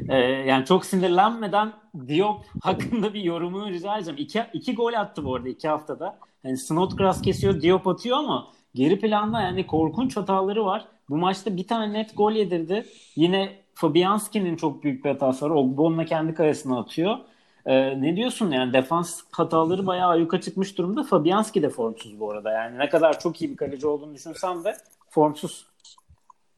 E, 0.10 0.18
yani 0.20 0.66
çok 0.66 0.86
sinirlenmeden 0.86 1.74
Diop 2.08 2.46
hakkında 2.60 3.14
bir 3.14 3.22
yorumumu 3.24 3.70
rica 3.70 3.98
edeceğim. 3.98 4.20
İki, 4.54 4.76
gol 4.76 4.94
attı 4.94 5.26
bu 5.26 5.36
arada 5.36 5.50
iki 5.50 5.68
haftada. 5.68 6.18
Hani 6.44 6.58
Snodgrass 6.58 7.22
kesiyor, 7.22 7.62
Diop 7.62 7.88
atıyor 7.88 8.18
ama 8.18 8.48
geri 8.76 9.00
planda 9.00 9.42
yani 9.42 9.68
korkunç 9.68 10.18
hataları 10.18 10.66
var. 10.66 10.86
Bu 11.10 11.18
maçta 11.18 11.58
bir 11.58 11.68
tane 11.68 11.94
net 11.94 12.18
gol 12.18 12.32
yedirdi. 12.32 12.86
Yine 13.16 13.50
Fabianski'nin 13.74 14.56
çok 14.56 14.84
büyük 14.84 15.06
bir 15.06 15.10
hatası 15.10 15.46
var. 15.46 15.50
Ogbon'la 15.50 16.06
kendi 16.06 16.34
kalesine 16.34 16.76
atıyor. 16.76 17.18
Ee, 17.66 18.02
ne 18.02 18.16
diyorsun 18.16 18.52
yani 18.52 18.74
defans 18.74 19.22
hataları 19.32 19.88
bayağı 19.88 20.10
ayyuka 20.10 20.42
çıkmış 20.42 20.78
durumda. 20.78 21.04
Fabianski 21.04 21.62
de 21.62 21.70
formsuz 21.70 22.20
bu 22.20 22.32
arada. 22.32 22.52
Yani 22.52 22.78
ne 22.78 22.90
kadar 22.90 23.20
çok 23.20 23.42
iyi 23.42 23.52
bir 23.52 23.58
kaleci 23.58 23.88
olduğunu 23.88 24.16
düşünsem 24.16 24.64
de 24.64 24.78
formsuz. 25.10 25.68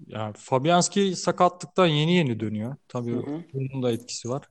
Ya 0.08 0.34
Fabianski 0.38 1.16
sakatlıktan 1.16 1.88
yeni 1.88 2.14
yeni 2.14 2.40
dönüyor. 2.40 2.76
Tabii 2.88 3.12
Hı 3.12 3.18
hı. 3.20 3.44
bunun 3.54 3.84
da 3.84 3.92
etkisi 3.92 4.30
var. 4.30 4.50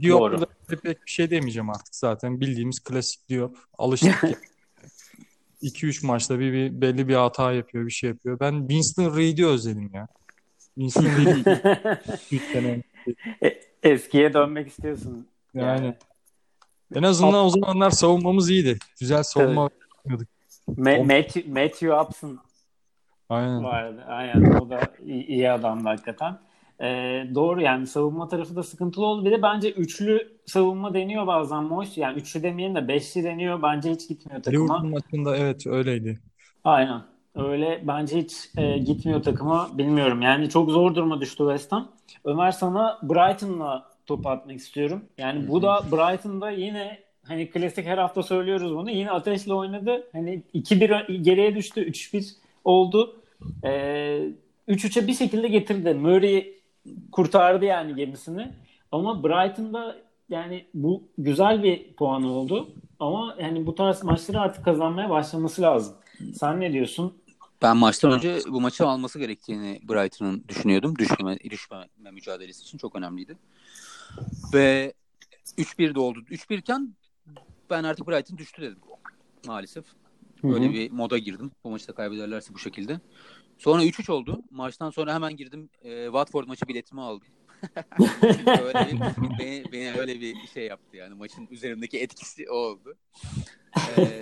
Diop 0.00 0.40
da 0.40 0.46
pek 0.68 0.84
bir 0.84 1.10
şey 1.10 1.30
demeyeceğim 1.30 1.70
artık 1.70 1.94
zaten. 1.96 2.40
Bildiğimiz 2.40 2.80
klasik 2.80 3.28
Diop. 3.28 3.56
Alıştık 3.78 4.24
ya. 4.24 4.30
2-3 5.62 6.06
maçta 6.06 6.38
bir, 6.38 6.52
bir 6.52 6.80
belli 6.80 7.08
bir 7.08 7.14
hata 7.14 7.52
yapıyor, 7.52 7.86
bir 7.86 7.90
şey 7.90 8.10
yapıyor. 8.10 8.40
Ben 8.40 8.60
Winston 8.60 9.16
Reid'i 9.16 9.46
özledim 9.46 9.90
ya. 9.94 10.08
Winston 10.74 11.04
Reid'i 11.04 11.60
3 12.32 12.42
sene 12.52 12.66
önce. 12.66 12.82
E- 13.42 13.60
Eskiye 13.82 14.34
dönmek 14.34 14.68
istiyorsun. 14.68 15.26
Yani 15.54 15.94
en 16.94 17.02
azından 17.02 17.44
o 17.44 17.48
zamanlar 17.48 17.90
savunmamız 17.90 18.50
iyiydi. 18.50 18.78
Güzel 19.00 19.22
savunma 19.22 19.70
yapıyorduk. 19.96 20.28
Ma- 20.68 21.02
Matthew, 21.02 21.50
Matthew 21.50 21.94
Upson 21.94 22.38
Aynen. 23.28 23.64
vardı. 23.64 24.04
Aynen. 24.08 24.54
O 24.60 24.70
da 24.70 24.80
iyi, 25.04 25.26
iyi 25.26 25.50
adamdı 25.50 25.88
hakikaten. 25.88 26.38
Ee, 26.80 27.24
doğru 27.34 27.60
yani 27.60 27.86
savunma 27.86 28.28
tarafı 28.28 28.56
da 28.56 28.62
sıkıntılı 28.62 29.06
oldu. 29.06 29.24
Bir 29.24 29.30
de 29.30 29.42
bence 29.42 29.70
üçlü 29.70 30.38
savunma 30.46 30.94
deniyor 30.94 31.26
bazen 31.26 31.64
Moyes. 31.64 31.98
Yani 31.98 32.18
üçlü 32.18 32.42
demeyelim 32.42 32.76
de 32.76 32.88
beşli 32.88 33.24
deniyor. 33.24 33.62
Bence 33.62 33.90
hiç 33.90 34.08
gitmiyor 34.08 34.42
takıma. 34.42 34.64
Liverpool 34.64 34.90
maçında 34.90 35.36
evet 35.36 35.66
öyleydi. 35.66 36.20
Aynen. 36.64 37.02
Öyle 37.34 37.82
bence 37.86 38.18
hiç 38.18 38.50
e, 38.56 38.78
gitmiyor 38.78 39.22
takıma. 39.22 39.78
Bilmiyorum. 39.78 40.22
Yani 40.22 40.48
çok 40.48 40.70
zor 40.70 40.94
duruma 40.94 41.20
düştü 41.20 41.38
West 41.38 41.72
Ham. 41.72 41.92
Ömer 42.24 42.50
sana 42.50 42.98
Brighton'la 43.02 43.91
top 44.16 44.26
atmak 44.26 44.56
istiyorum. 44.56 45.04
Yani 45.18 45.48
bu 45.48 45.62
da 45.62 45.80
Brighton'da 45.92 46.50
yine 46.50 46.98
hani 47.22 47.50
klasik 47.50 47.86
her 47.86 47.98
hafta 47.98 48.22
söylüyoruz 48.22 48.74
bunu. 48.74 48.90
Yine 48.90 49.10
ateşle 49.10 49.54
oynadı. 49.54 50.08
Hani 50.12 50.42
2-1 50.54 51.16
geriye 51.22 51.54
düştü. 51.56 51.80
3-1 51.80 52.32
oldu. 52.64 53.20
E, 53.64 53.68
3-3'e 54.68 55.06
bir 55.06 55.14
şekilde 55.14 55.48
getirdi. 55.48 55.94
Murray 55.94 56.54
kurtardı 57.12 57.64
yani 57.64 57.94
gemisini. 57.94 58.52
Ama 58.92 59.24
Brighton'da 59.24 59.96
yani 60.28 60.64
bu 60.74 61.02
güzel 61.18 61.62
bir 61.62 61.92
puan 61.92 62.22
oldu. 62.22 62.68
Ama 62.98 63.36
yani 63.40 63.66
bu 63.66 63.74
tarz 63.74 64.04
maçları 64.04 64.40
artık 64.40 64.64
kazanmaya 64.64 65.10
başlaması 65.10 65.62
lazım. 65.62 65.94
Sen 66.34 66.60
ne 66.60 66.72
diyorsun? 66.72 67.14
Ben 67.62 67.76
maçtan 67.76 68.12
önce 68.12 68.38
bu 68.48 68.60
maçı 68.60 68.86
alması 68.86 69.18
gerektiğini 69.18 69.80
Brighton'ın 69.88 70.44
düşünüyordum. 70.48 70.98
Düşmeme, 70.98 71.38
düşmeme 71.50 72.10
mücadelesi 72.12 72.62
için 72.62 72.78
çok 72.78 72.96
önemliydi. 72.96 73.36
Ve 74.54 74.92
3-1 75.58 75.94
de 75.94 76.00
oldu. 76.00 76.20
3-1 76.30 76.58
iken 76.58 76.94
ben 77.70 77.84
artık 77.84 78.08
Brighton 78.08 78.38
düştü 78.38 78.62
dedim. 78.62 78.78
Maalesef. 79.46 79.84
Öyle 80.44 80.72
bir 80.72 80.90
moda 80.90 81.18
girdim. 81.18 81.50
Bu 81.64 81.70
maçı 81.70 81.88
da 81.88 81.92
kaybederlerse 81.92 82.54
bu 82.54 82.58
şekilde. 82.58 83.00
Sonra 83.58 83.84
3-3 83.84 84.12
oldu. 84.12 84.42
Maçtan 84.50 84.90
sonra 84.90 85.14
hemen 85.14 85.36
girdim. 85.36 85.70
E, 85.82 86.04
Watford 86.04 86.46
maçı 86.46 86.68
biletimi 86.68 87.00
aldım. 87.00 87.28
öyle 88.48 88.92
bir, 88.92 89.38
beni, 89.38 89.72
beni 89.72 89.92
öyle 89.92 90.20
bir 90.20 90.34
şey 90.54 90.66
yaptı 90.66 90.96
yani. 90.96 91.14
Maçın 91.14 91.48
üzerindeki 91.50 91.98
etkisi 91.98 92.50
o 92.50 92.54
oldu. 92.54 92.96
E, 93.98 94.20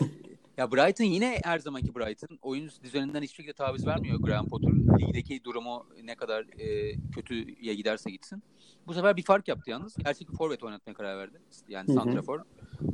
ya 0.60 0.72
Brighton 0.72 1.04
yine 1.04 1.40
her 1.44 1.58
zamanki 1.58 1.94
Brighton. 1.94 2.38
Oyun 2.42 2.70
düzeninden 2.82 3.22
hiçbir 3.22 3.36
şekilde 3.36 3.52
taviz 3.52 3.86
vermiyor 3.86 4.18
Graham 4.20 4.48
Potter. 4.48 4.70
Ligdeki 5.00 5.44
durumu 5.44 5.86
ne 6.04 6.14
kadar 6.14 6.44
e, 6.58 6.96
kötüye 7.14 7.74
giderse 7.74 8.10
gitsin. 8.10 8.42
Bu 8.86 8.94
sefer 8.94 9.16
bir 9.16 9.22
fark 9.22 9.48
yaptı 9.48 9.70
yalnız. 9.70 9.96
Gerçek 9.96 10.30
bir 10.32 10.36
forvet 10.36 10.62
oynatmaya 10.62 10.94
karar 10.94 11.18
verdi. 11.18 11.38
Yani. 11.68 11.92
Santrafor 11.92 12.40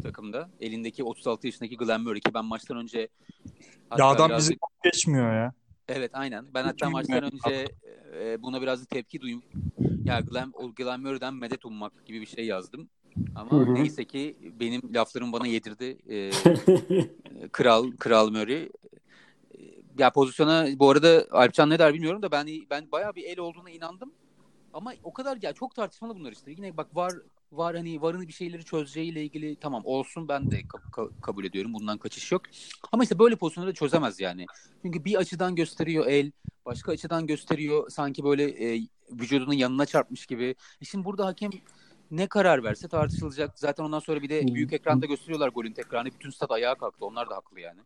takımda. 0.02 0.50
Elindeki 0.60 1.04
36 1.04 1.46
yaşındaki 1.46 1.76
Glenn 1.76 2.00
Murray 2.00 2.20
ki 2.20 2.34
ben 2.34 2.44
maçtan 2.44 2.76
önce 2.76 3.08
Ya 3.98 4.06
adam 4.06 4.28
birazcık- 4.28 4.50
bizi 4.50 4.58
geçmiyor 4.84 5.34
ya. 5.34 5.52
Evet 5.88 6.10
aynen. 6.14 6.46
Ben 6.54 6.64
hatta 6.64 6.90
maçtan 6.90 7.22
önce 7.24 7.64
e, 8.20 8.42
buna 8.42 8.62
birazcık 8.62 8.90
tepki 8.90 9.20
duyup 9.20 9.44
ya 10.04 10.20
Glenn, 10.20 10.52
o 10.54 10.74
Glenn 10.74 11.00
Murray'den 11.00 11.34
medet 11.34 11.64
ummak 11.64 12.06
gibi 12.06 12.20
bir 12.20 12.26
şey 12.26 12.46
yazdım. 12.46 12.88
Ama 13.34 13.50
Hı 13.50 13.56
hı. 13.56 13.74
neyse 13.74 14.04
ki 14.04 14.36
benim 14.60 14.94
laflarım 14.94 15.32
bana 15.32 15.46
yedirdi. 15.46 15.98
E, 16.10 16.30
kral 17.52 17.92
Kral 17.98 18.30
Murray. 18.30 18.68
Ya 19.98 20.10
pozisyona 20.10 20.66
bu 20.78 20.90
arada 20.90 21.26
Alpcan 21.30 21.70
ne 21.70 21.78
der 21.78 21.94
bilmiyorum 21.94 22.22
da 22.22 22.30
ben 22.30 22.48
ben 22.70 22.92
bayağı 22.92 23.14
bir 23.14 23.24
el 23.24 23.38
olduğuna 23.38 23.70
inandım. 23.70 24.12
Ama 24.72 24.92
o 25.02 25.12
kadar 25.12 25.38
ya 25.42 25.52
çok 25.52 25.74
tartışmalı 25.74 26.14
bunlar 26.14 26.32
işte. 26.32 26.50
Yine 26.50 26.76
bak 26.76 26.96
var 26.96 27.12
var 27.52 27.76
hani 27.76 28.02
varın 28.02 28.28
bir 28.28 28.32
şeyleri 28.32 28.64
çözeceğiyle 28.64 29.24
ilgili 29.24 29.56
tamam 29.56 29.82
olsun 29.84 30.28
ben 30.28 30.50
de 30.50 30.60
ka- 30.60 31.20
kabul 31.20 31.44
ediyorum. 31.44 31.74
Bundan 31.74 31.98
kaçış 31.98 32.32
yok. 32.32 32.42
Ama 32.92 33.02
işte 33.02 33.18
böyle 33.18 33.36
pozisyonları 33.36 33.74
çözemez 33.74 34.20
yani. 34.20 34.46
Çünkü 34.82 35.04
bir 35.04 35.14
açıdan 35.14 35.54
gösteriyor 35.54 36.06
el, 36.06 36.32
başka 36.66 36.92
açıdan 36.92 37.26
gösteriyor 37.26 37.90
sanki 37.90 38.24
böyle 38.24 38.74
e, 38.74 38.88
vücudunun 39.12 39.52
yanına 39.52 39.86
çarpmış 39.86 40.26
gibi. 40.26 40.54
E 40.80 40.84
şimdi 40.84 41.04
burada 41.04 41.26
hakem 41.26 41.50
ne 42.10 42.26
karar 42.26 42.64
verse 42.64 42.88
tartışılacak. 42.88 43.58
Zaten 43.58 43.84
ondan 43.84 43.98
sonra 43.98 44.22
bir 44.22 44.28
de 44.28 44.54
büyük 44.54 44.72
ekranda 44.72 45.06
gösteriyorlar 45.06 45.48
golün 45.48 45.72
tekrarını. 45.72 46.08
Bütün 46.08 46.30
stat 46.30 46.50
ayağa 46.50 46.74
kalktı. 46.74 47.06
Onlar 47.06 47.30
da 47.30 47.36
haklı 47.36 47.60
yani. 47.60 47.80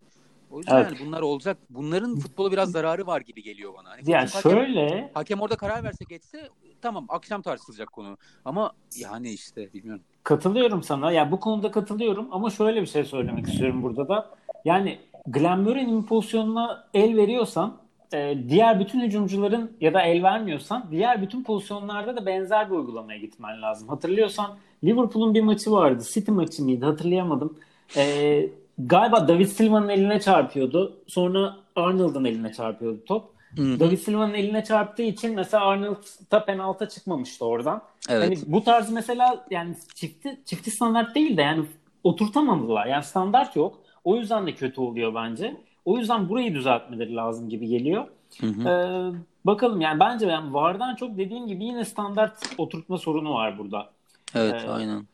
O 0.50 0.58
yüzden 0.58 0.76
Evet. 0.76 0.86
yani 0.92 1.06
bunlar 1.06 1.20
olacak. 1.22 1.58
Bunların 1.70 2.16
futbola 2.16 2.52
biraz 2.52 2.70
zararı 2.70 3.06
var 3.06 3.20
gibi 3.20 3.42
geliyor 3.42 3.74
bana. 3.78 3.90
Hani 3.90 4.00
Yani 4.10 4.28
hakem- 4.28 4.52
şöyle 4.52 5.10
Hakem 5.14 5.40
orada 5.40 5.56
karar 5.56 5.84
verse 5.84 6.04
geçse 6.08 6.48
tamam 6.82 7.06
akşam 7.08 7.42
tartışılacak 7.42 7.92
konu. 7.92 8.16
Ama 8.44 8.72
yani 8.96 9.30
işte 9.30 9.72
bilmiyorum. 9.74 10.02
Katılıyorum 10.24 10.82
sana. 10.82 11.12
Ya 11.12 11.30
bu 11.32 11.40
konuda 11.40 11.70
katılıyorum 11.70 12.28
ama 12.30 12.50
şöyle 12.50 12.80
bir 12.82 12.86
şey 12.86 13.04
söylemek 13.04 13.48
istiyorum 13.48 13.82
burada 13.82 14.08
da. 14.08 14.30
Yani 14.64 14.98
Glenn 15.26 15.60
Murray'nin 15.60 16.02
pozisyonuna 16.02 16.88
el 16.94 17.16
veriyorsan 17.16 17.76
e, 18.12 18.38
diğer 18.48 18.80
bütün 18.80 19.00
hücumcuların 19.00 19.76
ya 19.80 19.94
da 19.94 20.02
el 20.02 20.22
vermiyorsan 20.22 20.88
diğer 20.90 21.22
bütün 21.22 21.44
pozisyonlarda 21.44 22.16
da 22.16 22.26
benzer 22.26 22.70
bir 22.70 22.76
uygulamaya 22.76 23.18
gitmen 23.18 23.62
lazım. 23.62 23.88
Hatırlıyorsan 23.88 24.56
Liverpool'un 24.84 25.34
bir 25.34 25.42
maçı 25.42 25.72
vardı. 25.72 26.02
City 26.12 26.30
maçı 26.30 26.64
mıydı? 26.64 26.86
Hatırlayamadım. 26.86 27.58
E, 27.96 28.46
galiba 28.78 29.28
David 29.28 29.46
Silva'nın 29.46 29.88
eline 29.88 30.20
çarpıyordu. 30.20 31.02
Sonra 31.06 31.56
Arnold'un 31.76 32.24
eline 32.24 32.52
çarpıyordu 32.52 33.04
top. 33.06 33.40
David 33.56 33.98
Silva'nın 33.98 34.34
eline 34.34 34.64
çarptığı 34.64 35.02
için 35.02 35.34
mesela 35.34 35.64
Arnold 35.64 36.04
da 36.32 36.44
penaltı 36.44 36.88
çıkmamıştı 36.88 37.44
oradan. 37.44 37.82
Evet. 38.08 38.24
Hani 38.24 38.52
bu 38.52 38.64
tarz 38.64 38.90
mesela 38.90 39.46
yani 39.50 39.76
çifti 39.94 40.40
çifti 40.44 40.70
standart 40.70 41.14
değil 41.14 41.36
de 41.36 41.42
yani 41.42 41.64
oturtamadılar. 42.04 42.86
Yani 42.86 43.04
standart 43.04 43.56
yok. 43.56 43.78
O 44.04 44.16
yüzden 44.16 44.46
de 44.46 44.54
kötü 44.54 44.80
oluyor 44.80 45.14
bence. 45.14 45.56
O 45.91 45.99
yüzden 45.99 46.28
burayı 46.28 46.55
düzeltmeleri 46.55 47.16
lazım 47.16 47.49
gibi 47.49 47.66
geliyor. 47.68 48.07
Hı 48.41 48.47
hı. 48.47 48.68
Ee, 48.68 49.12
bakalım 49.47 49.80
yani 49.80 50.01
bence 50.01 50.26
yani 50.26 50.55
VAR'dan 50.55 50.95
çok 50.95 51.18
dediğim 51.18 51.47
gibi 51.47 51.64
yine 51.64 51.84
standart 51.84 52.38
oturtma 52.59 52.99
sorunu 52.99 53.34
var 53.34 53.59
burada. 53.59 53.91
Evet 54.34 54.64
Ee, 54.66 54.70
aynen. 54.70 55.07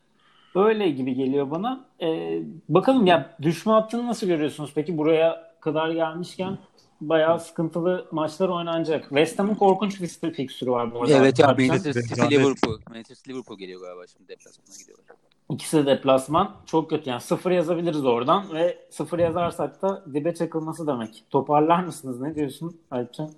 Öyle 0.55 0.89
gibi 0.89 1.15
geliyor 1.15 1.51
bana. 1.51 1.85
Ee, 2.01 2.39
bakalım 2.69 3.05
ya 3.05 3.35
düşme 3.41 3.71
hattını 3.71 4.07
nasıl 4.07 4.27
görüyorsunuz 4.27 4.71
peki 4.75 4.97
buraya 4.97 5.53
kadar 5.59 5.89
gelmişken 5.89 6.57
bayağı 7.01 7.39
sıkıntılı 7.39 8.07
maçlar 8.11 8.49
oynanacak. 8.49 9.01
West 9.01 9.39
Ham'ın 9.39 9.55
korkunç 9.55 10.01
bir 10.23 10.33
fikstürü 10.33 10.71
var 10.71 10.93
bu 10.93 11.01
arada. 11.01 11.13
Evet 11.13 11.39
ya. 11.39 11.47
Manchester 11.47 11.93
City. 11.93 12.35
Liverpool. 12.35 12.79
Manchester 12.89 13.15
City 13.15 13.31
Liverpool 13.31 13.57
geliyor 13.57 13.81
galiba 13.81 14.07
şimdi 14.07 14.27
deplasmana 14.27 14.77
gidiyorlar. 14.79 15.05
İkisi 15.49 15.77
de 15.77 15.85
deplasman. 15.85 16.55
Çok 16.65 16.89
kötü 16.89 17.09
yani. 17.09 17.21
Sıfır 17.21 17.51
yazabiliriz 17.51 18.05
oradan 18.05 18.53
ve 18.53 18.77
sıfır 18.89 19.19
yazarsak 19.19 19.81
da 19.81 20.05
dibe 20.13 20.35
çakılması 20.35 20.87
demek. 20.87 21.23
Toparlar 21.29 21.83
mısınız? 21.83 22.21
Ne 22.21 22.35
diyorsun 22.35 22.77
Alpcan? 22.91 23.31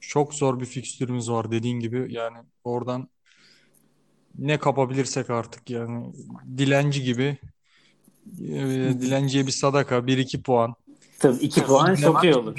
Çok 0.00 0.34
zor 0.34 0.60
bir 0.60 0.66
fikstürümüz 0.66 1.30
var 1.30 1.50
dediğin 1.50 1.80
gibi. 1.80 2.06
Yani 2.14 2.36
oradan 2.64 3.08
ne 4.38 4.58
kapabilirsek 4.58 5.30
artık 5.30 5.70
yani 5.70 6.12
dilenci 6.58 7.02
gibi 7.02 7.38
e, 8.40 8.54
dilenciye 9.00 9.46
bir 9.46 9.52
sadaka, 9.52 10.06
bir 10.06 10.18
iki 10.18 10.42
puan. 10.42 10.74
Tabii 11.18 11.36
iki 11.36 11.64
puan 11.64 11.94
çok 11.94 12.24
iyi 12.24 12.34
olur. 12.34 12.56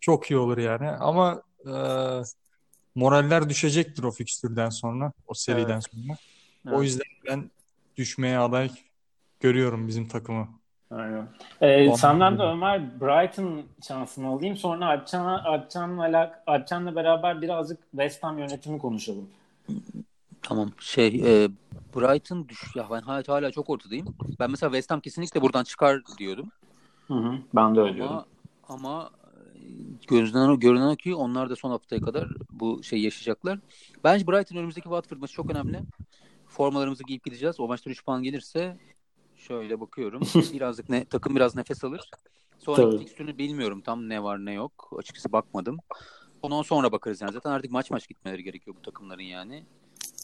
Çok 0.00 0.30
iyi 0.30 0.38
olur 0.38 0.58
yani 0.58 0.88
ama 0.90 1.42
e, 1.66 1.74
moraller 2.94 3.48
düşecektir 3.48 4.02
o 4.02 4.10
fikstürden 4.10 4.70
sonra, 4.70 5.12
o 5.26 5.34
seriden 5.34 5.72
Evet. 5.72 5.84
sonra. 5.92 6.16
Evet. 6.66 6.78
O 6.78 6.82
yüzden 6.82 7.06
ben 7.26 7.50
düşmeye 8.00 8.38
aday 8.38 8.70
görüyorum 9.40 9.88
bizim 9.88 10.08
takımı. 10.08 10.48
Aynen. 10.90 11.28
Ee, 11.60 11.92
senden 11.96 12.38
de 12.38 12.42
Ömer 12.42 13.00
Brighton 13.00 13.62
şansını 13.88 14.26
alayım. 14.26 14.56
Sonra 14.56 14.86
Alpcan'la 14.86 15.44
Alpcan'la 15.44 16.02
alak- 16.04 16.42
Alpcan'la 16.46 16.96
beraber 16.96 17.42
birazcık 17.42 17.78
West 17.90 18.22
Ham 18.22 18.38
yönetimi 18.38 18.78
konuşalım. 18.78 19.28
Tamam. 20.42 20.72
Şey 20.80 21.06
e, 21.06 21.48
Brighton 21.96 22.48
düş 22.48 22.76
ya 22.76 22.86
ben 22.90 23.00
hala, 23.00 23.22
hala 23.28 23.50
çok 23.50 23.70
ortadayım. 23.70 24.14
Ben 24.40 24.50
mesela 24.50 24.70
West 24.70 24.90
Ham 24.90 25.00
kesinlikle 25.00 25.42
buradan 25.42 25.64
çıkar 25.64 26.02
diyordum. 26.18 26.50
Hı 27.08 27.14
hı. 27.14 27.38
Ben 27.54 27.76
de 27.76 27.80
öyle 27.80 27.94
diyorum. 27.94 28.12
Ama 28.12 28.26
ama 28.68 29.10
e, 29.54 29.60
gözden 30.08 30.58
görünen 30.58 30.88
o 30.88 30.96
ki 30.96 31.14
onlar 31.14 31.50
da 31.50 31.56
son 31.56 31.70
haftaya 31.70 32.02
kadar 32.02 32.28
bu 32.50 32.82
şey 32.82 33.00
yaşayacaklar. 33.00 33.58
Bence 34.04 34.26
Brighton 34.26 34.56
önümüzdeki 34.56 34.84
Watford 34.84 35.18
maçı 35.18 35.32
çok 35.34 35.50
önemli. 35.50 35.80
Formalarımızı 36.50 37.04
giyip 37.04 37.24
gideceğiz. 37.24 37.60
O 37.60 37.68
maçta 37.68 37.90
3 37.90 38.04
puan 38.04 38.22
gelirse 38.22 38.76
şöyle 39.36 39.80
bakıyorum. 39.80 40.22
Birazcık 40.52 40.88
ne 40.88 41.04
takım 41.04 41.36
biraz 41.36 41.56
nefes 41.56 41.84
alır. 41.84 42.10
Tabii. 42.66 42.98
fikstürünü 42.98 43.38
bilmiyorum 43.38 43.80
tam 43.80 44.08
ne 44.08 44.22
var 44.22 44.44
ne 44.44 44.52
yok. 44.52 44.90
Açıkçası 44.98 45.32
bakmadım. 45.32 45.78
Ondan 46.42 46.62
sonra 46.62 46.92
bakarız 46.92 47.20
yani. 47.20 47.32
Zaten 47.32 47.50
artık 47.50 47.70
maç 47.70 47.90
maç 47.90 48.08
gitmeleri 48.08 48.44
gerekiyor 48.44 48.76
bu 48.76 48.82
takımların 48.82 49.22
yani. 49.22 49.64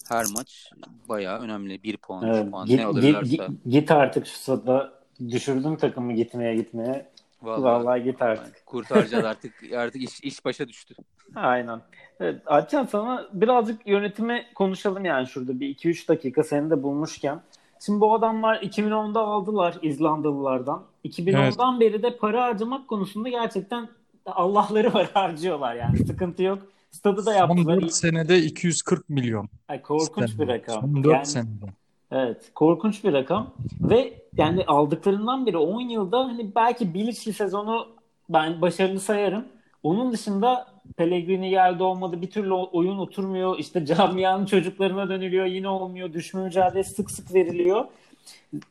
Her 0.08 0.24
maç 0.34 0.70
bayağı 1.08 1.40
önemli. 1.40 1.82
1 1.82 1.96
puan, 1.96 2.30
3 2.30 2.36
Evet, 2.36 2.50
puan 2.50 2.66
git, 2.66 2.78
ne 2.78 2.86
alırlarsa. 2.86 3.26
git, 3.26 3.42
git 3.66 3.90
artık 3.90 4.26
şu 4.26 4.38
sırada 4.38 5.02
düşürdün 5.30 5.76
takımı 5.76 6.12
gitmeye 6.12 6.56
gitmeye. 6.56 7.12
Vallahi, 7.42 8.02
git 8.02 8.22
artık. 8.22 8.66
kurtaracağız 8.66 9.24
artık. 9.32 9.72
Artık 9.76 10.02
iş, 10.02 10.20
iş 10.20 10.44
başa 10.44 10.68
düştü. 10.68 10.94
Aynen. 11.34 11.80
Evet, 12.20 12.42
Alpcan 12.46 12.84
sana 12.86 13.26
birazcık 13.32 13.86
yönetimi 13.86 14.46
konuşalım 14.54 15.04
yani 15.04 15.26
şurada 15.26 15.60
bir 15.60 15.74
2-3 15.74 16.08
dakika 16.08 16.42
seni 16.42 16.70
de 16.70 16.82
bulmuşken. 16.82 17.40
Şimdi 17.86 18.00
bu 18.00 18.14
adamlar 18.14 18.56
2010'da 18.62 19.20
aldılar 19.20 19.78
İzlandalılardan. 19.82 20.82
2010'dan 21.04 21.80
beri 21.80 22.02
de 22.02 22.16
para 22.16 22.44
harcamak 22.44 22.88
konusunda 22.88 23.28
gerçekten 23.28 23.88
Allah'ları 24.26 24.94
var 24.94 25.10
harcıyorlar 25.14 25.74
yani 25.74 26.06
sıkıntı 26.06 26.42
yok. 26.42 26.58
Stadı 26.90 27.16
da 27.26 27.32
Son 27.32 27.32
yaptılar. 27.32 27.80
4 27.80 27.92
senede 27.92 28.38
240 28.38 29.08
milyon. 29.08 29.48
Ay, 29.68 29.82
korkunç 29.82 30.38
bir 30.38 30.48
rakam. 30.48 30.80
Son 30.80 31.04
4 31.04 31.14
Yani- 31.14 31.26
senede. 31.26 31.66
Evet, 32.12 32.50
korkunç 32.54 33.04
bir 33.04 33.12
rakam 33.12 33.54
ve 33.80 34.14
yani 34.36 34.64
aldıklarından 34.66 35.46
beri 35.46 35.56
10 35.56 35.80
yılda 35.80 36.18
hani 36.18 36.54
belki 36.54 36.94
Bilic'li 36.94 37.32
sezonu 37.32 37.88
ben 38.28 38.60
başarılı 38.62 39.00
sayarım. 39.00 39.44
Onun 39.82 40.12
dışında 40.12 40.66
Pellegrini 40.96 41.50
geldi 41.50 41.82
olmadı 41.82 42.22
bir 42.22 42.30
türlü 42.30 42.52
oyun 42.52 42.98
oturmuyor. 42.98 43.58
İşte 43.58 43.86
camianın 43.86 44.46
çocuklarına 44.46 45.08
dönülüyor 45.08 45.46
yine 45.46 45.68
olmuyor. 45.68 46.12
Düşme 46.12 46.44
mücadelesi 46.44 46.94
sık 46.94 47.10
sık 47.10 47.34
veriliyor. 47.34 47.84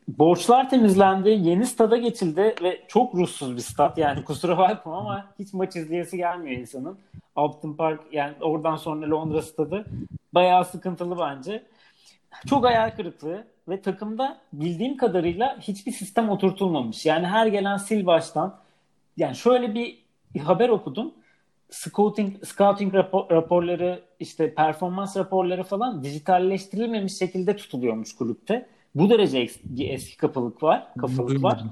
Borçlar 0.08 0.70
temizlendi. 0.70 1.28
Yeni 1.30 1.66
stada 1.66 1.96
geçildi 1.96 2.54
ve 2.62 2.80
çok 2.88 3.14
ruhsuz 3.14 3.56
bir 3.56 3.60
stat. 3.60 3.98
Yani 3.98 4.24
kusura 4.24 4.58
bakma 4.58 4.98
ama 4.98 5.26
hiç 5.38 5.52
maç 5.52 5.76
izleyesi 5.76 6.16
gelmiyor 6.16 6.60
insanın. 6.60 6.98
Upton 7.36 7.72
Park 7.72 8.00
yani 8.12 8.34
oradan 8.40 8.76
sonra 8.76 9.10
Londra 9.10 9.42
stadı 9.42 9.84
bayağı 10.32 10.64
sıkıntılı 10.64 11.18
bence. 11.18 11.62
Çok 12.46 12.64
hayal 12.64 12.90
kırıklığı 12.90 13.44
ve 13.68 13.82
takımda 13.82 14.38
bildiğim 14.52 14.96
kadarıyla 14.96 15.58
hiçbir 15.60 15.92
sistem 15.92 16.28
oturtulmamış. 16.30 17.06
Yani 17.06 17.26
her 17.26 17.46
gelen 17.46 17.76
sil 17.86 18.02
baştan. 18.06 18.56
Yani 19.16 19.36
şöyle 19.36 19.74
bir 19.74 19.98
haber 20.42 20.68
okudum. 20.68 21.14
Scouting, 21.70 22.44
scouting 22.44 22.94
rapor- 22.94 23.30
raporları, 23.30 24.02
işte 24.20 24.54
performans 24.54 25.16
raporları 25.16 25.62
falan 25.64 26.02
dijitalleştirilmemiş 26.04 27.18
şekilde 27.18 27.56
tutuluyormuş 27.56 28.16
kulüpte. 28.16 28.66
Bu 28.94 29.10
derece 29.10 29.38
eski, 29.38 29.88
eski 29.88 30.16
kapılık 30.16 30.62
var, 30.62 30.94
kafalık 30.98 31.42
var. 31.42 31.64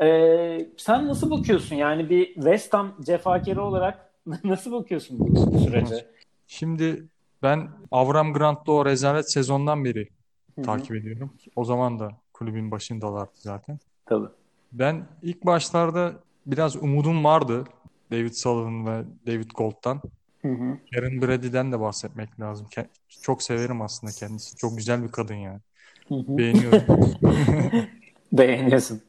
Ee, 0.00 0.68
sen 0.76 1.06
nasıl 1.08 1.30
bakıyorsun? 1.30 1.76
Yani 1.76 2.10
bir 2.10 2.34
West 2.34 2.72
Ham 2.74 2.96
cefakarı 3.06 3.64
olarak 3.64 4.12
nasıl 4.44 4.72
bakıyorsun 4.72 5.18
bu 5.20 5.58
sürece? 5.58 6.06
Şimdi 6.46 7.08
ben 7.42 7.68
Avram 7.90 8.32
Grant'la 8.32 8.72
o 8.72 8.84
rezalet 8.84 9.32
sezondan 9.32 9.84
beri 9.84 10.08
Hı 10.54 10.60
hı. 10.60 10.66
takip 10.66 10.96
ediyorum. 10.96 11.32
O 11.56 11.64
zaman 11.64 11.98
da 11.98 12.10
kulübün 12.32 12.70
başındalardı 12.70 13.32
zaten. 13.34 13.78
Tabii. 14.06 14.28
Ben 14.72 15.06
ilk 15.22 15.46
başlarda 15.46 16.12
biraz 16.46 16.76
umudum 16.76 17.24
vardı 17.24 17.64
David 18.10 18.32
Sullivan 18.32 18.86
ve 18.86 19.04
David 19.26 19.50
Gold'dan. 19.54 20.02
Hı 20.42 20.48
hı. 20.48 20.78
Karen 20.94 21.22
Brady'den 21.22 21.72
de 21.72 21.80
bahsetmek 21.80 22.40
lazım. 22.40 22.66
Çok 23.22 23.42
severim 23.42 23.82
aslında 23.82 24.12
kendisi. 24.12 24.56
Çok 24.56 24.76
güzel 24.76 25.02
bir 25.02 25.08
kadın 25.08 25.34
yani. 25.34 25.60
Hı 26.08 26.14
hı. 26.14 26.38
Beğeniyorum. 26.38 26.82
Beğeniyorsun. 28.32 29.02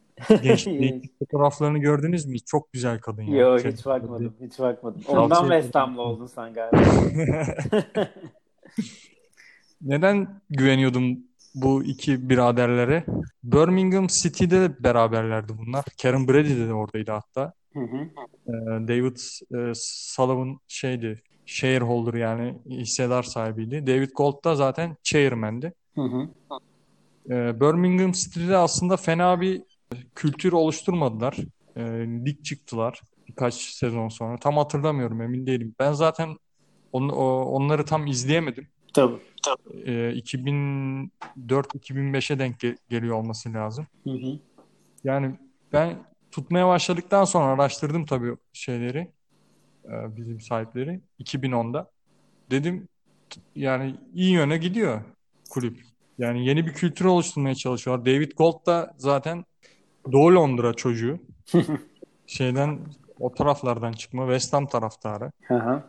Gençliğin 0.43 1.03
fotoğraflarını 1.19 1.77
gördünüz 1.77 2.25
mü? 2.25 2.39
Çok 2.39 2.73
güzel 2.73 2.99
kadın 2.99 3.21
yani. 3.21 3.37
Yok 3.37 3.65
hiç 3.65 3.85
bakmadım. 3.85 4.33
Hiç 4.41 4.59
bakmadım. 4.59 5.01
Ondan. 5.07 5.41
West 5.41 5.75
Ham'lı 5.75 6.01
oldun 6.01 6.27
sen 6.27 6.53
galiba. 6.53 6.77
Neden 9.81 10.41
güveniyordum 10.49 11.17
bu 11.55 11.83
iki 11.83 12.29
biraderlere? 12.29 13.05
Birmingham 13.43 14.07
City'de 14.07 14.61
de 14.61 14.83
beraberlerdi 14.83 15.53
bunlar. 15.57 15.85
Karen 16.01 16.27
Brady 16.27 16.67
de 16.67 16.73
oradaydı 16.73 17.11
hatta. 17.11 17.53
Hı 17.73 17.79
hı. 17.79 17.97
Ee, 18.47 18.87
David 18.87 19.17
e, 19.55 19.71
Sullivan 19.75 20.59
şeydi, 20.67 21.21
shareholder 21.45 22.13
yani 22.13 22.55
hissedar 22.69 23.23
sahibiydi. 23.23 23.87
David 23.87 24.09
Gold 24.15 24.43
da 24.43 24.55
zaten 24.55 24.97
chairman'di. 25.03 25.73
Hı 25.95 26.01
hı. 26.01 26.27
e, 27.29 27.59
Birmingham 27.61 28.11
City'de 28.11 28.57
aslında 28.57 28.97
fena 28.97 29.41
bir 29.41 29.61
kültür 30.15 30.53
oluşturmadılar. 30.53 31.37
E, 31.75 31.81
lig 32.25 32.43
çıktılar 32.43 33.01
birkaç 33.27 33.53
sezon 33.53 34.09
sonra. 34.09 34.37
Tam 34.37 34.57
hatırlamıyorum 34.57 35.21
emin 35.21 35.47
değilim. 35.47 35.75
Ben 35.79 35.93
zaten 35.93 36.37
on, 36.91 37.09
o, 37.09 37.41
onları 37.41 37.85
tam 37.85 38.07
izleyemedim. 38.07 38.67
Tabii. 38.93 39.17
E, 39.85 40.13
2004-2005'e 40.13 42.39
denk 42.39 42.63
ge- 42.63 42.77
geliyor 42.89 43.15
olması 43.15 43.53
lazım. 43.53 43.87
Hı 44.03 44.09
hı. 44.09 44.39
Yani 45.03 45.35
ben 45.73 45.97
tutmaya 46.31 46.67
başladıktan 46.67 47.25
sonra 47.25 47.45
araştırdım 47.45 48.05
tabii 48.05 48.37
şeyleri, 48.53 49.11
e, 49.85 50.17
bizim 50.17 50.41
sahipleri 50.41 51.01
2010'da. 51.19 51.91
Dedim 52.51 52.87
yani 53.55 53.95
iyi 54.13 54.31
yöne 54.31 54.57
gidiyor 54.57 55.01
kulüp. 55.49 55.79
Yani 56.17 56.45
yeni 56.45 56.65
bir 56.65 56.73
kültür 56.73 57.05
oluşturmaya 57.05 57.55
çalışıyorlar. 57.55 58.05
David 58.05 58.31
Gold 58.31 58.65
da 58.65 58.93
zaten 58.97 59.45
Doğu 60.11 60.35
Londra 60.35 60.73
çocuğu. 60.73 61.19
Şeyden 62.27 62.79
o 63.19 63.33
taraflardan 63.33 63.91
çıkma 63.91 64.23
West 64.23 64.53
Ham 64.53 64.67
taraftarı. 64.67 65.31
Hı 65.43 65.55
hı. 65.55 65.83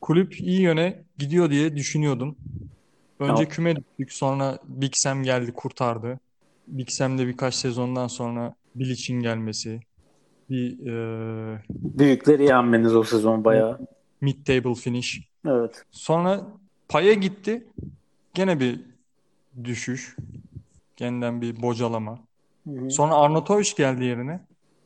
Kulüp 0.00 0.40
iyi 0.40 0.60
yöne 0.60 1.04
gidiyor 1.18 1.50
diye 1.50 1.76
düşünüyordum. 1.76 2.36
Önce 3.18 3.34
Tamam. 3.34 3.48
küme 3.48 3.76
düştük, 3.76 4.12
sonra 4.12 4.58
Big 4.64 4.94
Sam 4.94 5.22
geldi 5.22 5.52
kurtardı. 5.52 6.20
Big 6.66 6.88
Sam'de 6.88 7.26
birkaç 7.26 7.54
sezondan 7.54 8.06
sonra 8.06 8.54
Bilic'in 8.74 9.20
gelmesi, 9.20 9.80
bir 10.50 10.86
e, 10.86 11.62
Büyükleri 11.70 12.44
yenmeniz 12.44 12.96
o 12.96 13.02
sezon 13.04 13.44
bayağı. 13.44 13.78
mid 14.20 14.46
table 14.46 14.74
finish. 14.74 15.20
Evet. 15.46 15.84
Sonra 15.90 16.46
Paya 16.88 17.12
gitti. 17.12 17.66
Gene 18.34 18.60
bir 18.60 18.80
düşüş. 19.64 20.16
Yeniden 21.00 21.40
bir 21.42 21.62
bocalama. 21.62 22.18
Hı 22.66 22.70
hı. 22.70 22.90
Sonra 22.90 23.14
Arnautovic 23.14 23.70
geldi 23.76 24.04
yerine. 24.04 24.40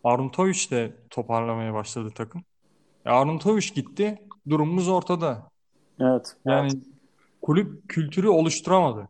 Arnautovic 0.05 0.71
de 0.71 0.97
toparlamaya 1.11 1.75
başladı 1.75 2.11
takım. 2.15 2.45
E, 3.07 3.11
Arnautovic 3.11 3.67
gitti. 3.75 4.19
Durumumuz 4.49 4.89
ortada. 4.89 5.51
Evet. 6.01 6.37
Yani 6.45 6.71
kulüp 7.43 7.89
kültürü 7.89 8.29
oluşturamadı. 8.29 9.09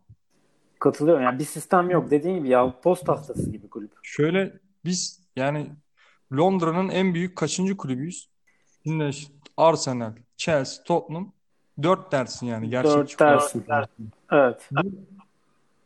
Katılıyorum. 0.79 1.23
Yani 1.23 1.39
bir 1.39 1.45
sistem 1.45 1.91
yok. 1.91 2.11
Dediğin 2.11 2.37
gibi 2.37 2.49
ya 2.49 2.75
post 2.83 3.09
haftası 3.09 3.51
gibi 3.51 3.69
kulüp. 3.69 3.91
Şöyle 4.03 4.53
biz 4.85 5.21
yani 5.37 5.71
Londra'nın 6.33 6.89
en 6.89 7.15
büyük 7.15 7.37
kaçıncı 7.37 7.77
kulübüyüz? 7.77 8.29
Şimdi 8.83 9.11
Arsenal, 9.57 10.13
Chelsea, 10.37 10.85
Tottenham 10.85 11.33
dört 11.83 12.13
dersin 12.13 12.47
yani. 12.47 12.71
Gerçekçi 12.71 13.19
Dört 13.19 13.69
dersin. 13.69 14.11
Evet. 14.33 14.71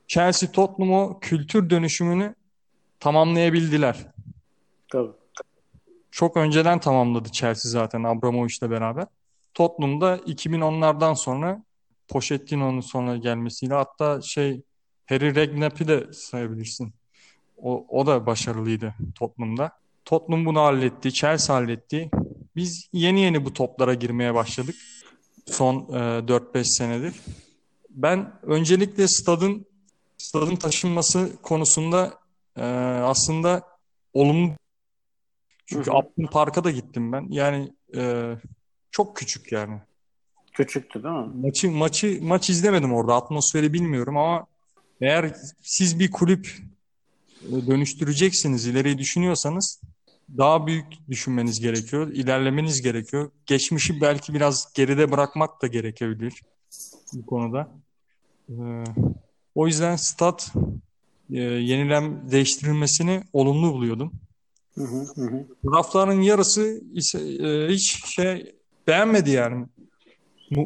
Chelsea, 0.08 0.52
Tottenham 0.52 0.92
o 0.92 1.18
kültür 1.20 1.70
dönüşümünü 1.70 2.34
tamamlayabildiler. 3.02 3.96
Tabii. 4.92 5.10
Çok 6.10 6.36
önceden 6.36 6.80
tamamladı 6.80 7.28
Chelsea 7.28 7.70
zaten 7.70 8.02
Abramovich'le 8.02 8.70
beraber. 8.70 9.06
Tottenham'da 9.54 10.16
2010'lardan 10.16 11.14
sonra 11.14 11.62
Pochettino'nun 12.08 12.80
sonra 12.80 13.16
gelmesiyle 13.16 13.74
hatta 13.74 14.20
şey 14.20 14.62
Harry 15.06 15.34
Redknapp'i 15.34 15.88
de 15.88 16.12
sayabilirsin. 16.12 16.94
O, 17.56 17.86
o 17.88 18.06
da 18.06 18.26
başarılıydı 18.26 18.94
Tottenham'da. 19.14 19.70
Tottenham 20.04 20.46
bunu 20.46 20.60
halletti, 20.60 21.12
Chelsea 21.12 21.56
halletti. 21.56 22.10
Biz 22.56 22.88
yeni 22.92 23.20
yeni 23.20 23.44
bu 23.44 23.52
toplara 23.52 23.94
girmeye 23.94 24.34
başladık 24.34 24.76
son 25.46 25.74
e, 25.76 25.98
4-5 25.98 26.64
senedir. 26.64 27.14
Ben 27.90 28.32
öncelikle 28.42 29.08
stadın 29.08 29.66
stadın 30.18 30.56
taşınması 30.56 31.32
konusunda 31.42 32.21
e, 32.56 32.62
aslında 33.02 33.62
olumlu 34.12 34.52
çünkü 35.66 35.90
Hı 35.90 35.94
hı. 35.94 35.98
Upton 35.98 36.26
Park'a 36.26 36.64
da 36.64 36.70
gittim 36.70 37.12
ben. 37.12 37.26
Yani 37.30 37.72
e, 37.96 38.34
çok 38.90 39.16
küçük 39.16 39.52
yani. 39.52 39.80
Küçüktü 40.52 41.02
değil 41.02 41.14
mi? 41.14 41.30
Maçı 41.34 41.70
maçı 41.70 42.18
maç 42.22 42.50
izlemedim 42.50 42.94
orada. 42.94 43.14
Atmosferi 43.14 43.72
bilmiyorum 43.72 44.16
ama 44.16 44.46
eğer 45.00 45.34
siz 45.62 45.98
bir 45.98 46.10
kulüp 46.10 46.58
e, 47.48 47.66
dönüştüreceksiniz, 47.66 48.66
ileriyi 48.66 48.98
düşünüyorsanız 48.98 49.80
daha 50.38 50.66
büyük 50.66 50.86
düşünmeniz 51.08 51.60
gerekiyor, 51.60 52.08
ilerlemeniz 52.12 52.82
gerekiyor. 52.82 53.30
Geçmişi 53.46 54.00
belki 54.00 54.34
biraz 54.34 54.72
geride 54.74 55.10
bırakmak 55.10 55.62
da 55.62 55.66
gerekebilir 55.66 56.42
bu 57.12 57.26
konuda. 57.26 57.68
E, 58.48 58.54
o 59.54 59.66
yüzden 59.66 59.96
stat 59.96 60.52
e, 61.32 61.40
yenilem 61.40 62.30
değiştirilmesini 62.30 63.22
olumlu 63.32 63.72
buluyordum. 63.72 64.12
Hı 64.74 64.84
hı 64.84 64.96
hı. 65.16 65.22
hı. 65.22 65.46
Taraftarın 65.64 66.20
yarısı 66.20 66.80
ise 66.94 67.18
e, 67.20 67.68
hiç 67.68 68.06
şey 68.14 68.54
beğenmedi 68.86 69.30
yani. 69.30 69.66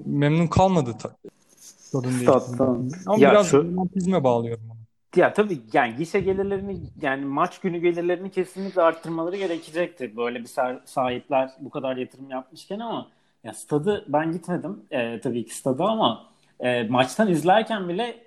Memnun 0.07 0.47
kalmadı 0.47 0.99
ta- 0.99 1.17
stadın 1.57 2.11
Stat'tan. 2.11 2.59
değiştiğinden. 2.59 2.99
Ama 3.07 3.19
Ya 3.25 3.31
biraz 3.31 3.51
şu- 3.51 3.65
romantizme 3.65 4.25
bağlıyorum 4.25 4.65
onu. 4.71 4.77
Ya 5.17 5.33
tabii 5.35 5.61
yani 5.73 5.97
gişe 5.97 6.21
gelirlerini 6.21 6.81
yani 7.03 7.25
maç 7.25 7.59
günü 7.61 7.79
gelirlerini 7.79 8.31
kesinlikle 8.31 8.83
arttırmaları 8.83 9.37
gerekecekti. 9.37 10.17
Böyle 10.17 10.39
bir 10.41 10.47
sah- 10.47 10.81
sahipler 10.85 11.51
bu 11.61 11.71
kadar 11.71 11.97
yatırım 11.97 12.31
yapmışken 12.31 12.79
ama 12.79 13.09
ya 13.45 13.53
stadı 13.55 14.05
ben 14.09 14.33
gitmedim 14.33 14.81
e, 14.91 15.21
tabii 15.21 15.45
ki 15.45 15.55
stada 15.57 15.85
ama 15.85 16.27
e, 16.61 16.83
maçtan 16.83 17.29
izlerken 17.31 17.89
bile 17.89 18.25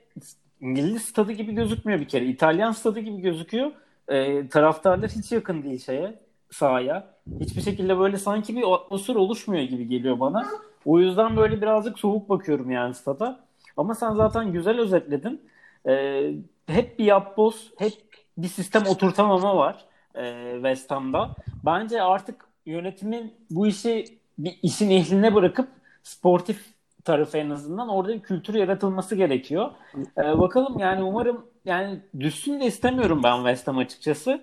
İngiliz 0.62 1.01
stadı 1.01 1.32
gibi 1.32 1.55
gözükmüyor 1.55 1.99
bir 1.99 2.07
kere. 2.07 2.26
İtalyan 2.26 2.72
stadı 2.72 2.99
gibi 2.99 3.22
gözüküyor. 3.22 3.72
E, 4.07 4.47
taraftarlar 4.47 5.10
hiç 5.10 5.32
yakın 5.32 5.64
değil 5.64 5.80
şeye 5.80 6.20
sahaya. 6.51 7.07
Hiçbir 7.39 7.62
şekilde 7.62 7.99
böyle 7.99 8.18
sanki 8.18 8.55
bir 8.55 8.74
atmosfer 8.74 9.16
oluşmuyor 9.16 9.64
gibi 9.64 9.88
geliyor 9.88 10.20
bana. 10.20 10.45
O 10.86 10.99
yüzden 10.99 11.38
böyle 11.38 11.62
birazcık 11.62 11.99
soğuk 11.99 12.30
bakıyorum 12.30 12.72
yani 12.72 12.93
stada. 12.93 13.39
Ama 13.78 13.95
sen 13.95 14.14
zaten 14.14 14.51
güzel 14.51 14.80
özetledin. 14.80 15.41
Ee, 15.88 16.32
hep 16.68 16.99
bir 16.99 17.05
yapboz, 17.05 17.72
hep 17.78 17.93
bir 18.38 18.47
sistem 18.47 18.84
oturtamama 18.88 19.57
var 19.57 19.86
e, 20.16 20.51
West 20.53 20.91
Ham'da. 20.91 21.36
Bence 21.66 22.01
artık 22.01 22.47
yönetimin 22.66 23.34
bu 23.49 23.68
işi 23.68 24.05
bir 24.38 24.60
işin 24.64 24.89
ehline 24.89 25.36
bırakıp 25.36 25.68
sportif 26.03 26.66
tarafı 27.10 27.38
en 27.38 27.49
azından 27.49 27.89
orada 27.89 28.14
bir 28.14 28.20
kültür 28.20 28.53
yaratılması 28.53 29.16
gerekiyor. 29.16 29.72
Ee, 30.18 30.39
bakalım 30.39 30.80
yani 30.80 31.03
umarım 31.03 31.45
yani 31.66 31.99
düşsün 32.20 32.60
de 32.60 32.66
istemiyorum 32.66 33.22
ben 33.24 33.36
West 33.38 33.68
Ham 33.68 33.78
açıkçası. 33.78 34.41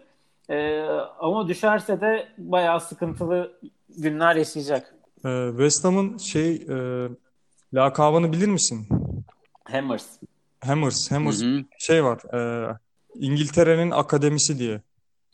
Ee, 0.51 0.81
ama 1.19 1.49
düşerse 1.49 2.01
de 2.01 2.29
bayağı 2.39 2.81
sıkıntılı 2.81 3.53
günler 3.99 4.37
yaşayacak. 4.37 4.95
Ee, 5.25 5.47
West 5.51 5.85
Ham'ın 5.85 6.19
şey 6.19 6.55
e, 6.55 7.09
lakabını 7.75 8.33
bilir 8.33 8.49
misin? 8.49 8.89
Hammers. 9.65 10.07
Hammers. 10.65 11.11
Hammers 11.13 11.43
Hı 11.43 11.47
hı. 11.47 11.65
şey 11.79 12.05
var. 12.05 12.19
e, 12.35 12.73
İngiltere'nin 13.15 13.91
akademisi 13.91 14.59
diye. 14.59 14.81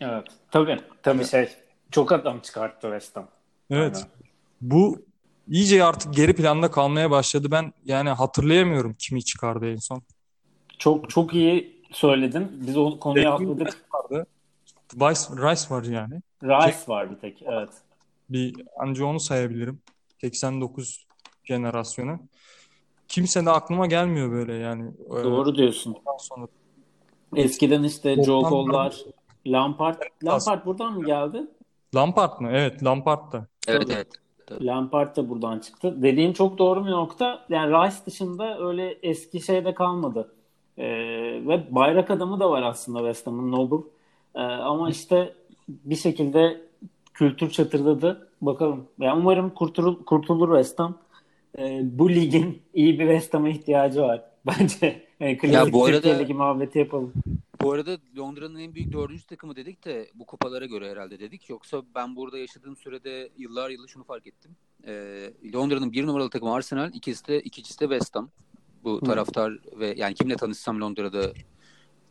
Evet. 0.01 0.25
Tabii. 0.51 0.81
Tabii 1.03 1.25
şey. 1.25 1.49
Çok 1.91 2.13
adam 2.13 2.41
çıkarttı 2.41 2.81
West 2.87 3.17
Ham. 3.17 3.29
Evet. 3.71 3.97
Aynen. 3.97 4.09
Bu 4.61 5.03
iyice 5.49 5.85
artık 5.85 6.15
geri 6.15 6.37
planda 6.37 6.71
kalmaya 6.71 7.11
başladı. 7.11 7.49
Ben 7.51 7.73
yani 7.85 8.09
hatırlayamıyorum 8.11 8.95
kimi 8.99 9.25
çıkardı 9.25 9.71
en 9.71 9.77
son. 9.77 10.03
Çok 10.79 11.11
çok 11.11 11.35
iyi 11.35 11.83
söyledin. 11.93 12.49
Biz 12.67 12.77
o 12.77 12.99
konuyu 13.01 13.25
David 13.25 13.51
atladık. 13.51 13.85
vardı. 13.95 14.27
Rice, 14.95 15.51
Rice 15.51 15.75
var 15.75 15.85
yani. 15.85 16.21
Rice 16.43 16.79
var 16.89 17.11
bir 17.11 17.17
tek. 17.17 17.43
Evet. 17.43 17.71
Bir 18.31 18.55
anca 18.79 19.05
onu 19.05 19.21
sayabilirim. 19.21 19.81
89 20.21 21.07
jenerasyonu. 21.45 22.19
Kimse 23.09 23.47
de 23.47 23.51
aklıma 23.51 23.87
gelmiyor 23.87 24.31
böyle 24.33 24.55
yani. 24.55 24.91
Ee, 25.07 25.25
Doğru 25.25 25.55
diyorsun. 25.57 25.91
ondan 25.99 26.19
sonra 26.19 26.47
Eskiden 27.37 27.83
işte 27.83 28.25
Joe 28.25 28.49
Cole'lar, 28.49 28.97
Lampard. 29.47 30.03
Lampard 30.25 30.67
buradan 30.67 30.93
mı 30.93 31.07
geldi? 31.07 31.43
Lampard 31.95 32.41
mı? 32.41 32.51
Evet, 32.53 32.85
Lampard 32.85 33.33
da. 33.33 33.47
Evet 33.69 33.83
Tabii. 33.83 33.93
evet. 33.93 34.09
Lampard 34.61 35.17
da 35.17 35.29
buradan 35.29 35.59
çıktı. 35.59 36.03
Dediğin 36.03 36.33
çok 36.33 36.59
doğru 36.59 36.87
bir 36.87 36.91
nokta. 36.91 37.47
Yani 37.49 37.73
Rice 37.73 37.97
dışında 38.07 38.59
öyle 38.59 38.99
eski 39.03 39.41
şeyde 39.41 39.75
kalmadı. 39.75 40.35
Ee, 40.79 40.85
ve 41.49 41.75
bayrak 41.75 42.11
adamı 42.11 42.41
da 42.41 42.51
var 42.51 42.63
aslında 42.63 42.99
West 42.99 43.27
Ham'ın 43.27 43.53
Noble. 43.53 43.87
Ee, 44.35 44.41
ama 44.41 44.91
işte 44.91 45.35
bir 45.69 45.97
şekilde 45.97 46.61
kültür 47.15 47.51
çatırdadı. 47.51 48.29
Bakalım. 48.41 48.89
Yani 49.01 49.21
umarım 49.21 49.51
kurtulur, 49.51 50.05
kurtulur 50.05 50.49
West 50.49 50.79
Ham. 50.79 50.99
Ee, 51.59 51.81
bu 51.85 52.11
ligin 52.11 52.63
iyi 52.75 52.99
bir 52.99 53.05
West 53.05 53.35
Ham'a 53.35 53.49
ihtiyacı 53.49 54.03
var. 54.03 54.25
Bence. 54.47 55.07
Yani 55.23 55.39
klasik 55.39 55.73
bu 55.73 55.85
arada- 55.85 56.35
muhabbeti 56.35 56.79
yapalım. 56.79 57.13
Bu 57.61 57.73
arada 57.73 57.99
Londra'nın 58.19 58.59
en 58.59 58.75
büyük 58.75 58.93
dördüncü 58.93 59.27
takımı 59.27 59.57
dedik 59.57 59.85
de 59.85 60.11
bu 60.15 60.27
kupalara 60.27 60.67
göre 60.67 60.91
herhalde 60.91 61.21
dedik. 61.21 61.51
Yoksa 61.51 61.83
ben 61.95 62.17
burada 62.17 62.39
yaşadığım 62.39 62.77
sürede 62.77 63.31
yıllar 63.39 63.71
yılı 63.71 63.89
şunu 63.89 64.05
fark 64.05 64.27
ettim. 64.27 64.51
Ee, 64.87 65.31
Londra'nın 65.55 65.93
bir 65.93 66.07
numaralı 66.07 66.31
takımı 66.31 66.55
Arsenal, 66.55 66.95
ikisi 66.95 67.27
de 67.29 67.41
ikincisi 67.41 67.81
de 67.81 67.85
West 67.85 68.17
Ham. 68.17 68.31
Bu 68.85 68.97
Hı. 68.97 69.05
taraftar 69.05 69.53
ve 69.79 69.95
yani 69.97 70.15
kimle 70.15 70.37
tanışsam 70.37 70.81
Londra'da 70.81 71.33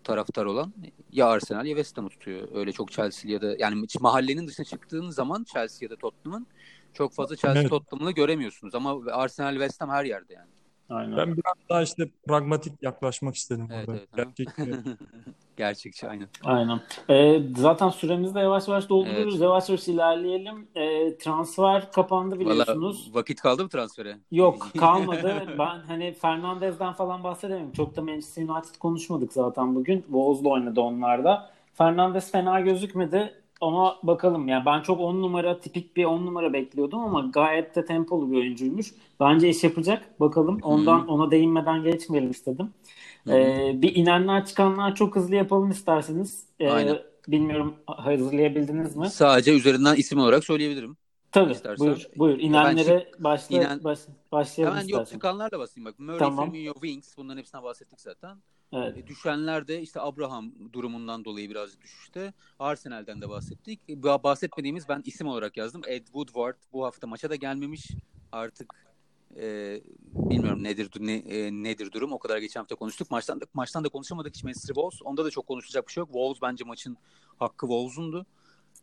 taraftar 0.03 0.45
olan 0.45 0.74
ya 1.12 1.28
Arsenal 1.28 1.66
ya 1.66 1.76
West 1.76 1.97
Ham'ı 1.97 2.09
tutuyor. 2.09 2.47
Öyle 2.53 2.72
çok 2.72 2.91
Chelsea 2.91 3.32
ya 3.32 3.41
da 3.41 3.55
yani 3.59 3.86
mahallenin 3.99 4.47
dışına 4.47 4.66
çıktığın 4.66 5.09
zaman 5.09 5.43
Chelsea 5.43 5.86
ya 5.86 5.89
da 5.89 5.95
Tottenham'ın 5.95 6.47
çok 6.93 7.14
fazla 7.14 7.36
Chelsea 7.36 7.62
Evet. 7.62 7.70
Tottenham'ı 7.70 8.12
göremiyorsunuz 8.12 8.76
ama 8.76 8.97
Arsenal 9.12 9.51
West 9.53 9.82
Ham 9.82 9.89
her 9.89 10.05
yerde 10.05 10.34
yani. 10.34 10.49
Aynen. 10.92 11.18
Ben 11.18 11.28
biraz 11.32 11.56
daha 11.70 11.82
işte 11.82 12.04
pragmatik 12.28 12.84
yaklaşmak 12.84 13.36
istedim 13.36 13.68
Evet, 13.74 13.89
orada. 13.89 14.00
evet. 14.16 14.28
Gerçekçi. 14.38 14.72
Gerçekçi 15.58 16.08
aynen. 16.10 16.28
Aynen. 16.44 16.80
Ee, 17.10 17.42
zaten 17.58 17.89
süremizi 17.89 18.36
de 18.36 18.39
yavaş 18.39 18.68
yavaş 18.68 18.89
dolduruyoruz. 18.89 19.34
Evet. 19.34 19.44
Yavaş 19.44 19.70
yavaş 19.70 19.88
ilerleyelim. 19.88 20.68
Ee, 20.76 21.18
transfer 21.18 21.92
kapandı 21.92 22.39
biliyorsunuz. 22.39 23.08
Valla 23.08 23.20
vakit 23.20 23.42
kaldı 23.42 23.64
mı 23.64 23.70
transfere? 23.70 24.18
Yok 24.32 24.68
kalmadı. 24.78 25.44
ben 25.60 25.80
hani 25.88 26.14
Fernandez'den 26.14 26.94
falan 26.94 27.24
bahsedemiyorum. 27.24 27.72
Çok 27.72 27.96
da 27.96 28.02
Manchester 28.02 28.44
United 28.44 28.76
konuşmadık 28.80 29.34
zaten 29.34 29.76
bugün. 29.76 30.02
Wolves'la 30.02 30.50
oynadı 30.50 30.82
onlar 30.82 31.24
da. 31.24 31.52
Fernandez 31.74 32.32
fena 32.32 32.60
gözükmedi. 32.60 33.41
Ama 33.62 33.99
bakalım 34.03 34.47
yani 34.47 34.66
ben 34.66 34.82
çok 34.82 34.99
10 34.99 35.22
numara 35.22 35.59
tipik 35.59 35.97
bir 35.97 36.05
10 36.05 36.26
numara 36.26 36.53
bekliyordum 36.53 36.99
ama 36.99 37.22
gayet 37.22 37.76
de 37.76 37.86
tempolu 37.86 38.32
bir 38.32 38.38
oyuncuymuş. 38.38 38.93
Bence 39.20 39.49
iş 39.49 39.64
yapacak. 39.64 40.20
Bakalım. 40.20 40.59
Ondan 40.62 41.07
ona 41.07 41.32
değinmeden 41.32 41.84
geçmeyelim 41.84 42.32
istedim. 42.32 42.74
Hı. 43.28 43.32
Ee, 43.34 43.72
bir 43.82 43.95
inenler 43.95 44.45
çıkanlar 44.45 44.95
çok 44.95 45.16
hızlı 45.16 45.36
yapalım 45.36 45.72
isterseniz. 45.72 46.45
Ee, 46.59 46.70
Aynen. 46.70 46.99
bilmiyorum 47.28 47.76
hazırlayabildiniz 47.88 48.95
mi? 48.95 49.09
Sadece 49.09 49.55
üzerinden 49.55 49.95
isim 49.95 50.20
olarak 50.20 50.43
söyleyebilirim. 50.43 50.97
Tabii. 51.32 51.51
İstersen. 51.51 51.88
Buyur. 51.88 52.07
Buyur. 52.18 52.39
İnenlere 52.39 53.12
başla, 53.20 53.57
inen- 53.57 53.84
baş, 53.84 53.99
başlayalım 54.32 54.76
Hemen 54.78 54.88
yok 54.88 54.91
istersen. 55.01 55.16
çıkanlarla 55.16 55.59
basayım 55.59 55.86
bak. 55.86 55.99
Murray, 55.99 56.18
Tamam. 56.20 56.51
Firmino, 56.51 56.74
Wings 56.74 57.18
bunların 57.18 57.39
hepsinden 57.39 57.64
bahsettik 57.64 58.01
zaten. 58.01 58.38
Evet. 58.74 58.97
E, 58.97 59.07
Düşenler 59.07 59.67
de 59.67 59.82
işte 59.82 60.01
Abraham 60.01 60.51
durumundan 60.74 61.26
dolayı 61.26 61.49
birazcık 61.49 61.82
düşüşte. 61.82 62.34
Arsenal'den 62.59 63.22
de 63.22 63.30
bahsettik. 63.30 63.80
E, 63.89 64.03
Bahsetmediğimiz 64.03 64.89
ben 64.89 65.01
isim 65.05 65.28
olarak 65.28 65.57
yazdım. 65.57 65.82
Ed 65.88 66.05
Woodward 66.05 66.55
bu 66.74 66.86
hafta 66.86 67.07
maça 67.07 67.30
da 67.30 67.36
gelmemiş. 67.36 67.88
Artık 68.32 68.74
e, 69.39 69.82
bilmiyorum 70.13 70.63
nedir 70.63 70.89
ne, 70.99 71.13
e, 71.15 71.51
nedir 71.51 71.91
durum. 71.91 72.11
O 72.13 72.19
kadar 72.19 72.38
geçen 72.38 72.59
hafta 72.59 72.76
konuştuk. 72.76 73.11
Maçtan 73.11 73.41
da, 73.41 73.45
maçtan 73.53 73.84
da 73.84 73.89
konuşamadık 73.89 74.36
hiç 74.36 74.43
Manchester 74.43 74.74
Wolves. 74.74 75.01
Onda 75.01 75.26
da 75.26 75.30
çok 75.32 75.47
konuşacak 75.47 75.88
bir 75.88 75.93
şey 75.93 76.01
yok. 76.01 76.09
Wolves 76.09 76.41
bence 76.41 76.63
maçın 76.63 76.97
hakkı 77.39 77.67
Wolves'undu. 77.67 78.26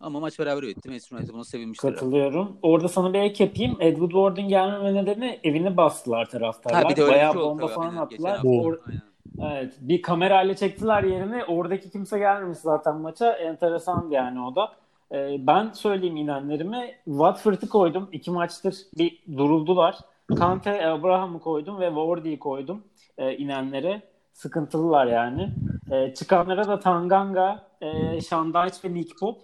Ama 0.01 0.21
maç 0.21 0.39
beraber 0.39 0.63
bitti. 0.63 0.89
Manchester 0.89 1.17
United 1.19 1.35
buna 1.35 1.45
sevinmiştir. 1.45 1.89
Katılıyorum. 1.89 2.59
Orada 2.63 2.89
sana 2.89 3.13
bir 3.13 3.19
ek 3.19 3.45
yapayım. 3.45 3.77
Edward 3.81 4.11
Ward'un 4.11 4.49
gelmeme 4.49 4.95
nedeni 4.95 5.41
evini 5.45 5.77
bastılar 5.77 6.31
taraftarlar. 6.31 6.83
Ha 6.85 6.91
bir 6.91 6.97
de 6.97 7.03
öyle 7.03 7.13
bir 7.13 7.17
Bayağı 7.19 7.33
şey 7.33 7.43
oldu 7.43 7.51
bomba 7.51 7.67
tabii. 7.67 7.75
falan 7.75 7.89
Aynen. 7.89 8.01
Attılar. 8.01 8.39
Or- 8.39 8.79
Aynen. 8.87 9.03
Evet. 9.43 9.75
Bir 9.81 10.03
kamerayla 10.03 10.57
çektiler 10.57 11.03
yerini. 11.03 11.45
Oradaki 11.45 11.91
kimse 11.91 12.19
gelmemiş 12.19 12.59
zaten 12.59 12.97
maça. 12.97 13.33
Enteresan 13.33 14.09
yani 14.11 14.41
o 14.41 14.57
da. 14.57 14.73
Ee, 15.13 15.37
ben 15.47 15.71
söyleyeyim 15.73 16.17
inenlerimi. 16.17 16.95
Watford'u 17.05 17.69
koydum. 17.69 18.09
İki 18.13 18.31
maçtır 18.31 18.77
bir 18.99 19.23
duruldular. 19.37 19.99
Kante, 20.39 20.87
Abraham'ı 20.87 21.41
koydum 21.41 21.81
ve 21.81 21.89
Wardy'yi 21.89 22.39
koydum 22.39 22.85
e, 23.19 23.37
inenlere. 23.37 24.03
Sıkıntılılar 24.33 25.07
yani. 25.07 25.51
E, 25.91 26.15
çıkanlara 26.15 26.69
da 26.69 26.81
Tanganga, 26.81 27.67
e, 27.81 28.21
Şandaç 28.21 28.85
ve 28.85 28.95
Nick 28.95 29.15
Pop 29.21 29.41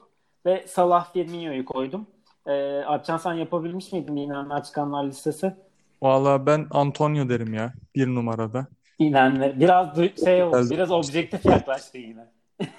ve 0.46 0.64
Salah 0.66 1.12
Firmino'yu 1.12 1.64
koydum. 1.64 2.06
E, 2.46 2.82
Alpcan 2.82 3.16
sen 3.16 3.32
yapabilmiş 3.32 3.92
miydin 3.92 4.16
inenler 4.16 4.64
çıkanlar 4.64 5.04
listesi? 5.04 5.54
Valla 6.02 6.46
ben 6.46 6.66
Antonio 6.70 7.28
derim 7.28 7.54
ya. 7.54 7.72
Bir 7.94 8.06
numarada. 8.06 8.66
İnenler. 8.98 9.60
Biraz 9.60 9.86
du- 9.88 10.24
şey 10.24 10.42
oldu. 10.42 10.52
Biraz- 10.56 10.70
Biraz 10.70 10.90
objektif 10.90 11.44
yaklaştı 11.46 11.98
yine. 11.98 12.26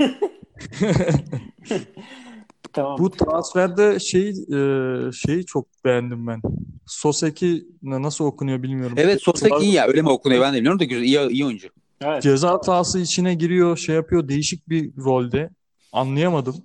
tamam. 2.74 2.98
Bu 3.00 3.12
transferde 3.12 4.00
şey 4.00 4.30
e, 4.30 5.12
şeyi 5.12 5.46
çok 5.46 5.68
beğendim 5.86 6.28
ben. 6.28 6.42
Soseki 6.86 7.68
nasıl 7.84 8.26
okunuyor 8.26 8.64
bilmiyorum. 8.64 8.96
Evet 9.00 9.22
Sosek 9.24 9.62
iyi 9.62 9.74
ya. 9.74 9.88
Öyle 9.88 10.02
mi 10.02 10.10
okunuyor 10.10 10.42
ben 10.42 10.54
de 10.54 10.58
bilmiyorum 10.58 10.80
da 10.80 10.84
güzel. 10.84 11.04
iyi, 11.04 11.30
iyi 11.30 11.46
oyuncu. 11.46 11.68
Evet. 12.02 12.24
Ceza 12.24 12.60
sahası 12.64 13.00
içine 13.00 13.34
giriyor, 13.34 13.78
şey 13.78 13.96
yapıyor. 13.96 14.28
Değişik 14.28 14.70
bir 14.70 14.92
rolde. 14.98 15.50
Anlayamadım. 15.94 16.56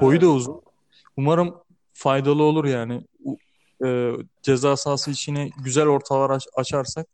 Boyu 0.00 0.20
da 0.20 0.26
uzun. 0.26 0.60
Umarım 1.16 1.54
faydalı 1.92 2.42
olur 2.42 2.64
yani. 2.64 3.00
E, 3.84 4.12
ceza 4.42 4.76
sahası 4.76 5.10
içine 5.10 5.50
güzel 5.64 5.86
ortalar 5.86 6.30
aç- 6.30 6.46
açarsak 6.56 7.06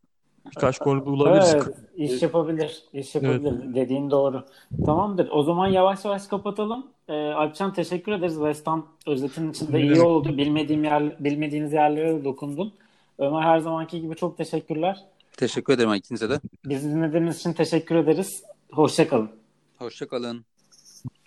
birkaç 0.50 0.78
gol 0.78 1.06
bulabiliriz. 1.06 1.54
Evet, 1.54 1.66
iş 1.96 2.22
yapabilir. 2.22 2.82
İş 2.92 3.14
yapabilir. 3.14 3.74
Dediğin 3.74 4.10
doğru. 4.10 4.44
Tamamdır. 4.86 5.28
O 5.30 5.42
zaman 5.42 5.66
yavaş 5.68 6.04
yavaş 6.04 6.26
kapatalım. 6.26 6.86
Ee, 7.08 7.12
Alpcan 7.12 7.72
teşekkür 7.72 8.12
ederiz. 8.12 8.34
West 8.34 8.66
Ham 8.66 8.86
özetin 9.06 9.50
içinde 9.50 9.80
iyi 9.80 9.90
Evet. 9.92 10.02
oldu. 10.02 10.36
Bilmediğim 10.38 10.84
yer, 10.84 11.24
bilmediğiniz 11.24 11.72
yerlere 11.72 12.14
de 12.20 12.24
dokundun. 12.24 12.72
Ömer 13.18 13.42
her 13.42 13.58
zamanki 13.58 14.00
gibi 14.00 14.16
çok 14.16 14.36
teşekkürler. 14.36 15.04
Teşekkür 15.36 15.72
ederim 15.72 15.94
ikinize 15.94 16.30
de. 16.30 16.40
Bizi 16.64 16.90
dinlediğiniz 16.90 17.36
için 17.38 17.52
teşekkür 17.52 17.94
ederiz. 17.96 18.42
Hoşçakalın. 18.72 19.30
Hoşçakalın. 19.78 20.44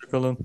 Bakalım. 0.05 0.37